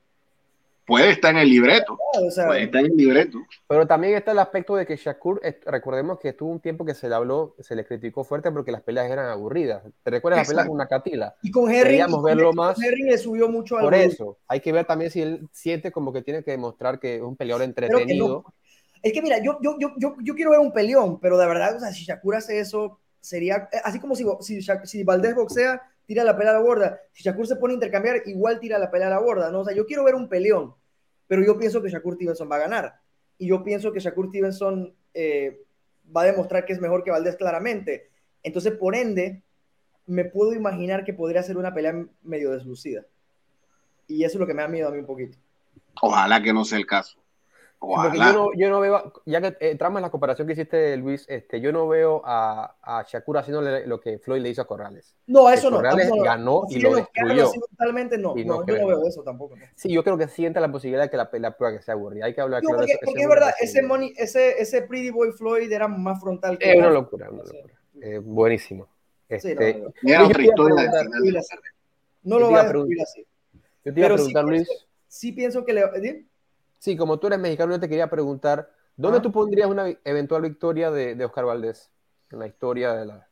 puede 0.87 1.11
estar 1.11 1.35
en 1.35 1.41
el 1.41 1.49
libreto. 1.49 1.99
puede 2.13 2.65
estar 2.65 2.85
en 2.85 2.93
el 2.93 2.97
libreto. 2.97 3.39
Pero 3.67 3.87
también 3.87 4.15
está 4.15 4.33
el 4.33 4.39
aspecto 4.39 4.77
de 4.77 4.87
que 4.87 4.97
Shakur, 4.97 5.41
recordemos 5.67 6.19
que 6.19 6.31
estuvo 6.31 6.51
un 6.51 6.61
tiempo 6.61 6.85
que 6.85 6.95
se 6.95 7.09
le 7.09 7.15
habló, 7.15 7.55
se 7.61 7.75
le 7.75 7.85
criticó 7.85 8.25
fuerte 8.25 8.51
porque 8.51 8.73
las 8.73 8.83
peleas 8.83 9.11
eran 9.11 9.27
aburridas. 9.27 9.83
¿Te 10.03 10.11
recuerdas 10.11 10.47
la 10.47 10.49
pelea 10.49 10.67
con 10.67 10.75
una 10.75 10.87
catila? 10.87 11.35
Y 11.43 11.51
con 11.51 11.71
Henry, 11.71 12.03
verlo 12.23 12.53
más. 12.53 12.79
le 12.79 13.19
subió 13.19 13.49
mucho 13.49 13.79
Por 13.79 13.95
eso, 13.95 14.39
hay 14.47 14.61
que 14.61 14.73
ver 14.73 14.85
también 14.85 15.11
si 15.11 15.23
él 15.23 15.49
siente 15.53 15.91
como 15.91 16.13
que 16.13 16.23
tiene 16.23 16.43
que 16.43 16.51
demostrar 16.51 16.99
que 16.99 17.17
es 17.17 17.23
un 17.23 17.37
peleador 17.37 17.63
entretenido. 17.63 18.45
Es 19.03 19.13
que 19.13 19.23
mira, 19.23 19.43
yo, 19.43 19.59
yo, 19.61 19.77
yo, 19.79 19.95
yo, 19.99 20.35
quiero 20.35 20.53
ver 20.53 20.61
un 20.61 20.73
peleón, 20.73 21.19
pero 21.21 21.37
de 21.37 21.47
verdad, 21.47 21.77
o 21.77 21.81
sea, 21.81 21.93
si 21.93 22.05
Shakur 22.05 22.37
hace 22.37 22.61
eso, 22.61 23.01
sería 23.21 23.69
eh, 23.73 23.81
así 23.85 23.99
como 23.99 24.15
si, 24.15 24.25
si, 24.41 24.63
si 24.63 25.05
Valdés 25.05 25.35
boxea, 25.35 25.83
tira 26.07 26.25
la 26.25 26.37
pelea 26.37 26.53
a 26.53 26.57
la 26.57 26.63
borda. 26.63 27.01
Si 27.13 27.23
Shakur 27.23 27.47
se 27.47 27.57
pone 27.57 27.73
a 27.73 27.75
intercambiar, 27.75 28.23
igual 28.27 28.61
tira 28.61 28.79
la 28.79 28.91
pelea 28.91 29.09
a 29.09 29.11
la 29.11 29.19
borda, 29.19 29.51
¿no? 29.51 29.61
O 29.61 29.65
sea, 29.65 29.75
yo 29.75 29.87
quiero 29.87 30.05
ver 30.05 30.15
un 30.15 30.29
peleón 30.29 30.75
pero 31.33 31.43
yo 31.47 31.59
pienso 31.59 31.81
que 31.81 31.89
Shakur 31.89 32.17
Stevenson 32.17 32.47
va 32.53 32.57
a 32.57 32.59
ganar. 32.59 33.01
Y 33.39 33.47
yo 33.49 33.65
pienso 33.65 33.91
que 33.91 34.01
Shakur 34.01 34.29
Stevenson 34.29 34.95
eh, 35.15 35.63
va 36.15 36.21
a 36.21 36.27
demostrar 36.27 36.67
que 36.67 36.75
es 36.75 36.79
mejor 36.79 37.03
que 37.03 37.11
Valdés 37.11 37.37
claramente. 37.37 38.11
Entonces, 38.43 38.75
por 38.75 38.95
ende, 38.95 39.43
me 40.05 40.27
puedo 40.27 40.53
imaginar 40.53 41.05
que 41.05 41.15
podría 41.15 41.43
ser 41.43 41.57
una 41.57 41.73
pelea 41.73 42.07
medio 42.23 42.51
deslucida. 42.51 43.07
Y 44.07 44.25
eso 44.25 44.37
es 44.37 44.41
lo 44.41 44.47
que 44.47 44.53
me 44.53 44.61
da 44.61 44.69
miedo 44.69 44.89
a 44.89 44.91
mí 44.91 44.99
un 44.99 45.07
poquito. 45.07 45.39
Ojalá 46.03 46.43
que 46.43 46.53
no 46.53 46.67
sea 46.67 46.77
el 46.77 46.85
caso. 46.85 47.22
Yo 47.83 48.33
no, 48.33 48.51
yo 48.55 48.71
no, 48.71 48.81
veo, 48.81 49.13
ya 49.27 49.41
que 49.41 49.57
eh, 49.59 49.77
en 49.81 50.03
la 50.03 50.11
comparación 50.11 50.47
que 50.47 50.53
hiciste, 50.53 50.97
Luis, 50.97 51.27
este, 51.29 51.61
yo 51.61 51.73
no 51.73 51.89
veo 51.89 52.23
a, 52.25 52.77
a 52.81 53.03
Shakur 53.03 53.39
haciendo 53.39 53.61
lo 53.61 54.01
que 54.01 54.19
Floyd 54.19 54.41
le 54.41 54.51
hizo 54.51 54.63
a 54.63 54.67
Corrales. 54.67 55.17
No, 55.27 55.51
eso 55.51 55.69
no. 55.69 55.79
Corrales 55.79 56.09
ganó 56.23 56.63
y 56.69 56.79
lo 56.79 56.95
destruyó. 56.95 57.51
Totalmente 57.71 58.19
no, 58.19 58.35
no, 58.37 58.65
yo 58.65 58.79
no 58.79 58.87
veo 58.87 59.07
eso 59.07 59.23
tampoco. 59.25 59.57
Sí, 59.75 59.93
yo 59.93 60.05
creo 60.05 60.17
que 60.17 60.29
siente 60.29 60.61
la 60.61 60.71
posibilidad 60.71 61.03
de 61.03 61.11
que 61.11 61.17
la, 61.17 61.29
la 61.33 61.57
prueba 61.57 61.77
que 61.77 61.83
sea 61.83 61.95
aburrida. 61.95 62.27
Hay 62.27 62.35
que 62.35 62.41
hablar 62.41 62.61
claro 62.63 62.79
porque, 62.79 62.99
porque 63.05 63.23
es 63.23 63.29
verdad, 63.29 63.51
ese, 63.61 63.83
money, 63.83 64.15
ese, 64.17 64.63
ese 64.63 64.83
Pretty 64.83 65.11
Boy 65.11 65.33
Floyd 65.33 65.71
era 65.71 65.89
más 65.89 66.21
frontal 66.21 66.59
que. 66.59 66.71
Es 66.71 66.79
una 66.79 66.91
locura, 66.91 67.31
una 67.31 67.43
locura. 67.43 67.75
Eh, 68.01 68.19
buenísimo. 68.19 68.89
Este, 69.29 69.83
no, 70.03 70.27
otra 70.27 70.43
historia 70.43 70.91
No 72.23 72.39
lo 72.39 72.51
va 72.51 72.61
a 72.61 72.63
destruir 72.65 73.01
así. 73.03 73.27
Yo 73.85 73.93
te 73.93 74.01
iba 74.01 74.09
a 74.09 74.15
preguntar, 74.15 74.45
Luis. 74.45 74.69
Sí 75.09 75.33
pienso 75.33 75.65
que 75.65 75.73
le. 75.73 76.27
Sí, 76.83 76.97
como 76.97 77.21
tú 77.21 77.29
eres 77.29 77.39
mexicano, 77.39 77.75
yo 77.75 77.79
te 77.79 77.89
quería 77.89 78.11
preguntar, 78.11 78.69
¿dónde 78.97 79.21
tú 79.21 79.31
pondrías 79.31 79.71
una 79.71 79.87
eventual 80.03 80.43
victoria 80.43 80.91
de, 80.91 81.15
de, 81.15 81.25
Oscar 81.25 81.45
Valdés 81.45 81.93
en 82.33 82.41
la 82.41 82.49
historia 82.49 82.93
de 82.95 83.07
la 83.07 83.29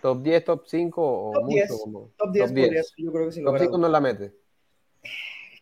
top 0.00 0.22
10, 0.22 0.44
top 0.46 0.62
5 0.66 1.02
o 1.02 1.32
top 1.32 1.42
mucho? 1.42 1.54
10, 1.54 1.68
como, 1.68 2.10
top 2.16 2.32
10, 2.32 2.46
top 2.46 2.54
10. 2.54 2.92
yo 2.96 3.12
creo 3.12 3.26
que 3.26 3.32
sí. 3.32 3.44
Top 3.44 3.58
5 3.58 3.76
no 3.76 3.88
la 3.90 4.00
mete. 4.00 4.34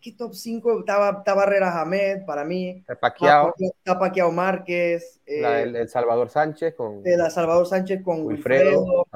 Que 0.01 0.13
top 0.13 0.35
5 0.35 0.81
estaba, 0.81 1.23
Barrera 1.25 1.81
Hamed 1.81 2.25
para 2.25 2.45
mí. 2.45 2.83
Está 2.89 3.99
Paquiao 3.99 4.33
Márquez. 4.33 5.21
Eh, 5.27 5.63
el, 5.63 5.89
Salvador 5.89 6.31
Sánchez 6.31 6.75
con. 6.75 7.03
El 7.05 7.31
Salvador 7.31 7.67
Sánchez 7.67 8.03
con 8.03 8.25
Wilfredo. 8.25 9.07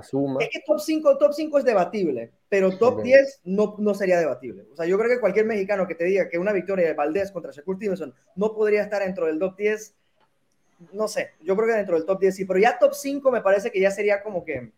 Es 0.40 0.48
que 0.50 0.60
top 0.66 0.78
5, 0.78 1.18
top 1.18 1.32
5 1.32 1.58
es 1.58 1.64
debatible, 1.64 2.32
pero 2.48 2.76
top 2.76 3.02
10 3.02 3.40
no, 3.44 3.76
no 3.78 3.94
sería 3.94 4.18
debatible. 4.18 4.66
O 4.72 4.76
sea, 4.76 4.86
yo 4.86 4.98
creo 4.98 5.10
que 5.10 5.20
cualquier 5.20 5.46
mexicano 5.46 5.86
que 5.86 5.94
te 5.94 6.04
diga 6.04 6.28
que 6.28 6.38
una 6.38 6.52
victoria 6.52 6.86
de 6.86 6.94
Valdés 6.94 7.32
contra 7.32 7.52
Shakur 7.52 7.76
Stevenson 7.76 8.14
no 8.36 8.54
podría 8.54 8.82
estar 8.82 9.02
dentro 9.02 9.26
del 9.26 9.38
top 9.38 9.56
10, 9.56 9.94
no 10.92 11.08
sé. 11.08 11.30
Yo 11.40 11.56
creo 11.56 11.68
que 11.68 11.74
dentro 11.74 11.96
del 11.96 12.04
top 12.04 12.20
10 12.20 12.36
sí, 12.36 12.44
pero 12.44 12.60
ya 12.60 12.78
top 12.78 12.94
5 12.94 13.30
me 13.30 13.40
parece 13.40 13.70
que 13.70 13.80
ya 13.80 13.90
sería 13.90 14.22
como 14.22 14.44
que 14.44 14.72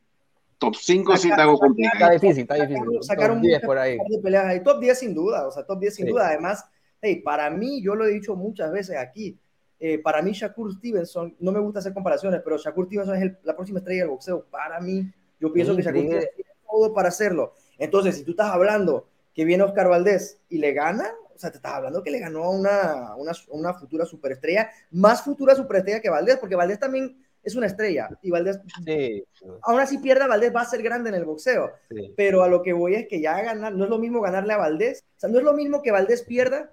Top 0.59 0.75
5 0.75 1.17
sí 1.17 1.31
hago 1.31 1.59
complicado. 1.59 2.13
Está 2.13 2.27
difícil, 2.27 2.43
está 2.43 2.55
difícil. 2.55 3.03
Sacar 3.03 3.31
un 3.31 3.43
10 3.43 3.61
por 3.63 3.79
ahí. 3.79 3.99
De 4.09 4.19
peleas 4.23 4.47
ahí. 4.47 4.63
Top 4.63 4.81
10 4.81 4.99
sin 4.99 5.15
duda, 5.15 5.47
o 5.47 5.51
sea, 5.51 5.65
top 5.65 5.81
10 5.81 5.95
sin 5.95 6.07
duda. 6.07 6.29
Además, 6.29 6.65
hey, 7.01 7.21
para 7.25 7.51
mí, 7.51 7.83
yo 7.83 7.95
lo 7.95 8.07
he 8.07 8.11
dicho 8.11 8.35
muchas 8.35 8.73
veces 8.73 8.97
aquí, 8.97 9.39
eh, 9.79 9.99
para 9.99 10.23
mí 10.23 10.33
Shakur 10.33 10.73
Stevenson, 10.73 11.37
no 11.39 11.53
me 11.53 11.61
gusta 11.61 11.81
hacer 11.81 11.93
comparaciones, 11.93 12.41
pero 12.43 12.57
Shakur 12.57 12.87
Stevenson 12.87 13.23
es 13.23 13.33
la 13.43 13.55
próxima 13.55 13.81
estrella 13.81 14.03
del 14.03 14.11
boxeo. 14.11 14.47
Para 14.47 14.81
mí, 14.81 15.11
yo 15.39 15.53
pienso 15.53 15.77
que 15.77 15.83
Shakur 15.83 16.01
Stevenson 16.01 16.31
tiene 16.35 16.51
todo 16.71 16.95
para 16.95 17.09
hacerlo. 17.09 17.55
Entonces, 17.79 18.17
si 18.17 18.25
tú 18.25 18.31
estás 18.31 18.51
hablando 18.51 19.09
que 19.35 19.45
viene 19.45 19.65
Oscar 19.65 19.89
Valdés 19.89 20.41
y 20.49 20.59
le 20.59 20.73
gana, 20.73 21.13
o 21.35 21.39
sea, 21.39 21.51
te 21.51 21.59
estás 21.59 21.75
hablando 21.75 22.03
que 22.03 22.11
le 22.11 22.19
ganó 22.19 22.45
a 22.45 22.51
una, 22.51 23.15
una, 23.17 23.33
una 23.51 23.75
futura 23.75 24.07
superestrella, 24.07 24.71
más 24.91 25.23
futura 25.23 25.55
superestrella 25.55 26.01
que 26.01 26.09
Valdés, 26.09 26.39
porque 26.39 26.57
Valdés 26.57 26.79
también 26.79 27.26
es 27.47 27.55
una 27.55 27.67
estrella 27.67 28.09
y 28.23 28.31
Valdés, 28.33 28.61
sí. 28.85 29.25
aún 29.63 29.79
así 29.79 29.99
pierda, 29.99 30.27
Valdés 30.27 30.55
va 30.55 30.63
a 30.63 30.67
ser 30.67 30.83
grande 30.83 31.11
en 31.11 31.15
el 31.15 31.25
boxeo. 31.25 31.71
Pero 32.17 32.43
a 32.43 32.49
lo 32.49 32.61
que 32.61 32.73
voy 32.73 32.97
es 32.97 33.07
que 33.07 33.21
ya 33.21 33.41
ganar, 33.41 33.73
no 33.73 33.85
es 33.85 33.91
lo 33.91 33.99
mismo 33.99 34.21
ganarle 34.21 34.53
a 34.53 34.57
Valdés, 34.57 35.05
o 35.17 35.21
sea, 35.21 35.31
no 35.31 35.39
es 35.39 35.45
lo 35.45 35.53
mismo 35.53 35.81
que 35.81 35.93
Valdés 35.93 36.25
pierda 36.25 36.73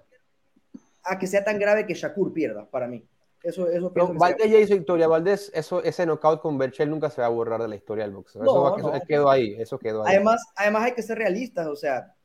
a 1.04 1.16
que 1.20 1.28
sea 1.28 1.44
tan 1.44 1.60
grave 1.60 1.86
que 1.86 1.94
Shakur 1.94 2.32
pierda, 2.32 2.68
para 2.68 2.88
mí. 2.88 3.06
Eso, 3.44 3.68
eso 3.68 3.92
Valdés 3.94 4.50
ya 4.50 4.58
hizo 4.58 4.74
victoria. 4.74 5.06
Valdés, 5.06 5.52
eso, 5.54 5.80
ese 5.84 6.06
knockout 6.06 6.40
con 6.40 6.58
Berchel 6.58 6.90
nunca 6.90 7.08
se 7.08 7.20
va 7.20 7.28
a 7.28 7.30
borrar 7.30 7.62
de 7.62 7.68
la 7.68 7.76
historia 7.76 8.02
del 8.02 8.14
boxeo. 8.14 8.42
eso, 8.42 8.92
quedó 9.06 9.30
ahí, 9.30 9.54
eso 9.56 9.78
quedó 9.78 10.04
ahí. 10.04 10.16
Además, 10.16 10.42
además 10.56 10.82
hay 10.86 10.92
que 10.94 11.02
ser 11.02 11.18
realistas, 11.18 11.68
o 11.68 11.76
sea, 11.76 12.16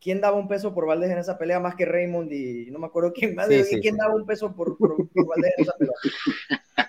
¿quién 0.00 0.22
daba 0.22 0.38
un 0.38 0.48
peso 0.48 0.72
por 0.72 0.86
Valdés 0.86 1.10
en 1.10 1.18
esa 1.18 1.36
pelea 1.36 1.60
más 1.60 1.74
que 1.74 1.84
Raymond 1.84 2.32
y 2.32 2.70
no 2.70 2.78
me 2.78 2.86
acuerdo 2.86 3.12
quién 3.12 3.34
más? 3.34 3.48
¿Quién 3.48 3.98
daba 3.98 4.14
un 4.14 4.24
peso 4.24 4.54
por, 4.54 4.78
por, 4.78 4.96
por 4.96 5.26
Valdés 5.26 5.52
en 5.58 5.64
esa 5.64 5.74
pelea? 5.74 5.94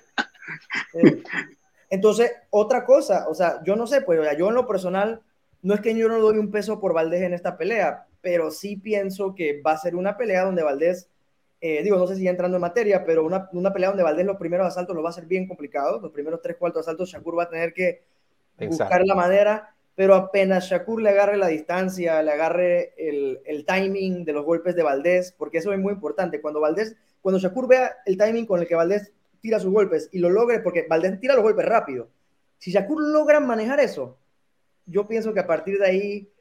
Entonces, 1.89 2.31
otra 2.51 2.85
cosa, 2.85 3.27
o 3.27 3.33
sea, 3.33 3.61
yo 3.63 3.75
no 3.75 3.87
sé, 3.87 4.01
pues 4.01 4.19
yo 4.37 4.49
en 4.49 4.55
lo 4.55 4.67
personal, 4.67 5.21
no 5.61 5.73
es 5.73 5.81
que 5.81 5.95
yo 5.95 6.07
no 6.07 6.19
doy 6.19 6.37
un 6.37 6.51
peso 6.51 6.79
por 6.79 6.93
Valdés 6.93 7.23
en 7.23 7.33
esta 7.33 7.57
pelea, 7.57 8.05
pero 8.21 8.51
sí 8.51 8.75
pienso 8.75 9.33
que 9.35 9.61
va 9.61 9.73
a 9.73 9.77
ser 9.77 9.95
una 9.95 10.15
pelea 10.15 10.43
donde 10.43 10.63
Valdés, 10.63 11.09
eh, 11.61 11.81
digo, 11.83 11.97
no 11.97 12.07
sé 12.07 12.15
si 12.15 12.23
ya 12.23 12.29
entrando 12.29 12.57
en 12.57 12.61
materia, 12.61 13.03
pero 13.05 13.25
una, 13.25 13.49
una, 13.53 13.73
pelea 13.73 13.89
donde 13.89 14.03
Valdés 14.03 14.25
los 14.25 14.37
primeros 14.37 14.67
asaltos 14.67 14.95
lo 14.95 15.01
va 15.01 15.09
a 15.09 15.13
ser 15.13 15.25
bien 15.25 15.47
complicado, 15.47 15.99
los 15.99 16.11
primeros 16.11 16.41
tres, 16.41 16.57
cuatro 16.59 16.79
asaltos 16.79 17.09
Shakur 17.09 17.37
va 17.37 17.43
a 17.43 17.49
tener 17.49 17.73
que 17.73 18.03
buscar 18.67 19.05
la 19.05 19.15
manera, 19.15 19.73
pero 19.95 20.13
apenas 20.15 20.69
Shakur 20.69 21.01
le 21.01 21.09
agarre 21.09 21.37
la 21.37 21.47
distancia, 21.47 22.21
le 22.21 22.31
agarre 22.31 22.93
el, 22.97 23.41
el 23.45 23.65
timing 23.65 24.23
de 24.25 24.33
los 24.33 24.45
golpes 24.45 24.75
de 24.75 24.83
Valdés, 24.83 25.33
porque 25.37 25.57
eso 25.57 25.73
es 25.73 25.79
muy 25.79 25.93
importante, 25.93 26.39
cuando 26.39 26.61
Valdés, 26.61 26.95
cuando 27.21 27.39
Shakur 27.39 27.67
vea 27.67 27.97
el 28.05 28.15
timing 28.15 28.45
con 28.45 28.61
el 28.61 28.67
que 28.67 28.75
Valdés 28.75 29.11
tira 29.41 29.59
sus 29.59 29.71
golpes 29.71 30.09
y 30.11 30.19
lo 30.19 30.29
logre, 30.29 30.59
porque 30.59 30.85
Valdés 30.89 31.19
tira 31.19 31.35
los 31.35 31.43
golpes 31.43 31.65
rápido. 31.65 32.09
Si 32.57 32.71
Shakur 32.71 33.01
logra 33.01 33.39
manejar 33.39 33.79
eso, 33.79 34.17
yo 34.85 35.07
pienso 35.07 35.33
que 35.33 35.39
a 35.39 35.47
partir 35.47 35.79
de 35.79 35.85
ahí... 35.85 36.31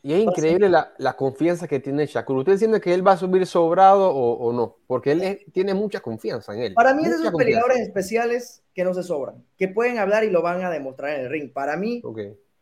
Y 0.00 0.12
es 0.12 0.20
increíble 0.20 0.68
la, 0.68 0.92
la, 0.98 1.14
confianza 1.14 1.66
que 1.66 1.80
tiene 1.80 2.06
Shakur. 2.06 2.36
¿Usted 2.36 2.52
entiende 2.52 2.80
que 2.80 2.94
él 2.94 3.06
va 3.06 3.12
a 3.12 3.16
subir 3.16 3.44
sobrado 3.46 4.08
o, 4.08 4.32
o 4.34 4.52
no? 4.52 4.76
Porque 4.86 5.10
él 5.12 5.44
tiene 5.52 5.74
mucha 5.74 6.00
confianza 6.00 6.54
en 6.54 6.62
él. 6.62 6.74
Para 6.74 6.94
mí 6.94 7.02
es 7.02 7.10
de 7.10 7.16
esos 7.16 7.34
peleadores 7.34 7.80
especiales 7.80 8.62
que 8.72 8.84
no 8.84 8.94
se 8.94 9.02
sobran, 9.02 9.44
que 9.58 9.66
pueden 9.66 9.98
hablar 9.98 10.22
y 10.22 10.30
lo 10.30 10.40
van 10.40 10.64
a 10.64 10.70
demostrar 10.70 11.18
en 11.18 11.22
el 11.22 11.30
ring. 11.30 11.52
Para 11.52 11.76
mí, 11.76 12.00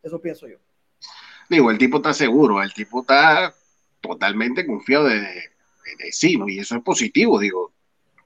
eso 0.01 0.19
pienso 0.19 0.47
yo. 0.47 0.57
Digo, 1.47 1.69
el 1.69 1.77
tipo 1.77 1.97
está 1.97 2.11
seguro, 2.11 2.61
el 2.61 2.73
tipo 2.73 3.01
está 3.01 3.53
totalmente 4.01 4.65
confiado 4.65 5.05
de, 5.05 5.19
de, 5.19 5.23
de 5.99 6.11
sí, 6.11 6.37
¿no? 6.37 6.49
Y 6.49 6.57
eso 6.57 6.75
es 6.75 6.81
positivo, 6.81 7.39
digo 7.39 7.71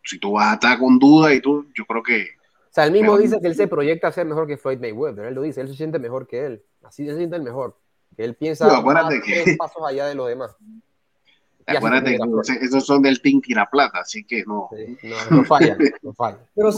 si 0.04 0.20
tú 0.20 0.34
vas 0.34 0.52
a 0.52 0.54
estar 0.54 0.80
con 0.80 1.00
duda 1.00 1.34
y 1.34 1.42
tú, 1.42 1.68
yo 1.76 1.86
creo 1.86 2.04
que... 2.04 2.22
O 2.24 2.74
sea, 2.74 2.86
él 2.86 2.92
mismo 2.92 3.18
dice 3.18 3.40
que 3.42 3.48
él 3.48 3.56
se 3.56 3.68
proyecta 3.68 4.08
a 4.08 4.12
ser 4.12 4.26
mejor 4.26 4.48
que 4.48 4.58
Floyd 4.58 4.80
Mayweather, 4.80 5.26
él 5.26 5.34
lo 5.34 5.42
dice, 5.42 5.62
él 5.62 5.68
se 5.68 5.76
siente 5.76 6.00
mejor 6.00 6.28
que 6.28 6.46
él, 6.46 6.64
así 6.84 7.06
se 7.06 7.18
siente 7.18 7.36
el 7.36 7.44
mejor, 7.44 7.78
que 8.16 8.24
él 8.24 8.36
piensa 8.36 8.68
más 8.82 9.14
que... 9.24 9.56
pasos 9.58 9.84
allá 9.86 10.06
de 10.08 10.16
los 10.16 10.28
demás. 10.28 10.56
Acuérdate 11.66 12.18
que 12.18 12.66
esos 12.66 12.86
son 12.86 13.02
del 13.02 13.22
Team 13.22 13.42
Plata, 13.72 14.00
así 14.00 14.24
que 14.24 14.44
no. 14.46 14.70
no, 15.04 15.38
no, 15.38 15.46
falla, 15.46 15.78
no 16.02 16.14
falla. 16.14 16.40
Pero, 16.56 16.72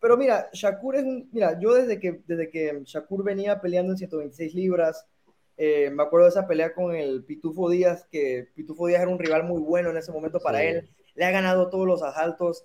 Pero, 0.00 0.16
mira, 0.16 0.48
Shakur 0.52 0.96
es 0.96 1.04
un. 1.04 1.28
Mira, 1.32 1.58
yo 1.58 1.74
desde 1.74 1.98
que, 1.98 2.20
desde 2.26 2.50
que 2.50 2.82
Shakur 2.84 3.24
venía 3.24 3.60
peleando 3.60 3.92
en 3.92 3.98
126 3.98 4.54
libras, 4.54 5.06
eh, 5.56 5.90
me 5.90 6.02
acuerdo 6.02 6.26
de 6.26 6.30
esa 6.30 6.46
pelea 6.46 6.74
con 6.74 6.94
el 6.94 7.24
Pitufo 7.24 7.70
Díaz, 7.70 8.06
que 8.12 8.48
Pitufo 8.54 8.86
Díaz 8.86 9.02
era 9.02 9.10
un 9.10 9.18
rival 9.18 9.44
muy 9.44 9.60
bueno 9.60 9.90
en 9.90 9.96
ese 9.96 10.12
momento 10.12 10.38
para 10.38 10.62
él 10.62 10.88
le 11.18 11.24
ha 11.24 11.30
ganado 11.32 11.68
todos 11.68 11.84
los 11.84 12.02
asaltos. 12.02 12.64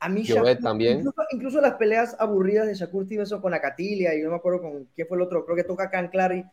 A 0.00 0.08
mí, 0.08 0.24
Shakur, 0.24 0.56
también. 0.56 1.04
Incluso, 1.30 1.60
las 1.60 1.74
peleas 1.74 2.16
aburridas 2.18 2.66
de 2.66 2.74
Shakur 2.74 3.04
Stevenson 3.06 3.40
con 3.40 3.54
Acatilia, 3.54 4.14
y 4.16 4.22
no 4.22 4.30
me 4.30 4.36
acuerdo 4.36 4.62
con 4.62 4.88
quién 4.96 5.06
fue 5.06 5.16
el 5.16 5.22
otro, 5.22 5.44
creo 5.44 5.56
que 5.56 5.62
toca 5.62 5.88
Can 5.88 6.08
Clary. 6.08 6.44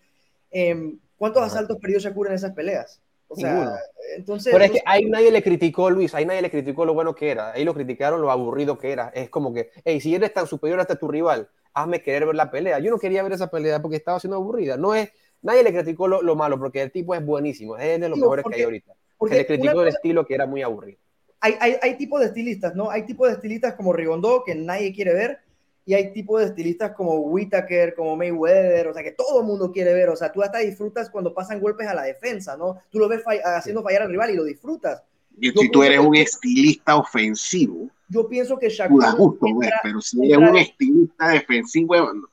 Em, 0.51 0.99
¿Cuántos 1.17 1.41
asaltos 1.41 1.79
perdió 1.79 1.97
Shakur 1.97 2.27
en 2.27 2.33
esas 2.33 2.51
peleas? 2.51 3.01
O 3.27 3.35
sea, 3.35 3.75
entonces. 4.15 4.53
Pero 4.53 4.65
es 4.65 4.71
que 4.71 4.83
ahí 4.85 5.05
nadie 5.05 5.31
le 5.31 5.41
criticó, 5.41 5.89
Luis, 5.89 6.13
ahí 6.13 6.25
nadie 6.25 6.43
le 6.43 6.51
criticó 6.51 6.85
lo 6.85 6.93
bueno 6.93 7.15
que 7.15 7.31
era. 7.31 7.51
Ahí 7.53 7.63
lo 7.63 7.73
criticaron 7.73 8.21
lo 8.21 8.29
aburrido 8.29 8.77
que 8.77 8.91
era. 8.91 9.09
Es 9.15 9.29
como 9.29 9.51
que, 9.51 9.71
hey, 9.83 9.99
si 9.99 10.13
eres 10.13 10.33
tan 10.33 10.45
superior 10.45 10.79
hasta 10.79 10.95
tu 10.95 11.07
rival, 11.07 11.49
hazme 11.73 12.03
querer 12.03 12.27
ver 12.27 12.35
la 12.35 12.51
pelea. 12.51 12.77
Yo 12.77 12.91
no 12.91 12.99
quería 12.99 13.23
ver 13.23 13.31
esa 13.33 13.49
pelea 13.49 13.81
porque 13.81 13.97
estaba 13.97 14.19
siendo 14.19 14.37
aburrida. 14.37 14.77
No 14.77 14.93
es, 14.93 15.09
nadie 15.41 15.63
le 15.63 15.73
criticó 15.73 16.07
lo, 16.07 16.21
lo 16.21 16.35
malo 16.35 16.59
porque 16.59 16.83
el 16.83 16.91
tipo 16.91 17.15
es 17.15 17.25
buenísimo, 17.25 17.77
es 17.77 17.99
de 17.99 18.09
los 18.09 18.19
mejores 18.19 18.45
que 18.47 18.55
hay 18.55 18.63
ahorita. 18.63 18.93
Porque 19.17 19.35
le 19.35 19.47
criticó 19.47 19.81
el 19.81 19.87
estilo 19.87 20.25
que 20.25 20.35
era 20.35 20.45
muy 20.45 20.61
aburrido 20.61 21.00
hay, 21.41 21.55
hay, 21.59 21.75
hay 21.81 21.97
tipos 21.97 22.19
de 22.19 22.27
estilistas, 22.27 22.75
¿no? 22.75 22.89
Hay 22.89 23.05
tipos 23.05 23.27
de 23.27 23.33
estilistas 23.33 23.73
como 23.73 23.91
Rigondó, 23.91 24.43
que 24.43 24.55
nadie 24.55 24.93
quiere 24.93 25.13
ver, 25.13 25.39
y 25.85 25.95
hay 25.95 26.13
tipos 26.13 26.39
de 26.39 26.47
estilistas 26.47 26.91
como 26.91 27.15
Whitaker, 27.15 27.95
como 27.95 28.15
Mayweather, 28.15 28.87
o 28.87 28.93
sea, 28.93 29.03
que 29.03 29.11
todo 29.11 29.41
el 29.41 29.47
mundo 29.47 29.71
quiere 29.71 29.93
ver, 29.93 30.09
o 30.09 30.15
sea, 30.15 30.31
tú 30.31 30.43
hasta 30.43 30.59
disfrutas 30.59 31.09
cuando 31.09 31.33
pasan 31.33 31.59
golpes 31.59 31.87
a 31.87 31.95
la 31.95 32.03
defensa, 32.03 32.55
¿no? 32.55 32.79
Tú 32.91 32.99
lo 32.99 33.09
ves 33.09 33.23
haciendo 33.43 33.81
fallar 33.81 34.03
al 34.03 34.09
rival 34.09 34.29
y 34.31 34.35
lo 34.35 34.43
disfrutas. 34.43 35.03
Y 35.39 35.49
si 35.49 35.71
tú 35.71 35.81
eres 35.81 35.99
un 35.99 36.15
estilista 36.15 36.95
ofensivo, 36.95 37.89
yo 38.07 38.27
pienso 38.27 38.59
que 38.59 38.69
Shakur... 38.69 39.03
Justo, 39.03 39.47
pero 39.81 40.01
si 40.01 40.31
eres 40.31 40.37
un 40.37 40.57
estilista 40.57 41.29
defensivo, 41.29 41.95
hermano, 41.95 42.27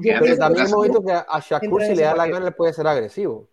yo 0.00 0.38
también 0.38 0.66
hemos 0.66 0.82
visto 0.84 1.04
que 1.04 1.12
a 1.12 1.40
Shakur 1.40 1.82
si 1.82 1.94
le 1.94 2.04
da 2.04 2.16
la 2.16 2.26
gana 2.26 2.46
le 2.46 2.52
puede 2.52 2.72
ser 2.72 2.86
agresivo. 2.86 3.48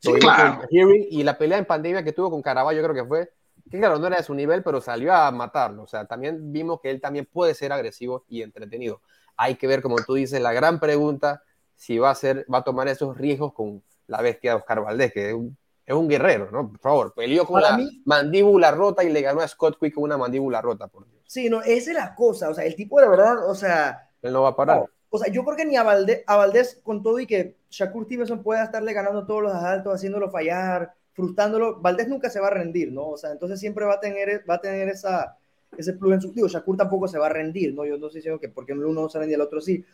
Sí, 0.00 0.12
claro. 0.14 0.62
Y 0.70 1.22
la 1.22 1.38
pelea 1.38 1.58
en 1.58 1.64
pandemia 1.64 2.02
que 2.02 2.12
tuvo 2.12 2.30
con 2.30 2.42
Caraballo 2.42 2.82
creo 2.82 2.94
que 2.94 3.08
fue 3.08 3.30
que 3.70 3.78
claro, 3.78 3.98
no 3.98 4.06
era 4.06 4.18
de 4.18 4.22
su 4.22 4.34
nivel, 4.34 4.62
pero 4.62 4.80
salió 4.80 5.12
a 5.14 5.30
matarlo. 5.30 5.82
O 5.82 5.86
sea, 5.86 6.04
también 6.06 6.52
vimos 6.52 6.80
que 6.80 6.90
él 6.90 7.00
también 7.00 7.26
puede 7.30 7.54
ser 7.54 7.72
agresivo 7.72 8.24
y 8.28 8.42
entretenido. 8.42 9.00
Hay 9.36 9.56
que 9.56 9.66
ver, 9.66 9.82
como 9.82 9.96
tú 9.96 10.14
dices, 10.14 10.40
la 10.40 10.52
gran 10.52 10.78
pregunta, 10.78 11.42
si 11.74 11.98
va 11.98 12.10
a, 12.10 12.14
ser, 12.14 12.46
va 12.52 12.58
a 12.58 12.64
tomar 12.64 12.88
esos 12.88 13.16
riesgos 13.16 13.52
con 13.52 13.82
la 14.06 14.20
bestia 14.20 14.52
de 14.52 14.56
Oscar 14.58 14.82
Valdés, 14.82 15.12
que 15.12 15.28
es 15.28 15.34
un, 15.34 15.56
es 15.86 15.94
un 15.94 16.08
guerrero, 16.08 16.50
¿no? 16.50 16.68
Por 16.68 16.78
favor, 16.78 17.14
peleó 17.14 17.46
con 17.46 17.62
la 17.62 17.78
mandíbula 18.04 18.70
rota 18.70 19.02
y 19.02 19.10
le 19.10 19.22
ganó 19.22 19.40
a 19.40 19.48
Scott 19.48 19.78
Quick 19.80 19.94
con 19.94 20.04
una 20.04 20.16
mandíbula 20.16 20.60
rota, 20.60 20.86
por 20.86 21.06
Dios. 21.06 21.22
Sí, 21.26 21.48
no, 21.48 21.62
esa 21.62 21.90
es 21.90 21.96
la 21.96 22.14
cosa. 22.14 22.50
O 22.50 22.54
sea, 22.54 22.64
el 22.64 22.76
tipo 22.76 23.00
de 23.00 23.08
verdad, 23.08 23.48
o 23.48 23.54
sea... 23.54 24.10
Él 24.22 24.32
no 24.32 24.42
va 24.42 24.50
a 24.50 24.56
parar. 24.56 24.84
o 25.10 25.18
sea, 25.18 25.32
yo 25.32 25.44
creo 25.44 25.56
que 25.56 25.64
ni 25.64 25.76
a 25.76 25.82
Valdés, 25.82 26.22
a 26.26 26.36
Valdés, 26.36 26.80
con 26.82 27.02
todo 27.02 27.18
y 27.18 27.26
que 27.26 27.56
Shakur 27.70 28.04
Stevenson 28.04 28.42
pueda 28.42 28.64
estarle 28.64 28.92
ganando 28.92 29.26
todos 29.26 29.42
los 29.42 29.52
asaltos, 29.52 29.94
haciéndolo 29.94 30.30
fallar, 30.30 30.94
frustrándolo, 31.14 31.80
Valdés 31.80 32.08
nunca 32.08 32.28
se 32.28 32.40
va 32.40 32.48
a 32.48 32.50
rendir, 32.50 32.92
¿no? 32.92 33.10
O 33.10 33.16
sea, 33.16 33.30
entonces 33.30 33.58
siempre 33.58 33.86
va 33.86 33.94
a 33.94 34.00
tener, 34.00 34.44
va 34.48 34.56
a 34.56 34.60
tener 34.60 34.88
esa, 34.88 35.38
ese 35.78 35.94
plus 35.94 36.14
en 36.14 36.20
su... 36.20 36.32
Digo, 36.32 36.48
Shakur 36.48 36.76
tampoco 36.76 37.08
se 37.08 37.18
va 37.18 37.26
a 37.26 37.30
rendir, 37.30 37.72
¿no? 37.72 37.84
Yo 37.84 37.96
no 37.96 38.06
estoy 38.06 38.18
diciendo 38.18 38.40
que 38.40 38.48
porque 38.48 38.72
uno 38.72 38.88
no 38.88 39.08
se 39.08 39.18
rendía, 39.18 39.36
el 39.36 39.42
otro 39.42 39.60
sí, 39.60 39.84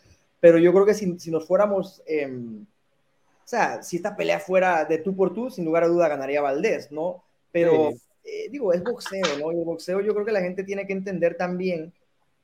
pero 0.40 0.58
yo 0.58 0.72
creo 0.72 0.86
que 0.86 0.94
si, 0.94 1.18
si 1.18 1.30
nos 1.30 1.46
fuéramos... 1.46 2.02
Em, 2.06 2.62
o 2.62 3.48
sea, 3.50 3.82
si 3.82 3.96
esta 3.96 4.16
pelea 4.16 4.38
fuera 4.38 4.84
de 4.84 4.98
tú 4.98 5.14
por 5.14 5.34
tú, 5.34 5.50
sin 5.50 5.64
lugar 5.64 5.82
a 5.82 5.88
duda 5.88 6.08
ganaría 6.08 6.40
Valdés, 6.40 6.90
¿no? 6.92 7.24
Pero, 7.50 7.90
eh, 8.24 8.48
digo, 8.48 8.72
es 8.72 8.82
boxeo, 8.82 9.38
¿no? 9.40 9.52
Y 9.52 9.58
el 9.58 9.64
boxeo 9.64 10.00
yo 10.00 10.14
creo 10.14 10.24
que 10.24 10.32
la 10.32 10.40
gente 10.40 10.62
tiene 10.62 10.86
que 10.86 10.92
entender 10.92 11.36
también 11.36 11.92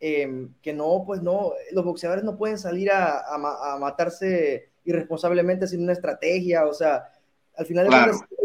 em, 0.00 0.52
que 0.60 0.72
no, 0.72 1.04
pues 1.06 1.22
no, 1.22 1.52
los 1.70 1.84
boxeadores 1.84 2.24
no 2.24 2.36
pueden 2.36 2.58
salir 2.58 2.90
a, 2.90 3.20
a, 3.20 3.74
a 3.74 3.78
matarse 3.78 4.68
irresponsablemente 4.84 5.68
sin 5.68 5.82
una 5.82 5.92
estrategia, 5.92 6.66
o 6.66 6.74
sea, 6.74 7.04
al 7.57 7.66
final 7.66 7.88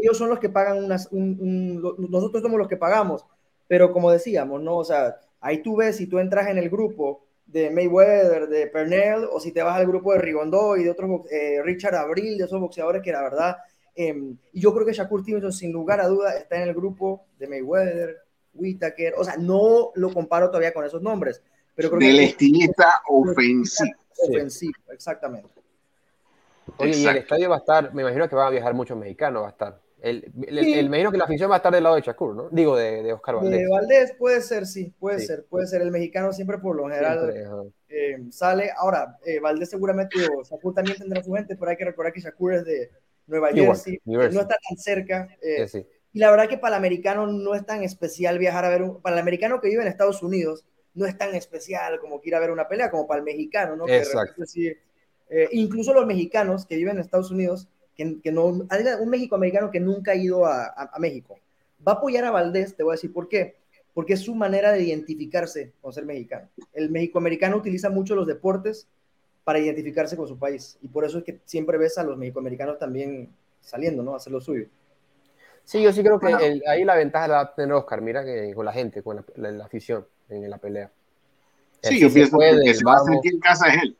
ellos 0.01 0.17
son 0.17 0.29
los 0.29 0.39
que 0.39 0.49
pagan 0.49 0.83
unas, 0.83 1.09
nosotros 1.11 2.41
somos 2.41 2.57
los 2.57 2.67
que 2.67 2.77
pagamos, 2.77 3.25
pero 3.67 3.91
como 3.91 4.11
decíamos, 4.11 4.61
¿no? 4.61 4.77
O 4.77 4.83
sea, 4.83 5.17
ahí 5.39 5.61
tú 5.61 5.75
ves 5.75 5.97
si 5.97 6.07
tú 6.07 6.19
entras 6.19 6.47
en 6.47 6.57
el 6.57 6.69
grupo 6.69 7.25
de 7.45 7.69
Mayweather, 7.69 8.47
de 8.47 8.67
Pernell, 8.67 9.25
o 9.31 9.39
si 9.39 9.51
te 9.51 9.61
vas 9.61 9.75
al 9.77 9.87
grupo 9.87 10.13
de 10.13 10.19
Rigondo 10.19 10.77
y 10.77 10.83
de 10.83 10.91
otros, 10.91 11.21
eh, 11.29 11.61
Richard 11.63 11.95
Abril, 11.95 12.37
de 12.37 12.45
esos 12.45 12.59
boxeadores 12.59 13.01
que 13.01 13.11
la 13.11 13.21
verdad 13.21 13.57
Em, 13.95 14.37
y 14.53 14.61
yo 14.61 14.73
creo 14.73 14.85
que 14.85 14.93
Shakur 14.93 15.21
Stevenson, 15.21 15.51
sin 15.51 15.71
lugar 15.71 15.99
a 15.99 16.07
duda, 16.07 16.35
está 16.35 16.61
en 16.61 16.69
el 16.69 16.73
grupo 16.73 17.25
de 17.37 17.47
Mayweather, 17.47 18.17
Whitaker. 18.53 19.13
O 19.17 19.23
sea, 19.23 19.37
no 19.37 19.91
lo 19.95 20.13
comparo 20.13 20.47
todavía 20.47 20.73
con 20.73 20.85
esos 20.85 21.01
nombres. 21.01 21.41
Pero 21.75 21.89
creo 21.89 21.99
Del 21.99 22.19
estilista 22.19 23.01
ofensivo. 23.09 23.95
Ofensivo, 24.27 24.73
exactamente. 24.91 25.49
Oye, 26.81 26.97
y 26.97 27.05
el 27.05 27.17
estadio 27.17 27.49
va 27.49 27.55
a 27.55 27.59
estar, 27.59 27.93
me 27.93 28.01
imagino 28.01 28.27
que 28.27 28.35
van 28.35 28.47
a 28.47 28.49
viajar 28.51 28.73
muchos 28.73 28.97
mexicanos, 28.97 29.43
va 29.43 29.47
a 29.47 29.51
estar. 29.51 29.79
El, 30.01 30.31
el, 30.47 30.65
me 30.65 30.97
imagino 30.97 31.11
que 31.11 31.17
la 31.17 31.25
afición 31.25 31.51
va 31.51 31.55
a 31.55 31.57
estar 31.57 31.71
del 31.71 31.83
lado 31.83 31.95
de 31.95 32.01
Shakur, 32.01 32.35
¿no? 32.35 32.49
Digo, 32.49 32.75
de, 32.75 33.03
de 33.03 33.13
Oscar 33.13 33.35
Valdés. 33.35 33.59
De 33.59 33.67
Valdés 33.69 34.15
puede 34.17 34.41
ser, 34.41 34.65
sí, 34.65 34.91
puede 34.99 35.19
ser, 35.19 35.45
puede 35.45 35.67
ser. 35.67 35.83
El 35.83 35.91
mexicano 35.91 36.33
siempre 36.33 36.57
por 36.57 36.75
lo 36.75 36.87
general 36.87 37.71
eh, 37.87 38.17
sale. 38.31 38.71
Ahora, 38.75 39.19
eh, 39.23 39.39
Valdés 39.39 39.69
seguramente, 39.69 40.17
o 40.35 40.43
Shakur 40.43 40.73
también 40.73 40.97
tendrá 40.97 41.23
su 41.23 41.31
gente, 41.33 41.55
pero 41.55 41.69
hay 41.69 41.77
que 41.77 41.85
recordar 41.85 42.13
que 42.13 42.21
Shakur 42.21 42.55
es 42.55 42.65
de 42.65 42.89
Nueva 43.27 43.51
Jersey, 43.51 43.99
no 44.05 44.23
está 44.23 44.47
tan 44.47 44.77
cerca. 44.77 45.29
Eh, 45.39 45.67
y 46.13 46.19
la 46.19 46.31
verdad 46.31 46.49
que 46.49 46.57
para 46.57 46.75
el 46.75 46.79
americano 46.79 47.27
no 47.27 47.53
es 47.53 47.63
tan 47.65 47.83
especial 47.83 48.39
viajar 48.39 48.65
a 48.65 48.69
ver 48.69 48.81
un, 48.81 49.01
para 49.01 49.15
el 49.15 49.21
americano 49.21 49.61
que 49.61 49.69
vive 49.69 49.83
en 49.83 49.87
Estados 49.87 50.23
Unidos, 50.23 50.65
no 50.93 51.05
es 51.05 51.17
tan 51.17 51.35
especial 51.35 51.99
como 51.99 52.19
que 52.19 52.29
ir 52.29 52.35
a 52.35 52.39
ver 52.39 52.51
una 52.51 52.67
pelea 52.67 52.89
como 52.89 53.07
para 53.07 53.19
el 53.19 53.25
mexicano, 53.25 53.75
¿no? 53.75 53.87
Exacto. 53.87 54.43
Incluso 55.51 55.93
los 55.93 56.05
mexicanos 56.05 56.65
que 56.65 56.75
viven 56.75 56.97
en 56.97 57.01
Estados 57.01 57.31
Unidos 57.31 57.67
que, 57.95 58.31
no, 58.31 58.45
un 58.45 59.09
México 59.09 59.35
americano 59.35 59.69
que 59.69 59.79
nunca 59.79 60.11
ha 60.11 60.15
ido 60.15 60.45
a, 60.45 60.91
México. 60.99 61.37
Va 61.85 61.93
a 61.93 61.95
apoyar 61.95 62.25
a 62.25 62.31
Valdés, 62.31 62.75
te 62.75 62.83
voy 62.83 62.93
a 62.93 62.95
decir 62.95 63.13
por 63.13 63.27
qué. 63.27 63.55
Porque 63.93 64.13
es 64.13 64.21
su 64.21 64.33
manera 64.35 64.71
de 64.71 64.83
identificarse 64.83 65.73
con 65.81 65.91
ser 65.91 66.05
mexicano. 66.05 66.47
El 66.73 66.89
mexicoamericano 66.89 67.57
utiliza 67.57 67.89
mucho 67.89 68.15
los 68.15 68.25
deportes 68.25 68.87
para 69.43 69.59
identificarse 69.59 70.15
con 70.15 70.27
su 70.27 70.37
país. 70.37 70.77
Y 70.81 70.87
por 70.87 71.03
eso 71.03 71.17
es 71.17 71.23
que 71.25 71.39
siempre 71.45 71.77
ves 71.77 71.97
a 71.97 72.03
los 72.03 72.17
mexicoamericanos 72.17 72.79
también 72.79 73.29
saliendo, 73.59 74.01
¿no? 74.01 74.13
A 74.13 74.17
hacer 74.17 74.31
lo 74.31 74.39
suyo. 74.39 74.67
Sí, 75.65 75.81
yo 75.81 75.91
sí 75.91 76.01
creo 76.01 76.19
que 76.19 76.61
ahí 76.67 76.83
la 76.85 76.95
ventaja 76.95 77.27
la 77.27 77.33
va 77.35 77.41
a 77.41 77.53
tener 77.53 77.73
Oscar, 77.73 78.01
mira, 78.01 78.23
que 78.23 78.53
con 78.55 78.65
la 78.65 78.73
gente, 78.73 79.03
con 79.03 79.23
la, 79.35 79.65
afición 79.65 80.07
en 80.29 80.49
la 80.49 80.57
pelea. 80.57 80.89
Sí, 81.83 81.99
yo 81.99 82.11
pienso 82.11 82.37
que 82.37 82.61
que 82.63 82.73
se 82.73 82.85
va 82.85 82.95
a 82.95 82.99
sentir 82.99 83.33
en 83.33 83.39
casa 83.39 83.67
es 83.67 83.83
él. 83.83 83.97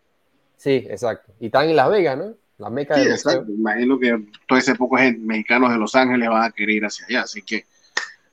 Sí, 0.61 0.85
exacto. 0.87 1.33
Y 1.39 1.47
están 1.47 1.67
en 1.69 1.75
Las 1.75 1.89
Vegas, 1.89 2.15
¿no? 2.19 2.35
La 2.59 2.69
meca 2.69 2.95
de 2.95 3.17
Imagino 3.47 3.97
que 3.97 4.27
todo 4.47 4.59
ese 4.59 4.75
poco 4.75 4.95
gente 4.95 5.19
mexicanos 5.19 5.71
de 5.71 5.79
Los 5.79 5.95
Ángeles 5.95 6.29
van 6.29 6.43
a 6.43 6.51
querer 6.51 6.75
ir 6.75 6.85
hacia 6.85 7.07
allá, 7.07 7.21
así 7.21 7.41
que, 7.41 7.65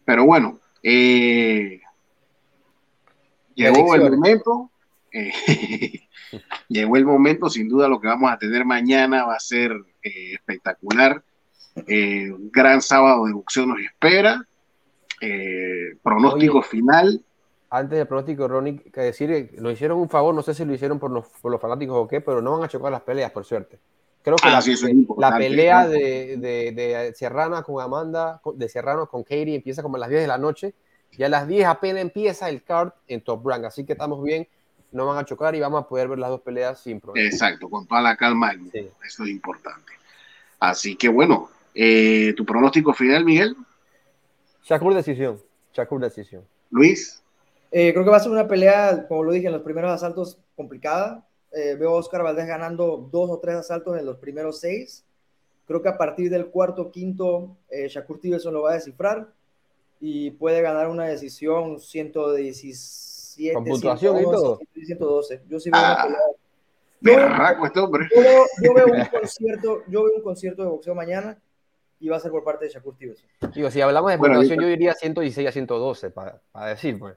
pero 0.05 0.27
bueno, 0.27 0.61
eh, 0.83 1.81
llegó 3.55 3.95
el 3.95 4.11
momento, 4.11 4.71
eh, 5.11 5.33
llegó 6.69 6.99
el 6.99 7.07
momento, 7.07 7.49
sin 7.49 7.67
duda 7.67 7.89
lo 7.89 7.99
que 7.99 8.09
vamos 8.09 8.31
a 8.31 8.37
tener 8.37 8.67
mañana 8.67 9.25
va 9.25 9.35
a 9.35 9.41
ser 9.41 9.73
eh, 10.03 10.35
espectacular, 10.35 11.23
un 11.77 12.51
gran 12.53 12.83
sábado 12.83 13.25
de 13.25 13.33
boxeo 13.33 13.65
nos 13.65 13.81
espera, 13.81 14.47
pronóstico 16.03 16.61
final. 16.61 17.25
Antes 17.71 17.99
del 17.99 18.07
pronóstico, 18.07 18.49
Ronnie, 18.49 18.79
que 18.79 19.01
decir, 19.01 19.51
lo 19.59 19.71
hicieron 19.71 19.99
un 19.99 20.09
favor, 20.09 20.35
no 20.35 20.43
sé 20.43 20.55
si 20.55 20.65
lo 20.65 20.73
hicieron 20.73 20.99
por 20.99 21.11
los, 21.11 21.27
por 21.29 21.53
los 21.53 21.61
fanáticos 21.61 21.97
o 21.97 22.09
qué, 22.09 22.21
pero 22.21 22.41
no 22.41 22.53
van 22.53 22.65
a 22.65 22.69
chocar 22.69 22.91
las 22.91 23.03
peleas, 23.03 23.31
por 23.31 23.45
suerte. 23.45 23.79
Creo 24.23 24.37
que 24.37 24.49
ah, 24.49 24.61
la, 25.17 25.37
pelea 25.37 25.87
de, 25.87 26.37
de, 26.37 27.13
Serrana 27.15 27.63
con 27.63 27.83
Amanda, 27.83 28.41
de 28.55 28.69
Serrano 28.69 29.07
con 29.07 29.23
Katie 29.23 29.55
empieza 29.55 29.83
como 29.83 29.97
a 29.97 30.01
las 30.01 30.09
10 30.09 30.23
de 30.23 30.27
la 30.27 30.39
noche. 30.39 30.75
Y 31.13 31.23
a 31.23 31.29
las 31.29 31.49
10 31.49 31.67
apenas 31.67 32.03
empieza 32.03 32.49
el 32.49 32.63
card 32.63 32.91
en 33.07 33.23
Top 33.23 33.47
Rank. 33.47 33.65
Así 33.65 33.85
que 33.85 33.93
estamos 33.93 34.23
bien, 34.23 34.47
no 34.93 35.07
van 35.07 35.19
a 35.19 35.25
chocar 35.25 35.55
y 35.55 35.61
vamos 35.61 35.83
a 35.83 35.89
poder 35.89 36.09
ver 36.09 36.19
las 36.19 36.31
dos 36.31 36.41
peleas 36.41 36.81
sin 36.81 37.01
problema. 37.01 37.27
Exacto, 37.27 37.69
con 37.69 37.87
toda 37.87 38.03
la 38.03 38.17
calma. 38.17 38.53
Eso 38.53 39.25
es 39.25 39.31
importante. 39.31 39.93
Así 40.61 40.97
que 40.97 41.09
bueno, 41.09 41.49
eh, 41.75 42.35
¿tu 42.37 42.45
pronóstico 42.45 42.93
final, 42.93 43.25
Miguel? 43.25 43.57
Shakur 44.65 44.95
decisión. 44.95 45.41
Shakur 45.73 46.01
decisión. 46.01 46.45
Luis. 46.71 47.23
Eh, 47.71 47.93
creo 47.93 48.05
que 48.05 48.11
va 48.11 48.17
a 48.17 48.21
ser 48.21 48.33
una 48.33 48.49
pelea, 48.49 49.07
como 49.09 49.25
lo 49.25 49.33
dije, 49.33 49.47
en 49.47 49.53
los 49.53 49.63
primeros 49.63 49.91
asaltos 49.91 50.39
complicada. 50.57 51.27
Eh, 51.53 51.77
veo 51.79 51.91
a 51.91 51.95
Oscar 51.95 52.23
Valdés 52.23 52.47
ganando 52.47 53.09
dos 53.11 53.31
o 53.31 53.39
tres 53.39 53.57
asaltos 53.57 53.99
en 53.99 54.07
los 54.07 54.17
primeros 54.19 54.61
seis. 54.61 55.05
Creo 55.67 55.83
que 55.83 55.89
a 55.89 55.99
partir 55.99 56.31
del 56.31 56.47
cuarto, 56.47 56.91
quinto, 56.91 57.57
eh, 57.69 57.89
Shakur 57.89 58.19
Stevenson 58.19 58.55
lo 58.55 58.63
va 58.63 58.71
a 58.71 58.75
descifrar 58.75 59.29
y 60.01 60.31
puede 60.31 60.63
ganar 60.63 60.89
una 60.89 61.05
decisión 61.05 61.79
117. 61.79 63.55
Con 63.55 63.65
puntuación 63.65 64.19
y 64.19 64.23
todo. 64.23 64.59
112. 64.75 65.43
Yo 65.49 65.61
sí 65.61 65.71
veo 65.71 65.81
una 65.81 66.03
pelea. 66.03 66.19
Yo, 67.01 67.65
este 67.67 67.81
hombre. 67.81 68.09
Yo, 68.63 68.75
veo 68.75 68.87
un 68.87 69.05
concierto, 69.21 69.83
yo 69.89 70.05
veo 70.05 70.17
un 70.17 70.23
concierto 70.23 70.63
de 70.63 70.69
boxeo 70.69 70.95
mañana 70.95 71.39
y 72.01 72.09
va 72.09 72.17
a 72.17 72.21
ser 72.21 72.31
por 72.31 72.45
parte 72.45 72.65
de 72.65 72.71
Shakur 72.71 72.95
Stevenson. 72.95 73.29
Digo, 73.55 73.71
si 73.71 73.81
hablamos 73.81 74.11
de 74.11 74.19
puntuación, 74.19 74.61
yo 74.61 74.67
diría 74.67 74.95
116 74.95 75.49
a 75.49 75.53
112 75.53 76.11
para, 76.11 76.41
para 76.51 76.67
decir, 76.69 76.99
pues. 76.99 77.17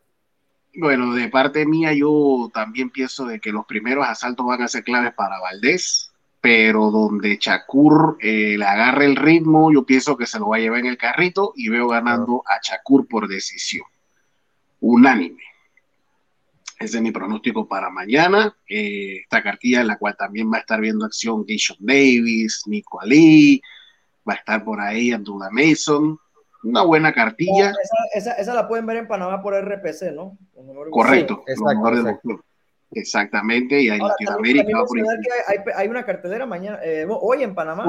Bueno, 0.74 1.14
de 1.14 1.28
parte 1.28 1.66
mía 1.66 1.94
yo 1.94 2.50
también 2.54 2.90
pienso 2.90 3.26
de 3.26 3.40
que 3.42 3.52
los 3.52 3.66
primeros 3.66 4.08
asaltos 4.08 4.46
van 4.46 4.62
a 4.62 4.70
ser 4.70 4.84
claves 4.84 5.14
para 5.14 5.40
Valdés, 5.40 6.12
pero 6.40 6.92
donde 6.92 7.38
Chakur 7.38 8.18
eh, 8.22 8.56
le 8.58 8.66
agarre 8.66 9.06
el 9.06 9.18
ritmo, 9.18 9.72
yo 9.72 9.86
pienso 9.86 10.16
que 10.16 10.26
se 10.26 10.40
lo 10.40 10.48
va 10.50 10.58
a 10.58 10.60
llevar 10.60 10.80
en 10.80 10.86
el 10.88 10.98
carrito 10.98 11.52
y 11.56 11.68
veo 11.68 11.90
ganando 11.90 12.42
a 12.48 12.62
Chakur 12.62 13.06
por 13.08 13.28
decisión. 13.28 13.86
Unánime. 14.80 15.44
Ese 16.80 16.98
es 16.98 17.04
mi 17.04 17.12
pronóstico 17.12 17.68
para 17.68 17.90
mañana. 17.90 18.56
Eh, 18.68 19.18
esta 19.24 19.44
cartilla 19.44 19.82
en 19.82 19.88
la 19.88 19.98
cual 19.98 20.16
también 20.18 20.52
va 20.52 20.58
a 20.58 20.62
estar 20.62 20.80
viendo 20.80 21.06
acción 21.06 21.46
Gishon 21.46 21.78
Davis, 21.82 22.64
Nico 22.66 23.02
Ali, 23.02 23.62
va 24.28 24.34
a 24.34 24.38
estar 24.38 24.64
por 24.64 24.80
ahí 24.80 25.12
Andula 25.12 25.50
Mason 25.52 26.18
una 26.64 26.84
buena 26.84 27.14
cartilla. 27.14 27.74
esa, 28.14 28.54
la 28.54 28.68
pueden 28.68 28.86
ver 28.86 28.98
en 28.98 29.08
Panamá 29.08 29.42
por 29.42 29.54
RPC, 29.54 30.14
¿no? 30.14 30.38
Correcto, 30.92 31.44
Exactamente, 32.94 33.82
y 33.82 33.90
en 33.90 34.00
Latinoamérica. 34.00 34.84
hay, 35.76 35.88
una 35.88 36.06
cartelera 36.06 36.46
mañana, 36.46 36.80
eh, 36.84 37.06
hoy 37.10 37.44
en 37.44 37.56
Panamá. 37.56 37.86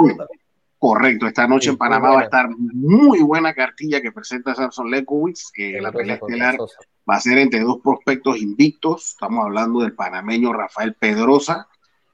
correcto, 0.78 1.26
esta 1.26 1.48
noche 1.48 1.70
en 1.70 1.76
Panamá 1.76 2.10
va 2.10 2.20
a 2.20 2.24
estar 2.24 2.48
muy 2.56 3.20
buena 3.20 3.52
cartilla 3.52 4.00
que 4.00 4.12
presenta 4.12 4.54
Samson 4.54 4.90
Lekowitz, 4.90 5.50
que 5.52 5.80
la 5.80 5.90
pelea 5.90 6.16
estelar 6.16 6.56
va 6.58 7.16
a 7.16 7.20
ser 7.20 7.38
entre 7.38 7.60
dos 7.60 7.80
prospectos 7.82 8.38
invictos. 8.38 9.10
Estamos 9.10 9.44
hablando 9.44 9.80
del 9.80 9.94
panameño 9.94 10.52
Rafael 10.52 10.94
Pedrosa 10.94 11.68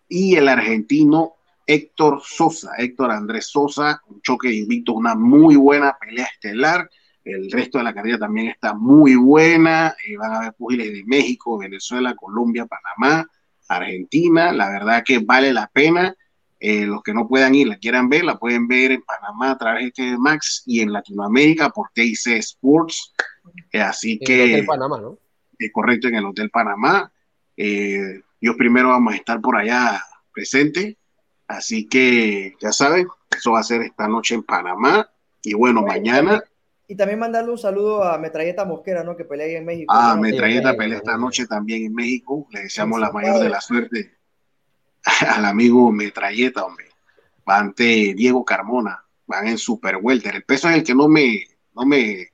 y 0.08 0.36
el 0.36 0.48
argentino 0.48 1.34
Héctor 1.68 2.22
Sosa, 2.24 2.72
Héctor 2.78 3.10
Andrés 3.10 3.48
Sosa, 3.48 4.00
un 4.08 4.22
choque 4.22 4.50
invicto, 4.50 4.94
una 4.94 5.14
muy 5.14 5.54
buena 5.54 5.94
pelea 6.00 6.24
estelar. 6.24 6.88
El 7.22 7.52
resto 7.52 7.76
de 7.76 7.84
la 7.84 7.92
carrera 7.92 8.18
también 8.18 8.48
está 8.48 8.72
muy 8.72 9.16
buena. 9.16 9.94
Eh, 10.06 10.16
van 10.16 10.32
a 10.32 10.36
haber 10.38 10.54
pugiles 10.54 10.90
de 10.90 11.04
México, 11.04 11.58
Venezuela, 11.58 12.16
Colombia, 12.16 12.64
Panamá, 12.64 13.30
Argentina. 13.68 14.50
La 14.50 14.70
verdad 14.70 15.02
que 15.04 15.18
vale 15.18 15.52
la 15.52 15.66
pena. 15.66 16.16
Eh, 16.58 16.86
los 16.86 17.02
que 17.02 17.12
no 17.12 17.28
puedan 17.28 17.54
ir, 17.54 17.68
la 17.68 17.76
quieran 17.76 18.08
ver, 18.08 18.24
la 18.24 18.38
pueden 18.38 18.66
ver 18.66 18.92
en 18.92 19.02
Panamá 19.02 19.50
a 19.50 19.58
través 19.58 19.92
de 19.92 20.16
Max 20.16 20.62
y 20.64 20.80
en 20.80 20.90
Latinoamérica 20.90 21.68
por 21.68 21.90
TIC 21.92 22.28
Sports. 22.38 23.12
Eh, 23.72 23.82
así 23.82 24.18
que. 24.18 24.44
En 24.44 24.48
el 24.48 24.54
Hotel 24.54 24.66
Panamá, 24.66 25.00
¿no? 25.02 25.18
correcto, 25.70 26.08
en 26.08 26.14
el 26.14 26.24
Hotel 26.24 26.48
Panamá. 26.48 27.12
yo 27.58 28.56
primero 28.56 28.88
vamos 28.88 29.12
a 29.12 29.16
estar 29.16 29.38
por 29.42 29.54
allá 29.54 30.02
presente 30.32 30.96
Así 31.48 31.88
que 31.88 32.54
ya 32.60 32.72
saben, 32.72 33.08
eso 33.34 33.52
va 33.52 33.60
a 33.60 33.64
ser 33.64 33.80
esta 33.80 34.06
noche 34.06 34.34
en 34.34 34.42
Panamá. 34.42 35.10
Y 35.42 35.54
bueno, 35.54 35.82
mañana. 35.82 36.42
Y 36.86 36.94
también 36.94 37.18
mandarle 37.18 37.50
un 37.50 37.58
saludo 37.58 38.04
a 38.04 38.18
Metralleta 38.18 38.66
Mosquera, 38.66 39.02
¿no? 39.02 39.16
Que 39.16 39.24
pelea 39.24 39.46
ahí 39.46 39.54
en 39.56 39.64
México. 39.64 39.92
Ah, 39.94 40.14
Metralleta 40.14 40.76
pelea 40.76 40.98
esta 40.98 41.16
noche 41.16 41.46
también 41.46 41.86
en 41.86 41.94
México. 41.94 42.46
Le 42.50 42.60
deseamos 42.60 43.00
la 43.00 43.10
mayor 43.10 43.40
de 43.40 43.48
la 43.48 43.62
suerte 43.62 44.18
al 45.26 45.46
amigo 45.46 45.90
Metralleta, 45.90 46.66
hombre. 46.66 46.86
Va 47.48 47.58
ante 47.58 48.12
Diego 48.14 48.44
Carmona. 48.44 49.02
Van 49.26 49.48
en 49.48 49.58
Super 49.58 49.96
Welter. 49.96 50.34
El 50.34 50.44
peso 50.44 50.68
es 50.68 50.76
el 50.76 50.84
que 50.84 50.94
no 50.94 51.08
me, 51.08 51.44
no 51.74 51.86
me, 51.86 52.28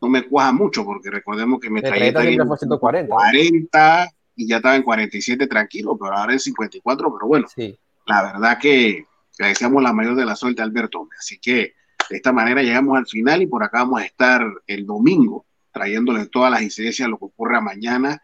no 0.00 0.08
me 0.08 0.26
cuaja 0.26 0.52
mucho, 0.52 0.86
porque 0.86 1.10
recordemos 1.10 1.60
que 1.60 1.68
Metralleta, 1.68 2.20
Metralleta 2.20 2.46
fue 2.46 2.58
140. 2.58 3.14
40 3.14 4.10
y 4.36 4.48
ya 4.48 4.56
estaba 4.56 4.76
en 4.76 4.82
47 4.82 5.46
tranquilo, 5.46 5.98
pero 5.98 6.16
ahora 6.16 6.32
en 6.32 6.40
54, 6.40 7.12
pero 7.12 7.26
bueno. 7.26 7.46
Sí 7.54 7.78
la 8.08 8.22
verdad 8.22 8.58
que 8.58 9.06
le 9.38 9.46
deseamos 9.46 9.82
la 9.82 9.92
mayor 9.92 10.16
de 10.16 10.24
la 10.24 10.34
suerte 10.34 10.62
a 10.62 10.64
Alberto. 10.64 11.08
Así 11.18 11.38
que 11.38 11.74
de 12.10 12.16
esta 12.16 12.32
manera 12.32 12.62
llegamos 12.62 12.96
al 12.96 13.06
final 13.06 13.42
y 13.42 13.46
por 13.46 13.62
acá 13.62 13.80
vamos 13.80 14.00
a 14.00 14.04
estar 14.04 14.42
el 14.66 14.86
domingo 14.86 15.46
trayéndole 15.70 16.26
todas 16.26 16.50
las 16.50 16.62
incidencias 16.62 17.06
de 17.06 17.10
lo 17.10 17.18
que 17.18 17.26
ocurra 17.26 17.60
mañana 17.60 18.20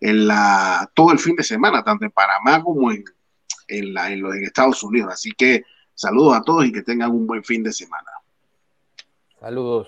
en 0.00 0.26
la, 0.26 0.88
todo 0.94 1.12
el 1.12 1.18
fin 1.18 1.34
de 1.34 1.42
semana, 1.42 1.82
tanto 1.82 2.04
en 2.04 2.12
Panamá 2.12 2.62
como 2.62 2.92
en, 2.92 3.04
en, 3.68 3.92
la, 3.92 4.12
en 4.12 4.22
los 4.22 4.34
Estados 4.36 4.82
Unidos. 4.82 5.12
Así 5.12 5.32
que 5.32 5.64
saludos 5.94 6.36
a 6.36 6.42
todos 6.42 6.64
y 6.64 6.72
que 6.72 6.82
tengan 6.82 7.10
un 7.10 7.26
buen 7.26 7.42
fin 7.42 7.62
de 7.62 7.72
semana. 7.72 8.10
Saludos. 9.40 9.82